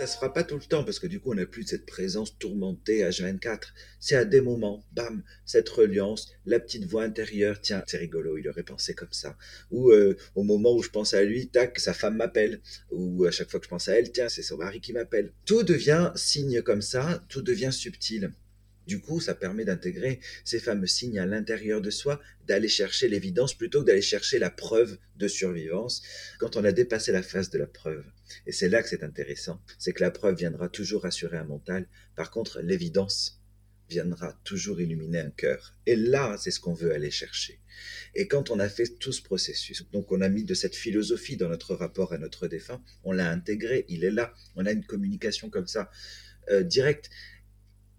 Ça 0.00 0.06
se 0.06 0.16
fera 0.16 0.32
pas 0.32 0.44
tout 0.44 0.54
le 0.54 0.62
temps 0.62 0.82
parce 0.82 0.98
que 0.98 1.06
du 1.06 1.20
coup 1.20 1.32
on 1.32 1.34
n'a 1.34 1.44
plus 1.44 1.62
cette 1.64 1.84
présence 1.84 2.38
tourmentée 2.38 3.02
H24. 3.02 3.64
C'est 3.98 4.16
à 4.16 4.24
des 4.24 4.40
moments, 4.40 4.82
bam, 4.92 5.22
cette 5.44 5.68
reliance, 5.68 6.32
la 6.46 6.58
petite 6.58 6.86
voix 6.86 7.02
intérieure, 7.02 7.60
tiens, 7.60 7.84
c'est 7.86 7.98
rigolo, 7.98 8.38
il 8.38 8.48
aurait 8.48 8.62
pensé 8.62 8.94
comme 8.94 9.12
ça. 9.12 9.36
Ou 9.70 9.90
euh, 9.90 10.16
au 10.34 10.42
moment 10.42 10.74
où 10.74 10.82
je 10.82 10.88
pense 10.88 11.12
à 11.12 11.22
lui, 11.22 11.48
tac, 11.48 11.78
sa 11.78 11.92
femme 11.92 12.16
m'appelle. 12.16 12.62
Ou 12.90 13.26
à 13.26 13.30
chaque 13.30 13.50
fois 13.50 13.60
que 13.60 13.66
je 13.66 13.68
pense 13.68 13.88
à 13.88 13.98
elle, 13.98 14.10
tiens, 14.10 14.30
c'est 14.30 14.42
son 14.42 14.56
mari 14.56 14.80
qui 14.80 14.94
m'appelle. 14.94 15.34
Tout 15.44 15.64
devient 15.64 16.12
signe 16.14 16.62
comme 16.62 16.80
ça, 16.80 17.22
tout 17.28 17.42
devient 17.42 17.70
subtil. 17.70 18.32
Du 18.86 19.00
coup, 19.00 19.20
ça 19.20 19.34
permet 19.34 19.66
d'intégrer 19.66 20.20
ces 20.46 20.60
fameux 20.60 20.86
signes 20.86 21.18
à 21.18 21.26
l'intérieur 21.26 21.82
de 21.82 21.90
soi, 21.90 22.20
d'aller 22.46 22.68
chercher 22.68 23.08
l'évidence 23.08 23.52
plutôt 23.52 23.82
que 23.82 23.86
d'aller 23.86 24.00
chercher 24.00 24.38
la 24.38 24.48
preuve 24.48 24.96
de 25.16 25.28
survivance 25.28 26.02
quand 26.38 26.56
on 26.56 26.64
a 26.64 26.72
dépassé 26.72 27.12
la 27.12 27.22
phase 27.22 27.50
de 27.50 27.58
la 27.58 27.66
preuve. 27.66 28.02
Et 28.46 28.52
c'est 28.52 28.68
là 28.68 28.82
que 28.82 28.88
c'est 28.88 29.04
intéressant, 29.04 29.60
c'est 29.78 29.92
que 29.92 30.02
la 30.02 30.10
preuve 30.10 30.36
viendra 30.36 30.68
toujours 30.68 31.02
rassurer 31.02 31.36
un 31.36 31.44
mental, 31.44 31.86
par 32.16 32.30
contre 32.30 32.60
l'évidence 32.60 33.40
viendra 33.88 34.38
toujours 34.44 34.80
illuminer 34.80 35.18
un 35.18 35.30
cœur. 35.30 35.74
Et 35.84 35.96
là, 35.96 36.36
c'est 36.38 36.52
ce 36.52 36.60
qu'on 36.60 36.74
veut 36.74 36.94
aller 36.94 37.10
chercher. 37.10 37.60
Et 38.14 38.28
quand 38.28 38.50
on 38.50 38.60
a 38.60 38.68
fait 38.68 38.86
tout 39.00 39.10
ce 39.10 39.20
processus, 39.20 39.84
donc 39.90 40.12
on 40.12 40.20
a 40.20 40.28
mis 40.28 40.44
de 40.44 40.54
cette 40.54 40.76
philosophie 40.76 41.36
dans 41.36 41.48
notre 41.48 41.74
rapport 41.74 42.12
à 42.12 42.18
notre 42.18 42.46
défunt, 42.46 42.80
on 43.02 43.10
l'a 43.10 43.28
intégré, 43.28 43.86
il 43.88 44.04
est 44.04 44.12
là, 44.12 44.32
on 44.54 44.64
a 44.64 44.70
une 44.70 44.84
communication 44.84 45.50
comme 45.50 45.66
ça, 45.66 45.90
euh, 46.50 46.62
directe 46.62 47.10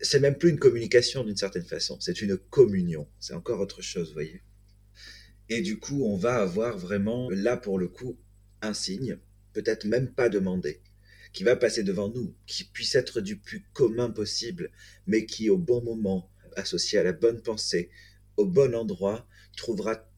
c'est 0.02 0.20
même 0.20 0.38
plus 0.38 0.50
une 0.50 0.60
communication 0.60 1.24
d'une 1.24 1.38
certaine 1.38 1.66
façon, 1.66 2.00
c'est 2.00 2.22
une 2.22 2.38
communion. 2.38 3.08
C'est 3.20 3.34
encore 3.34 3.60
autre 3.60 3.82
chose, 3.82 4.08
vous 4.08 4.14
voyez. 4.14 4.42
Et 5.50 5.62
du 5.62 5.80
coup, 5.80 6.04
on 6.06 6.18
va 6.18 6.36
avoir 6.36 6.78
vraiment, 6.78 7.30
là 7.30 7.58
pour 7.58 7.78
le 7.78 7.88
coup, 7.88 8.18
un 8.62 8.74
signe, 8.74 9.18
peut-être 9.54 9.86
même 9.86 10.12
pas 10.12 10.30
demandé, 10.30 10.82
qui 11.34 11.44
va 11.44 11.56
passer 11.56 11.84
devant 11.84 12.10
nous, 12.10 12.34
qui 12.46 12.64
puisse 12.64 12.96
être 12.96 13.22
du 13.22 13.38
plus 13.38 13.66
commun 13.74 14.10
possible, 14.10 14.72
mais 15.08 15.26
qui 15.26 15.50
au 15.50 15.58
bon 15.58 15.82
moment, 15.82 16.30
associé 16.56 17.00
à 17.00 17.04
la 17.04 17.14
bonne 17.14 17.42
pensée, 17.42 17.90
au 18.38 18.46
bon 18.46 18.76
endroit, 18.76 19.28
trouvera 19.56 20.11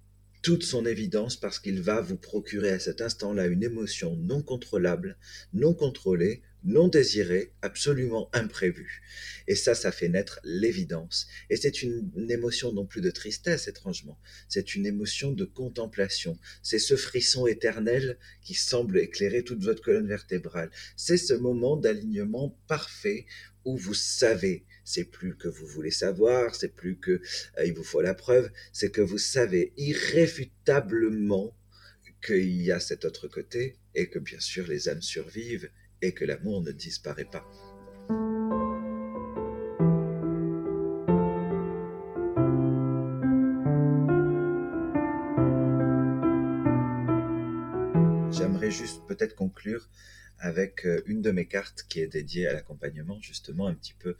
toute 0.43 0.63
son 0.63 0.85
évidence 0.85 1.37
parce 1.37 1.57
qu'il 1.57 1.81
va 1.81 2.01
vous 2.01 2.17
procurer 2.17 2.71
à 2.71 2.79
cet 2.79 2.99
instant-là 2.99 3.47
une 3.47 3.63
émotion 3.63 4.17
non 4.17 4.43
contrôlable, 4.43 5.17
non 5.53 5.73
contrôlée, 5.73 6.41
non 6.65 6.89
désiré, 6.89 7.53
absolument 7.61 8.29
imprévu. 8.33 9.01
Et 9.47 9.55
ça, 9.55 9.73
ça 9.73 9.91
fait 9.93 10.09
naître 10.09 10.41
l'évidence. 10.43 11.27
Et 11.49 11.55
c'est 11.55 11.81
une, 11.81 12.11
émotion 12.29 12.73
non 12.73 12.85
plus 12.85 12.99
de 12.99 13.09
tristesse, 13.09 13.69
étrangement. 13.69 14.19
C'est 14.49 14.75
une 14.75 14.85
émotion 14.85 15.31
de 15.31 15.45
contemplation. 15.45 16.37
C'est 16.61 16.79
ce 16.79 16.97
frisson 16.97 17.47
éternel 17.47 18.17
qui 18.41 18.53
semble 18.53 18.99
éclairer 18.99 19.43
toute 19.43 19.63
votre 19.63 19.81
colonne 19.81 20.07
vertébrale. 20.07 20.71
C'est 20.97 21.17
ce 21.17 21.33
moment 21.33 21.77
d'alignement 21.77 22.57
parfait 22.67 23.25
où 23.63 23.77
vous 23.77 23.93
savez, 23.93 24.65
c'est 24.83 25.05
plus 25.05 25.35
que 25.35 25.47
vous 25.47 25.65
voulez 25.65 25.91
savoir, 25.91 26.55
c'est 26.55 26.75
plus 26.75 26.97
que 26.97 27.21
euh, 27.57 27.65
il 27.65 27.73
vous 27.73 27.83
faut 27.83 28.01
la 28.01 28.13
preuve, 28.13 28.51
c'est 28.71 28.91
que 28.91 29.01
vous 29.01 29.17
savez 29.17 29.73
irréfutablement 29.77 31.55
qu'il 32.25 32.61
y 32.61 32.71
a 32.71 32.79
cet 32.79 33.05
autre 33.05 33.27
côté 33.27 33.77
et 33.95 34.09
que 34.09 34.19
bien 34.19 34.39
sûr 34.39 34.67
les 34.67 34.89
âmes 34.89 35.01
survivent 35.01 35.69
et 36.01 36.13
que 36.13 36.25
l'amour 36.25 36.61
ne 36.61 36.71
disparaît 36.71 37.25
pas. 37.25 37.45
J'aimerais 48.31 48.71
juste 48.71 49.01
peut-être 49.07 49.35
conclure 49.35 49.89
avec 50.39 50.85
euh, 50.85 51.01
une 51.05 51.21
de 51.21 51.31
mes 51.31 51.45
cartes 51.45 51.85
qui 51.87 52.01
est 52.01 52.07
dédiée 52.07 52.47
à 52.47 52.53
l'accompagnement, 52.53 53.19
justement 53.21 53.67
un 53.67 53.73
petit 53.73 53.93
peu 53.93 54.15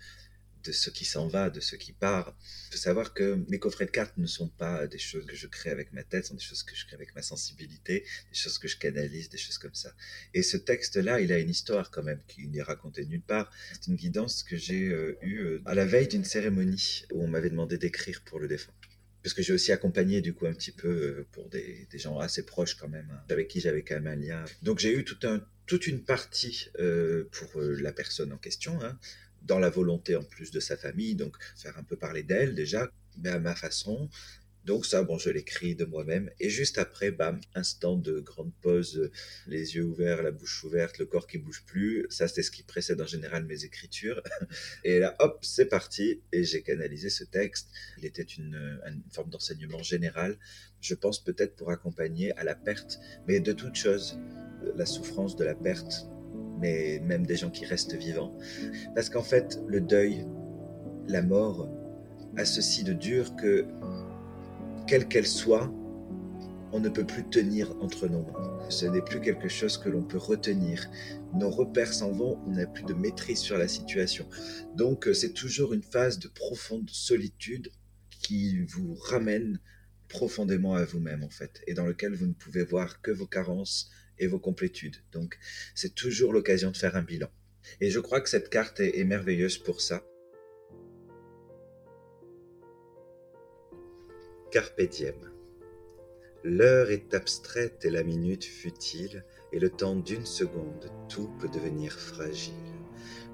de 0.63 0.71
ce 0.71 0.89
qui 0.89 1.05
s'en 1.05 1.27
va, 1.27 1.49
de 1.49 1.59
ce 1.59 1.75
qui 1.75 1.93
part. 1.93 2.35
Il 2.69 2.73
faut 2.73 2.81
savoir 2.81 3.13
que 3.13 3.43
mes 3.49 3.59
coffrets 3.59 3.85
de 3.85 3.91
cartes 3.91 4.17
ne 4.17 4.27
sont 4.27 4.49
pas 4.49 4.87
des 4.87 4.97
choses 4.97 5.25
que 5.25 5.35
je 5.35 5.47
crée 5.47 5.69
avec 5.69 5.91
ma 5.93 6.03
tête, 6.03 6.25
sont 6.25 6.35
des 6.35 6.43
choses 6.43 6.63
que 6.63 6.75
je 6.75 6.85
crée 6.85 6.95
avec 6.95 7.13
ma 7.15 7.21
sensibilité, 7.21 8.05
des 8.29 8.35
choses 8.35 8.57
que 8.57 8.67
je 8.67 8.77
canalise, 8.77 9.29
des 9.29 9.37
choses 9.37 9.57
comme 9.57 9.73
ça. 9.73 9.93
Et 10.33 10.43
ce 10.43 10.57
texte-là, 10.57 11.19
il 11.21 11.31
a 11.31 11.39
une 11.39 11.49
histoire 11.49 11.91
quand 11.91 12.03
même 12.03 12.21
qui 12.27 12.47
n'est 12.47 12.61
raconté 12.61 13.05
nulle 13.05 13.21
part. 13.21 13.51
C'est 13.73 13.87
une 13.87 13.95
guidance 13.95 14.43
que 14.43 14.57
j'ai 14.57 14.87
euh, 14.87 15.17
eue 15.21 15.39
euh, 15.39 15.61
à 15.65 15.75
la 15.75 15.85
veille 15.85 16.07
d'une 16.07 16.25
cérémonie 16.25 17.05
où 17.11 17.23
on 17.23 17.27
m'avait 17.27 17.49
demandé 17.49 17.77
d'écrire 17.77 18.21
pour 18.23 18.39
le 18.39 18.47
défunt 18.47 18.73
parce 19.21 19.33
que 19.33 19.41
j'ai 19.41 19.53
aussi 19.53 19.71
accompagné 19.71 20.19
du 20.19 20.33
coup 20.33 20.47
un 20.47 20.53
petit 20.53 20.73
peu 20.73 20.89
euh, 20.89 21.27
pour 21.31 21.47
des, 21.47 21.87
gens 21.93 22.19
assez 22.19 22.45
proches 22.45 22.75
quand 22.75 22.89
même, 22.89 23.07
hein, 23.09 23.23
avec 23.29 23.47
qui 23.47 23.61
j'avais 23.61 23.81
quand 23.81 23.95
même 23.95 24.07
un 24.07 24.15
lien. 24.17 24.43
Donc 24.63 24.79
j'ai 24.79 24.93
eu 24.93 25.05
toute 25.05 25.87
une 25.87 26.03
partie 26.03 26.67
pour 27.31 27.61
la 27.61 27.93
personne 27.93 28.33
en 28.33 28.37
question, 28.37 28.77
hein, 28.83 28.99
dans 29.43 29.59
la 29.59 29.69
volonté 29.69 30.15
en 30.15 30.23
plus 30.23 30.51
de 30.51 30.59
sa 30.59 30.77
famille, 30.77 31.15
donc 31.15 31.37
faire 31.55 31.77
un 31.77 31.83
peu 31.83 31.95
parler 31.97 32.23
d'elle 32.23 32.55
déjà, 32.55 32.89
mais 33.17 33.29
à 33.29 33.39
ma 33.39 33.55
façon, 33.55 34.09
donc 34.65 34.85
ça, 34.85 35.03
bon, 35.03 35.17
je 35.17 35.29
l'écris 35.29 35.75
de 35.75 35.83
moi-même. 35.83 36.29
Et 36.39 36.49
juste 36.49 36.77
après, 36.77 37.11
bam, 37.11 37.41
instant 37.53 37.97
de 37.97 38.21
grande 38.21 38.53
pause, 38.61 39.11
les 39.45 39.75
yeux 39.75 39.83
ouverts, 39.83 40.23
la 40.23 40.31
bouche 40.31 40.63
ouverte, 40.63 40.99
le 40.99 41.05
corps 41.05 41.27
qui 41.27 41.37
bouge 41.37 41.63
plus. 41.65 42.05
Ça, 42.09 42.29
c'est 42.29 42.43
ce 42.43 42.51
qui 42.51 42.63
précède 42.63 43.01
en 43.01 43.05
général 43.05 43.43
mes 43.45 43.65
écritures. 43.65 44.23
Et 44.85 44.99
là, 44.99 45.15
hop, 45.19 45.39
c'est 45.43 45.65
parti. 45.65 46.21
Et 46.31 46.45
j'ai 46.45 46.61
canalisé 46.61 47.09
ce 47.09 47.25
texte. 47.25 47.69
Il 47.97 48.05
était 48.05 48.23
une, 48.23 48.79
une 48.87 49.03
forme 49.11 49.29
d'enseignement 49.29 49.83
général. 49.83 50.37
Je 50.79 50.95
pense 50.95 51.21
peut-être 51.21 51.57
pour 51.57 51.69
accompagner 51.69 52.31
à 52.37 52.45
la 52.45 52.55
perte, 52.55 52.99
mais 53.27 53.41
de 53.41 53.51
toute 53.51 53.75
chose, 53.75 54.17
la 54.77 54.85
souffrance 54.85 55.35
de 55.35 55.43
la 55.43 55.55
perte, 55.55 56.07
mais 56.63 57.01
même 57.03 57.25
des 57.25 57.35
gens 57.35 57.49
qui 57.49 57.65
restent 57.65 57.93
vivants. 57.93 58.33
Parce 58.95 59.09
qu'en 59.09 59.21
fait, 59.21 59.59
le 59.67 59.81
deuil, 59.81 60.25
la 61.07 61.21
mort, 61.21 61.69
a 62.37 62.45
ceci 62.45 62.83
de 62.85 62.93
dur 62.93 63.35
que 63.35 63.67
quelle 64.87 65.07
qu'elle 65.09 65.27
soit, 65.27 65.71
on 66.71 66.79
ne 66.79 66.89
peut 66.89 67.05
plus 67.05 67.25
tenir 67.25 67.75
entre 67.81 68.07
nos 68.07 68.23
mains. 68.23 68.69
Ce 68.69 68.85
n'est 68.85 69.01
plus 69.01 69.19
quelque 69.19 69.49
chose 69.49 69.77
que 69.77 69.89
l'on 69.89 70.03
peut 70.03 70.17
retenir. 70.17 70.89
Nos 71.33 71.49
repères 71.49 71.93
s'en 71.93 72.11
vont, 72.11 72.39
on 72.47 72.51
n'a 72.51 72.65
plus 72.65 72.85
de 72.85 72.93
maîtrise 72.93 73.39
sur 73.39 73.57
la 73.57 73.67
situation. 73.67 74.25
Donc 74.75 75.07
euh, 75.07 75.13
c'est 75.13 75.33
toujours 75.33 75.73
une 75.73 75.83
phase 75.83 76.17
de 76.17 76.29
profonde 76.29 76.89
solitude 76.89 77.69
qui 78.09 78.63
vous 78.63 78.95
ramène 78.95 79.59
profondément 80.07 80.75
à 80.75 80.85
vous-même 80.85 81.23
en 81.23 81.29
fait, 81.29 81.61
et 81.67 81.73
dans 81.73 81.85
lequel 81.85 82.15
vous 82.15 82.27
ne 82.27 82.33
pouvez 82.33 82.63
voir 82.63 83.01
que 83.01 83.11
vos 83.11 83.27
carences 83.27 83.91
et 84.19 84.27
vos 84.27 84.39
complétudes. 84.39 84.97
Donc 85.11 85.37
c'est 85.75 85.95
toujours 85.95 86.33
l'occasion 86.33 86.71
de 86.71 86.77
faire 86.77 86.95
un 86.95 87.03
bilan. 87.03 87.29
Et 87.79 87.89
je 87.89 87.99
crois 87.99 88.21
que 88.21 88.29
cette 88.29 88.49
carte 88.49 88.79
est, 88.79 89.03
merveilleuse 89.03 89.57
pour 89.57 89.81
ça. 89.81 90.03
Carpe 94.51 94.81
diem. 94.81 95.31
L'heure 96.43 96.91
est 96.91 97.13
abstraite 97.13 97.85
et 97.85 97.89
la 97.89 98.03
minute 98.03 98.43
futile, 98.43 99.23
et 99.53 99.59
le 99.59 99.69
temps 99.69 99.95
d'une 99.95 100.25
seconde, 100.25 100.91
tout 101.07 101.29
peut 101.39 101.47
devenir 101.47 101.93
fragile. 101.93 102.53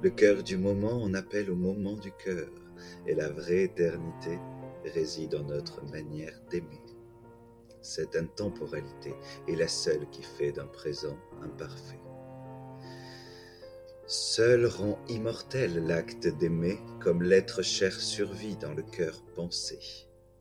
Le 0.03 0.11
cœur 0.11 0.43
du 0.43 0.57
moment 0.57 1.01
en 1.01 1.15
appelle 1.15 1.49
au 1.49 1.55
moment 1.55 1.95
du 1.95 2.11
cœur, 2.11 2.51
et 3.07 3.15
la 3.15 3.29
vraie 3.29 3.63
éternité 3.63 4.37
réside 4.85 5.33
en 5.35 5.43
notre 5.43 5.83
manière 5.89 6.39
d'aimer. 6.51 6.98
Cette 7.81 8.15
intemporalité 8.15 9.13
est 9.47 9.55
la 9.55 9.67
seule 9.67 10.09
qui 10.09 10.23
fait 10.23 10.51
d'un 10.51 10.67
présent 10.67 11.17
imparfait. 11.41 11.99
Seul 14.07 14.65
rend 14.65 14.97
immortel 15.07 15.85
l'acte 15.85 16.27
d'aimer, 16.27 16.79
comme 16.99 17.21
l'être 17.21 17.61
cher 17.61 17.93
survit 17.93 18.55
dans 18.55 18.73
le 18.73 18.81
cœur 18.83 19.21
pensé 19.35 19.79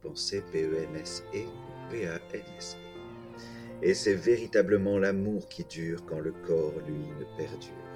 pensée 0.03 0.43
P-E-N-S-E 0.53 1.45
P-A-N-S-E. 1.91 2.79
Et 3.83 3.95
c'est 3.95 4.15
véritablement 4.15 4.99
l'amour 4.99 5.49
qui 5.49 5.65
dure 5.65 6.05
quand 6.07 6.21
le 6.21 6.33
corps, 6.33 6.75
lui, 6.87 6.99
ne 7.19 7.37
perdure. 7.37 7.88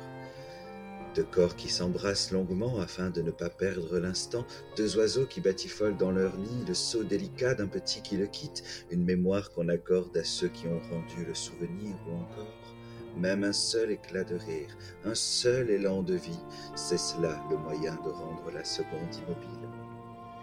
Deux 1.15 1.25
corps 1.25 1.57
qui 1.57 1.69
s'embrassent 1.69 2.31
longuement 2.31 2.81
afin 2.81 3.11
de 3.11 3.21
ne 3.21 3.31
pas 3.31 3.51
perdre 3.51 3.99
l'instant, 3.99 4.47
deux 4.77 4.97
oiseaux 4.97 5.27
qui 5.27 5.43
batifolent 5.43 5.97
dans 5.97 6.11
leur 6.11 6.39
nid, 6.39 6.65
le 6.67 6.73
saut 6.73 7.05
délicat 7.05 7.55
d'un 7.55 7.67
petit 7.67 8.01
qui 8.01 8.17
le 8.17 8.27
quitte, 8.27 8.63
une 8.91 9.05
mémoire 9.05 9.51
qu'on 9.53 9.69
accorde 9.69 10.17
à 10.17 10.25
ceux 10.25 10.49
qui 10.49 10.67
ont 10.69 10.81
rendu 10.91 11.25
le 11.27 11.35
souvenir 11.35 11.95
ou 12.09 12.15
encore 12.15 12.73
même 13.15 13.45
un 13.45 13.53
seul 13.53 13.91
éclat 13.91 14.25
de 14.25 14.37
rire, 14.37 14.75
un 15.05 15.15
seul 15.15 15.69
élan 15.69 16.03
de 16.03 16.15
vie, 16.15 16.41
c'est 16.75 16.99
cela 16.99 17.45
le 17.51 17.59
moyen 17.59 17.95
de 17.97 18.09
rendre 18.09 18.51
la 18.55 18.65
seconde 18.65 19.15
immobile 19.15 19.69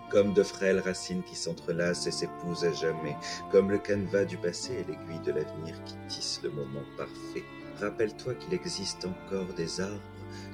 comme 0.09 0.33
de 0.33 0.43
frêles 0.43 0.79
racines 0.79 1.23
qui 1.23 1.35
s'entrelacent 1.35 2.07
et 2.07 2.11
s'épousent 2.11 2.65
à 2.65 2.73
jamais, 2.73 3.15
comme 3.51 3.69
le 3.69 3.77
canevas 3.77 4.25
du 4.25 4.37
passé 4.37 4.73
et 4.73 4.83
l'aiguille 4.83 5.23
de 5.23 5.31
l'avenir 5.31 5.75
qui 5.85 5.95
tisse 6.07 6.41
le 6.43 6.49
moment 6.49 6.83
parfait. 6.97 7.43
Rappelle-toi 7.79 8.33
qu'il 8.35 8.53
existe 8.53 9.05
encore 9.05 9.53
des 9.55 9.79
arbres 9.79 10.01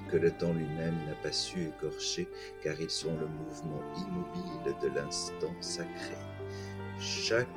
que 0.09 0.17
le 0.17 0.31
temps 0.31 0.53
lui-même 0.53 0.95
n'a 1.07 1.15
pas 1.21 1.31
su 1.31 1.67
écorcher, 1.67 2.27
car 2.61 2.79
ils 2.79 2.89
sont 2.89 3.17
le 3.17 3.27
mouvement 3.27 3.81
immobile 3.97 4.75
de 4.81 4.87
l'instant 4.95 5.53
sacré. 5.61 6.15
Chaque 6.99 7.47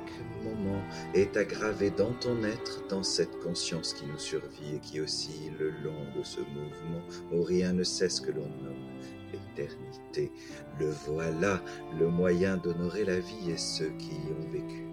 moment 0.43 0.81
est 1.13 1.37
aggravé 1.37 1.91
dans 1.91 2.13
ton 2.13 2.43
être, 2.43 2.85
dans 2.89 3.03
cette 3.03 3.39
conscience 3.39 3.93
qui 3.93 4.05
nous 4.05 4.17
survit 4.17 4.75
et 4.75 4.79
qui 4.79 4.99
oscille 4.99 5.53
le 5.57 5.69
long 5.69 6.05
de 6.17 6.23
ce 6.23 6.41
mouvement 6.41 7.01
où 7.31 7.41
rien 7.41 7.71
ne 7.71 7.83
cesse 7.83 8.19
que 8.19 8.31
l'on 8.31 8.49
nomme 8.63 8.89
l'éternité. 9.31 10.31
Le 10.77 10.89
voilà, 10.89 11.61
le 11.97 12.09
moyen 12.09 12.57
d'honorer 12.57 13.05
la 13.05 13.19
vie 13.19 13.51
et 13.51 13.57
ceux 13.57 13.91
qui 13.97 14.11
y 14.11 14.31
ont 14.31 14.51
vécu. 14.51 14.85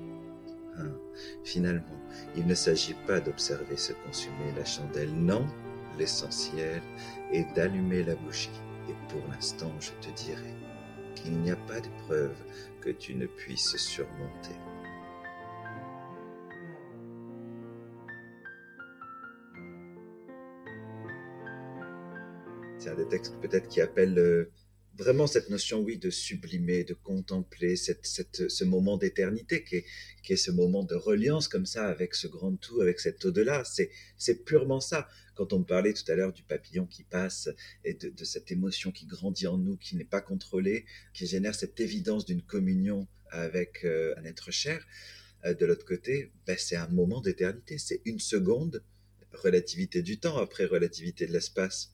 Hein, 0.79 0.93
finalement, 1.43 2.01
il 2.37 2.47
ne 2.47 2.55
s'agit 2.55 2.97
pas 3.07 3.21
d'observer 3.21 3.77
se 3.77 3.95
consumer 4.05 4.53
la 4.57 4.65
chandelle, 4.65 5.13
non, 5.13 5.47
l'essentiel 5.99 6.82
est 7.32 7.44
d'allumer 7.55 8.03
la 8.03 8.14
bougie. 8.14 8.51
Et 8.88 8.94
pour 9.09 9.26
l'instant, 9.30 9.72
je 9.80 9.90
te 10.01 10.12
dirai 10.14 10.55
qu'il 11.14 11.38
n'y 11.38 11.51
a 11.51 11.57
pas 11.57 11.80
d'épreuve 11.80 12.36
que 12.80 12.90
tu 12.90 13.14
ne 13.14 13.26
puisses 13.26 13.76
surmonter. 13.76 14.55
C'est 22.78 22.90
un 22.90 22.94
des 22.94 23.09
textes 23.09 23.40
peut-être 23.40 23.68
qui 23.68 23.80
appelle 23.80 24.49
vraiment 24.97 25.26
cette 25.26 25.51
notion, 25.51 25.80
oui, 25.80 25.99
de 25.99 26.11
sublimer, 26.11 26.84
de 26.84 26.94
contempler 26.94 27.76
cette, 27.76 28.05
ce 28.49 28.64
moment 28.64 28.97
d'éternité 28.97 29.62
qui 29.62 29.76
est, 29.76 29.84
qui 30.22 30.32
est 30.32 30.36
ce 30.36 30.51
moment 30.51 30.84
de 30.84 30.94
reliance 30.94 31.49
comme 31.49 31.66
ça 31.66 31.86
avec 31.86 32.14
ce 32.14 32.26
grand 32.26 32.57
tout, 32.57 32.80
avec 32.80 33.01
cet 33.01 33.24
au-delà. 33.24 33.62
C'est, 33.64 34.44
purement 34.44 34.80
ça. 34.80 35.09
Quand 35.34 35.53
on 35.53 35.62
parlait 35.62 35.92
tout 35.92 36.11
à 36.11 36.14
l'heure 36.14 36.32
du 36.32 36.42
papillon 36.42 36.86
qui 36.86 37.05
passe 37.05 37.51
et 37.84 37.94
de, 37.94 38.09
de 38.09 38.24
cette 38.24 38.51
émotion 38.51 38.90
qui 38.90 39.07
grandit 39.07 39.47
en 39.47 39.59
nous, 39.59 39.76
qui 39.76 39.97
n'est 39.97 40.05
pas 40.05 40.22
contrôlée, 40.22 40.86
qui 41.12 41.26
génère 41.26 41.55
cette 41.55 41.78
évidence 41.78 42.24
d'une 42.24 42.42
communion 42.42 43.07
avec 43.30 43.84
euh, 43.84 44.14
un 44.16 44.24
être 44.24 44.51
cher, 44.51 44.86
euh, 45.44 45.55
de 45.55 45.66
l'autre 45.66 45.84
côté, 45.84 46.32
ben, 46.47 46.57
c'est 46.59 46.76
un 46.76 46.88
moment 46.88 47.20
d'éternité. 47.20 47.76
C'est 47.78 48.01
une 48.05 48.18
seconde, 48.18 48.82
relativité 49.32 50.01
du 50.01 50.18
temps 50.18 50.38
après 50.38 50.64
relativité 50.64 51.26
de 51.26 51.32
l'espace. 51.32 51.92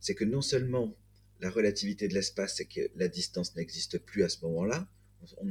C'est 0.00 0.14
que 0.14 0.24
non 0.24 0.40
seulement 0.40 0.96
la 1.42 1.50
relativité 1.50 2.06
de 2.06 2.14
l'espace, 2.14 2.56
c'est 2.56 2.66
que 2.66 2.88
la 2.94 3.08
distance 3.08 3.56
n'existe 3.56 3.98
plus 3.98 4.22
à 4.22 4.28
ce 4.28 4.38
moment-là. 4.44 4.88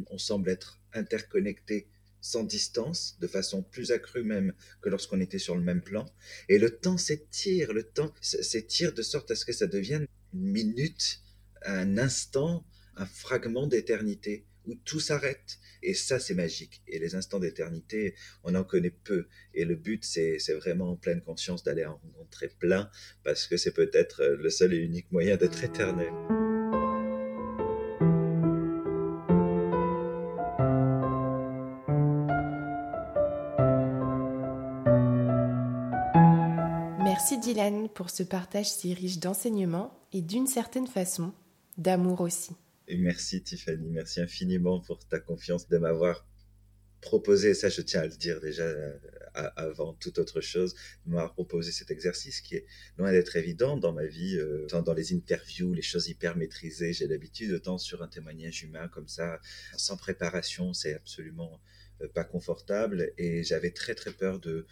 On, 0.10 0.18
semble 0.18 0.50
être 0.50 0.80
interconnecté 0.94 1.88
sans 2.22 2.44
distance, 2.44 3.18
de 3.20 3.28
façon 3.28 3.62
plus 3.62 3.92
accrue 3.92 4.24
même 4.24 4.54
que 4.82 4.90
lorsqu'on 4.90 5.20
était 5.20 5.40
sur 5.40 5.56
le 5.56 5.62
même 5.62 5.82
plan. 5.82 6.06
Et 6.50 6.58
le 6.58 6.70
temps 6.78 6.98
s'étire, 6.98 7.74
le 7.74 7.84
temps 7.84 8.14
s'étire 8.22 8.94
de 8.94 9.02
sorte 9.02 9.32
à 9.32 9.36
ce 9.36 9.46
que 9.46 9.54
ça 9.54 9.68
devienne 9.68 10.08
une 10.34 10.52
minute, 10.52 11.22
un 11.66 11.98
instant, 11.98 12.66
un 12.96 13.06
fragment 13.06 13.68
d'éternité 13.68 14.46
où 14.66 14.76
tout 14.76 15.00
s'arrête. 15.00 15.60
Et 15.84 15.94
ça, 15.94 16.20
c'est 16.20 16.36
magique. 16.36 16.82
Et 16.88 17.00
les 17.00 17.16
instants 17.16 17.40
d'éternité, 17.40 18.16
on 18.44 18.56
en 18.56 18.64
connaît 18.64 18.96
peu. 19.04 19.28
Et 19.54 19.66
le 19.66 19.76
but, 19.76 20.04
c'est 20.04 20.38
vraiment 20.54 20.92
en 20.92 20.96
pleine 20.96 21.22
conscience 21.22 21.64
d'aller 21.64 21.86
en 21.86 21.98
rencontrer 21.98 22.50
plein, 22.60 22.90
parce 23.24 23.48
que 23.48 23.58
c'est 23.58 23.74
peut-être 23.74 24.24
le 24.24 24.50
seul 24.50 24.74
et 24.74 24.78
unique 24.78 25.12
moyen 25.12 25.38
d'être 25.38 25.64
éternel. 25.64 26.12
Merci 37.04 37.38
Dylan 37.38 37.88
pour 37.90 38.10
ce 38.10 38.24
partage 38.24 38.72
si 38.72 38.94
riche 38.94 39.20
d'enseignements 39.20 39.94
et 40.12 40.22
d'une 40.22 40.48
certaine 40.48 40.88
façon, 40.88 41.34
d'amour 41.78 42.22
aussi. 42.22 42.56
Merci 42.98 43.42
Tiffany, 43.42 43.90
merci 43.90 44.22
infiniment 44.22 44.80
pour 44.80 45.00
ta 45.08 45.20
confiance 45.20 45.68
de 45.70 45.78
m'avoir 45.78 46.26
proposé, 47.02 47.54
ça 47.54 47.70
je 47.70 47.82
tiens 47.82 48.02
à 48.02 48.06
le 48.06 48.16
dire 48.16 48.40
déjà 48.40 48.64
euh, 48.64 48.98
avant 49.34 49.94
toute 49.94 50.20
autre 50.20 50.42
chose, 50.42 50.76
de 51.06 51.12
m'avoir 51.12 51.34
proposé 51.34 51.72
cet 51.72 51.90
exercice 51.90 52.42
qui 52.42 52.56
est 52.56 52.66
loin 52.98 53.12
d'être 53.12 53.36
évident 53.36 53.78
dans 53.78 53.94
ma 53.94 54.06
vie, 54.06 54.38
euh, 54.38 54.68
dans 54.68 54.94
les 54.94 55.14
interviews, 55.14 55.74
les 55.74 55.82
choses 55.82 56.08
hyper 56.10 56.36
maîtrisées. 56.36 56.94
J'ai 56.94 57.08
l'habitude, 57.08 57.52
de 57.52 57.58
temps 57.58 57.78
sur 57.78 58.04
un 58.04 58.08
témoignage 58.08 58.64
humain 58.64 58.88
comme 58.90 59.08
ça, 59.08 59.40
sans 59.78 59.98
préparation, 59.98 60.74
c'est 60.74 60.94
absolument 60.94 61.62
euh, 62.02 62.08
pas 62.10 62.24
confortable. 62.24 63.14
Et 63.18 63.44
j'avais 63.44 63.72
très 63.72 63.96
très 63.96 64.12
peur 64.12 64.40
de 64.40 64.68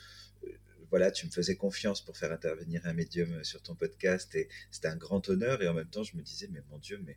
voilà, 0.90 1.12
tu 1.12 1.28
me 1.28 1.32
faisais 1.32 1.56
confiance 1.56 2.04
pour 2.04 2.18
faire 2.18 2.32
intervenir 2.32 2.82
un 2.86 2.94
médium 2.94 3.44
sur 3.44 3.62
ton 3.62 3.76
podcast 3.76 4.34
et 4.34 4.50
c'était 4.72 4.88
un 4.88 4.96
grand 4.96 5.30
honneur. 5.30 5.62
Et 5.62 5.68
en 5.68 5.76
même 5.76 5.90
temps, 5.90 6.04
je 6.04 6.18
me 6.18 6.24
disais, 6.24 6.48
mais 6.52 6.62
mon 6.72 6.80
Dieu, 6.80 7.00
mais 7.06 7.16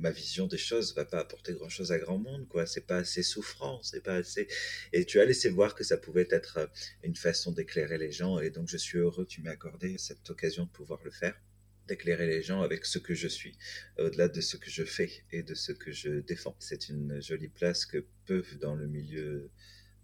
ma 0.00 0.10
vision 0.10 0.46
des 0.46 0.58
choses 0.58 0.94
va 0.94 1.04
pas 1.04 1.20
apporter 1.20 1.52
grand 1.52 1.68
chose 1.68 1.92
à 1.92 1.98
grand 1.98 2.18
monde, 2.18 2.48
quoi. 2.48 2.66
C'est 2.66 2.86
pas 2.86 2.98
assez 2.98 3.22
souffrant, 3.22 3.82
c'est 3.82 4.02
pas 4.02 4.14
assez. 4.14 4.48
Et 4.92 5.04
tu 5.04 5.20
as 5.20 5.24
laissé 5.24 5.50
voir 5.50 5.74
que 5.74 5.84
ça 5.84 5.96
pouvait 5.96 6.28
être 6.30 6.58
euh, 6.58 6.66
une 7.04 7.16
façon 7.16 7.52
d'éclairer 7.52 7.98
les 7.98 8.10
gens, 8.10 8.40
et 8.40 8.50
donc 8.50 8.68
je 8.68 8.76
suis 8.76 8.98
heureux 8.98 9.24
que 9.24 9.30
tu 9.30 9.42
m'aies 9.42 9.50
accordé 9.50 9.96
cette 9.98 10.28
occasion 10.30 10.64
de 10.64 10.70
pouvoir 10.70 11.00
le 11.04 11.10
faire, 11.10 11.40
d'éclairer 11.86 12.26
les 12.26 12.42
gens 12.42 12.62
avec 12.62 12.86
ce 12.86 12.98
que 12.98 13.14
je 13.14 13.28
suis, 13.28 13.56
au-delà 13.98 14.28
de 14.28 14.40
ce 14.40 14.56
que 14.56 14.70
je 14.70 14.84
fais 14.84 15.10
et 15.32 15.42
de 15.42 15.54
ce 15.54 15.72
que 15.72 15.92
je 15.92 16.20
défends. 16.20 16.56
C'est 16.58 16.88
une 16.88 17.20
jolie 17.20 17.48
place 17.48 17.84
que 17.84 18.04
peu 18.26 18.42
dans 18.60 18.74
le 18.74 18.86
milieu 18.86 19.50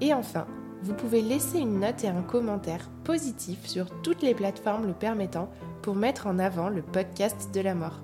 Et 0.00 0.14
enfin, 0.14 0.48
vous 0.82 0.94
pouvez 0.94 1.22
laisser 1.22 1.58
une 1.58 1.80
note 1.80 2.02
et 2.04 2.08
un 2.08 2.22
commentaire 2.22 2.88
positif 3.04 3.66
sur 3.66 3.88
toutes 4.02 4.22
les 4.22 4.34
plateformes 4.34 4.86
le 4.86 4.92
permettant 4.92 5.50
pour 5.80 5.94
mettre 5.94 6.26
en 6.26 6.38
avant 6.38 6.68
le 6.68 6.82
podcast 6.82 7.50
de 7.54 7.60
la 7.60 7.74
mort. 7.74 8.00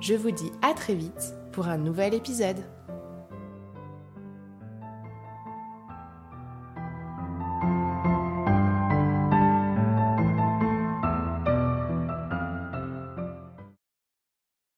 Je 0.00 0.14
vous 0.14 0.30
dis 0.30 0.50
à 0.62 0.74
très 0.74 0.94
vite 0.94 1.34
pour 1.52 1.68
un 1.68 1.78
nouvel 1.78 2.14
épisode. 2.14 2.58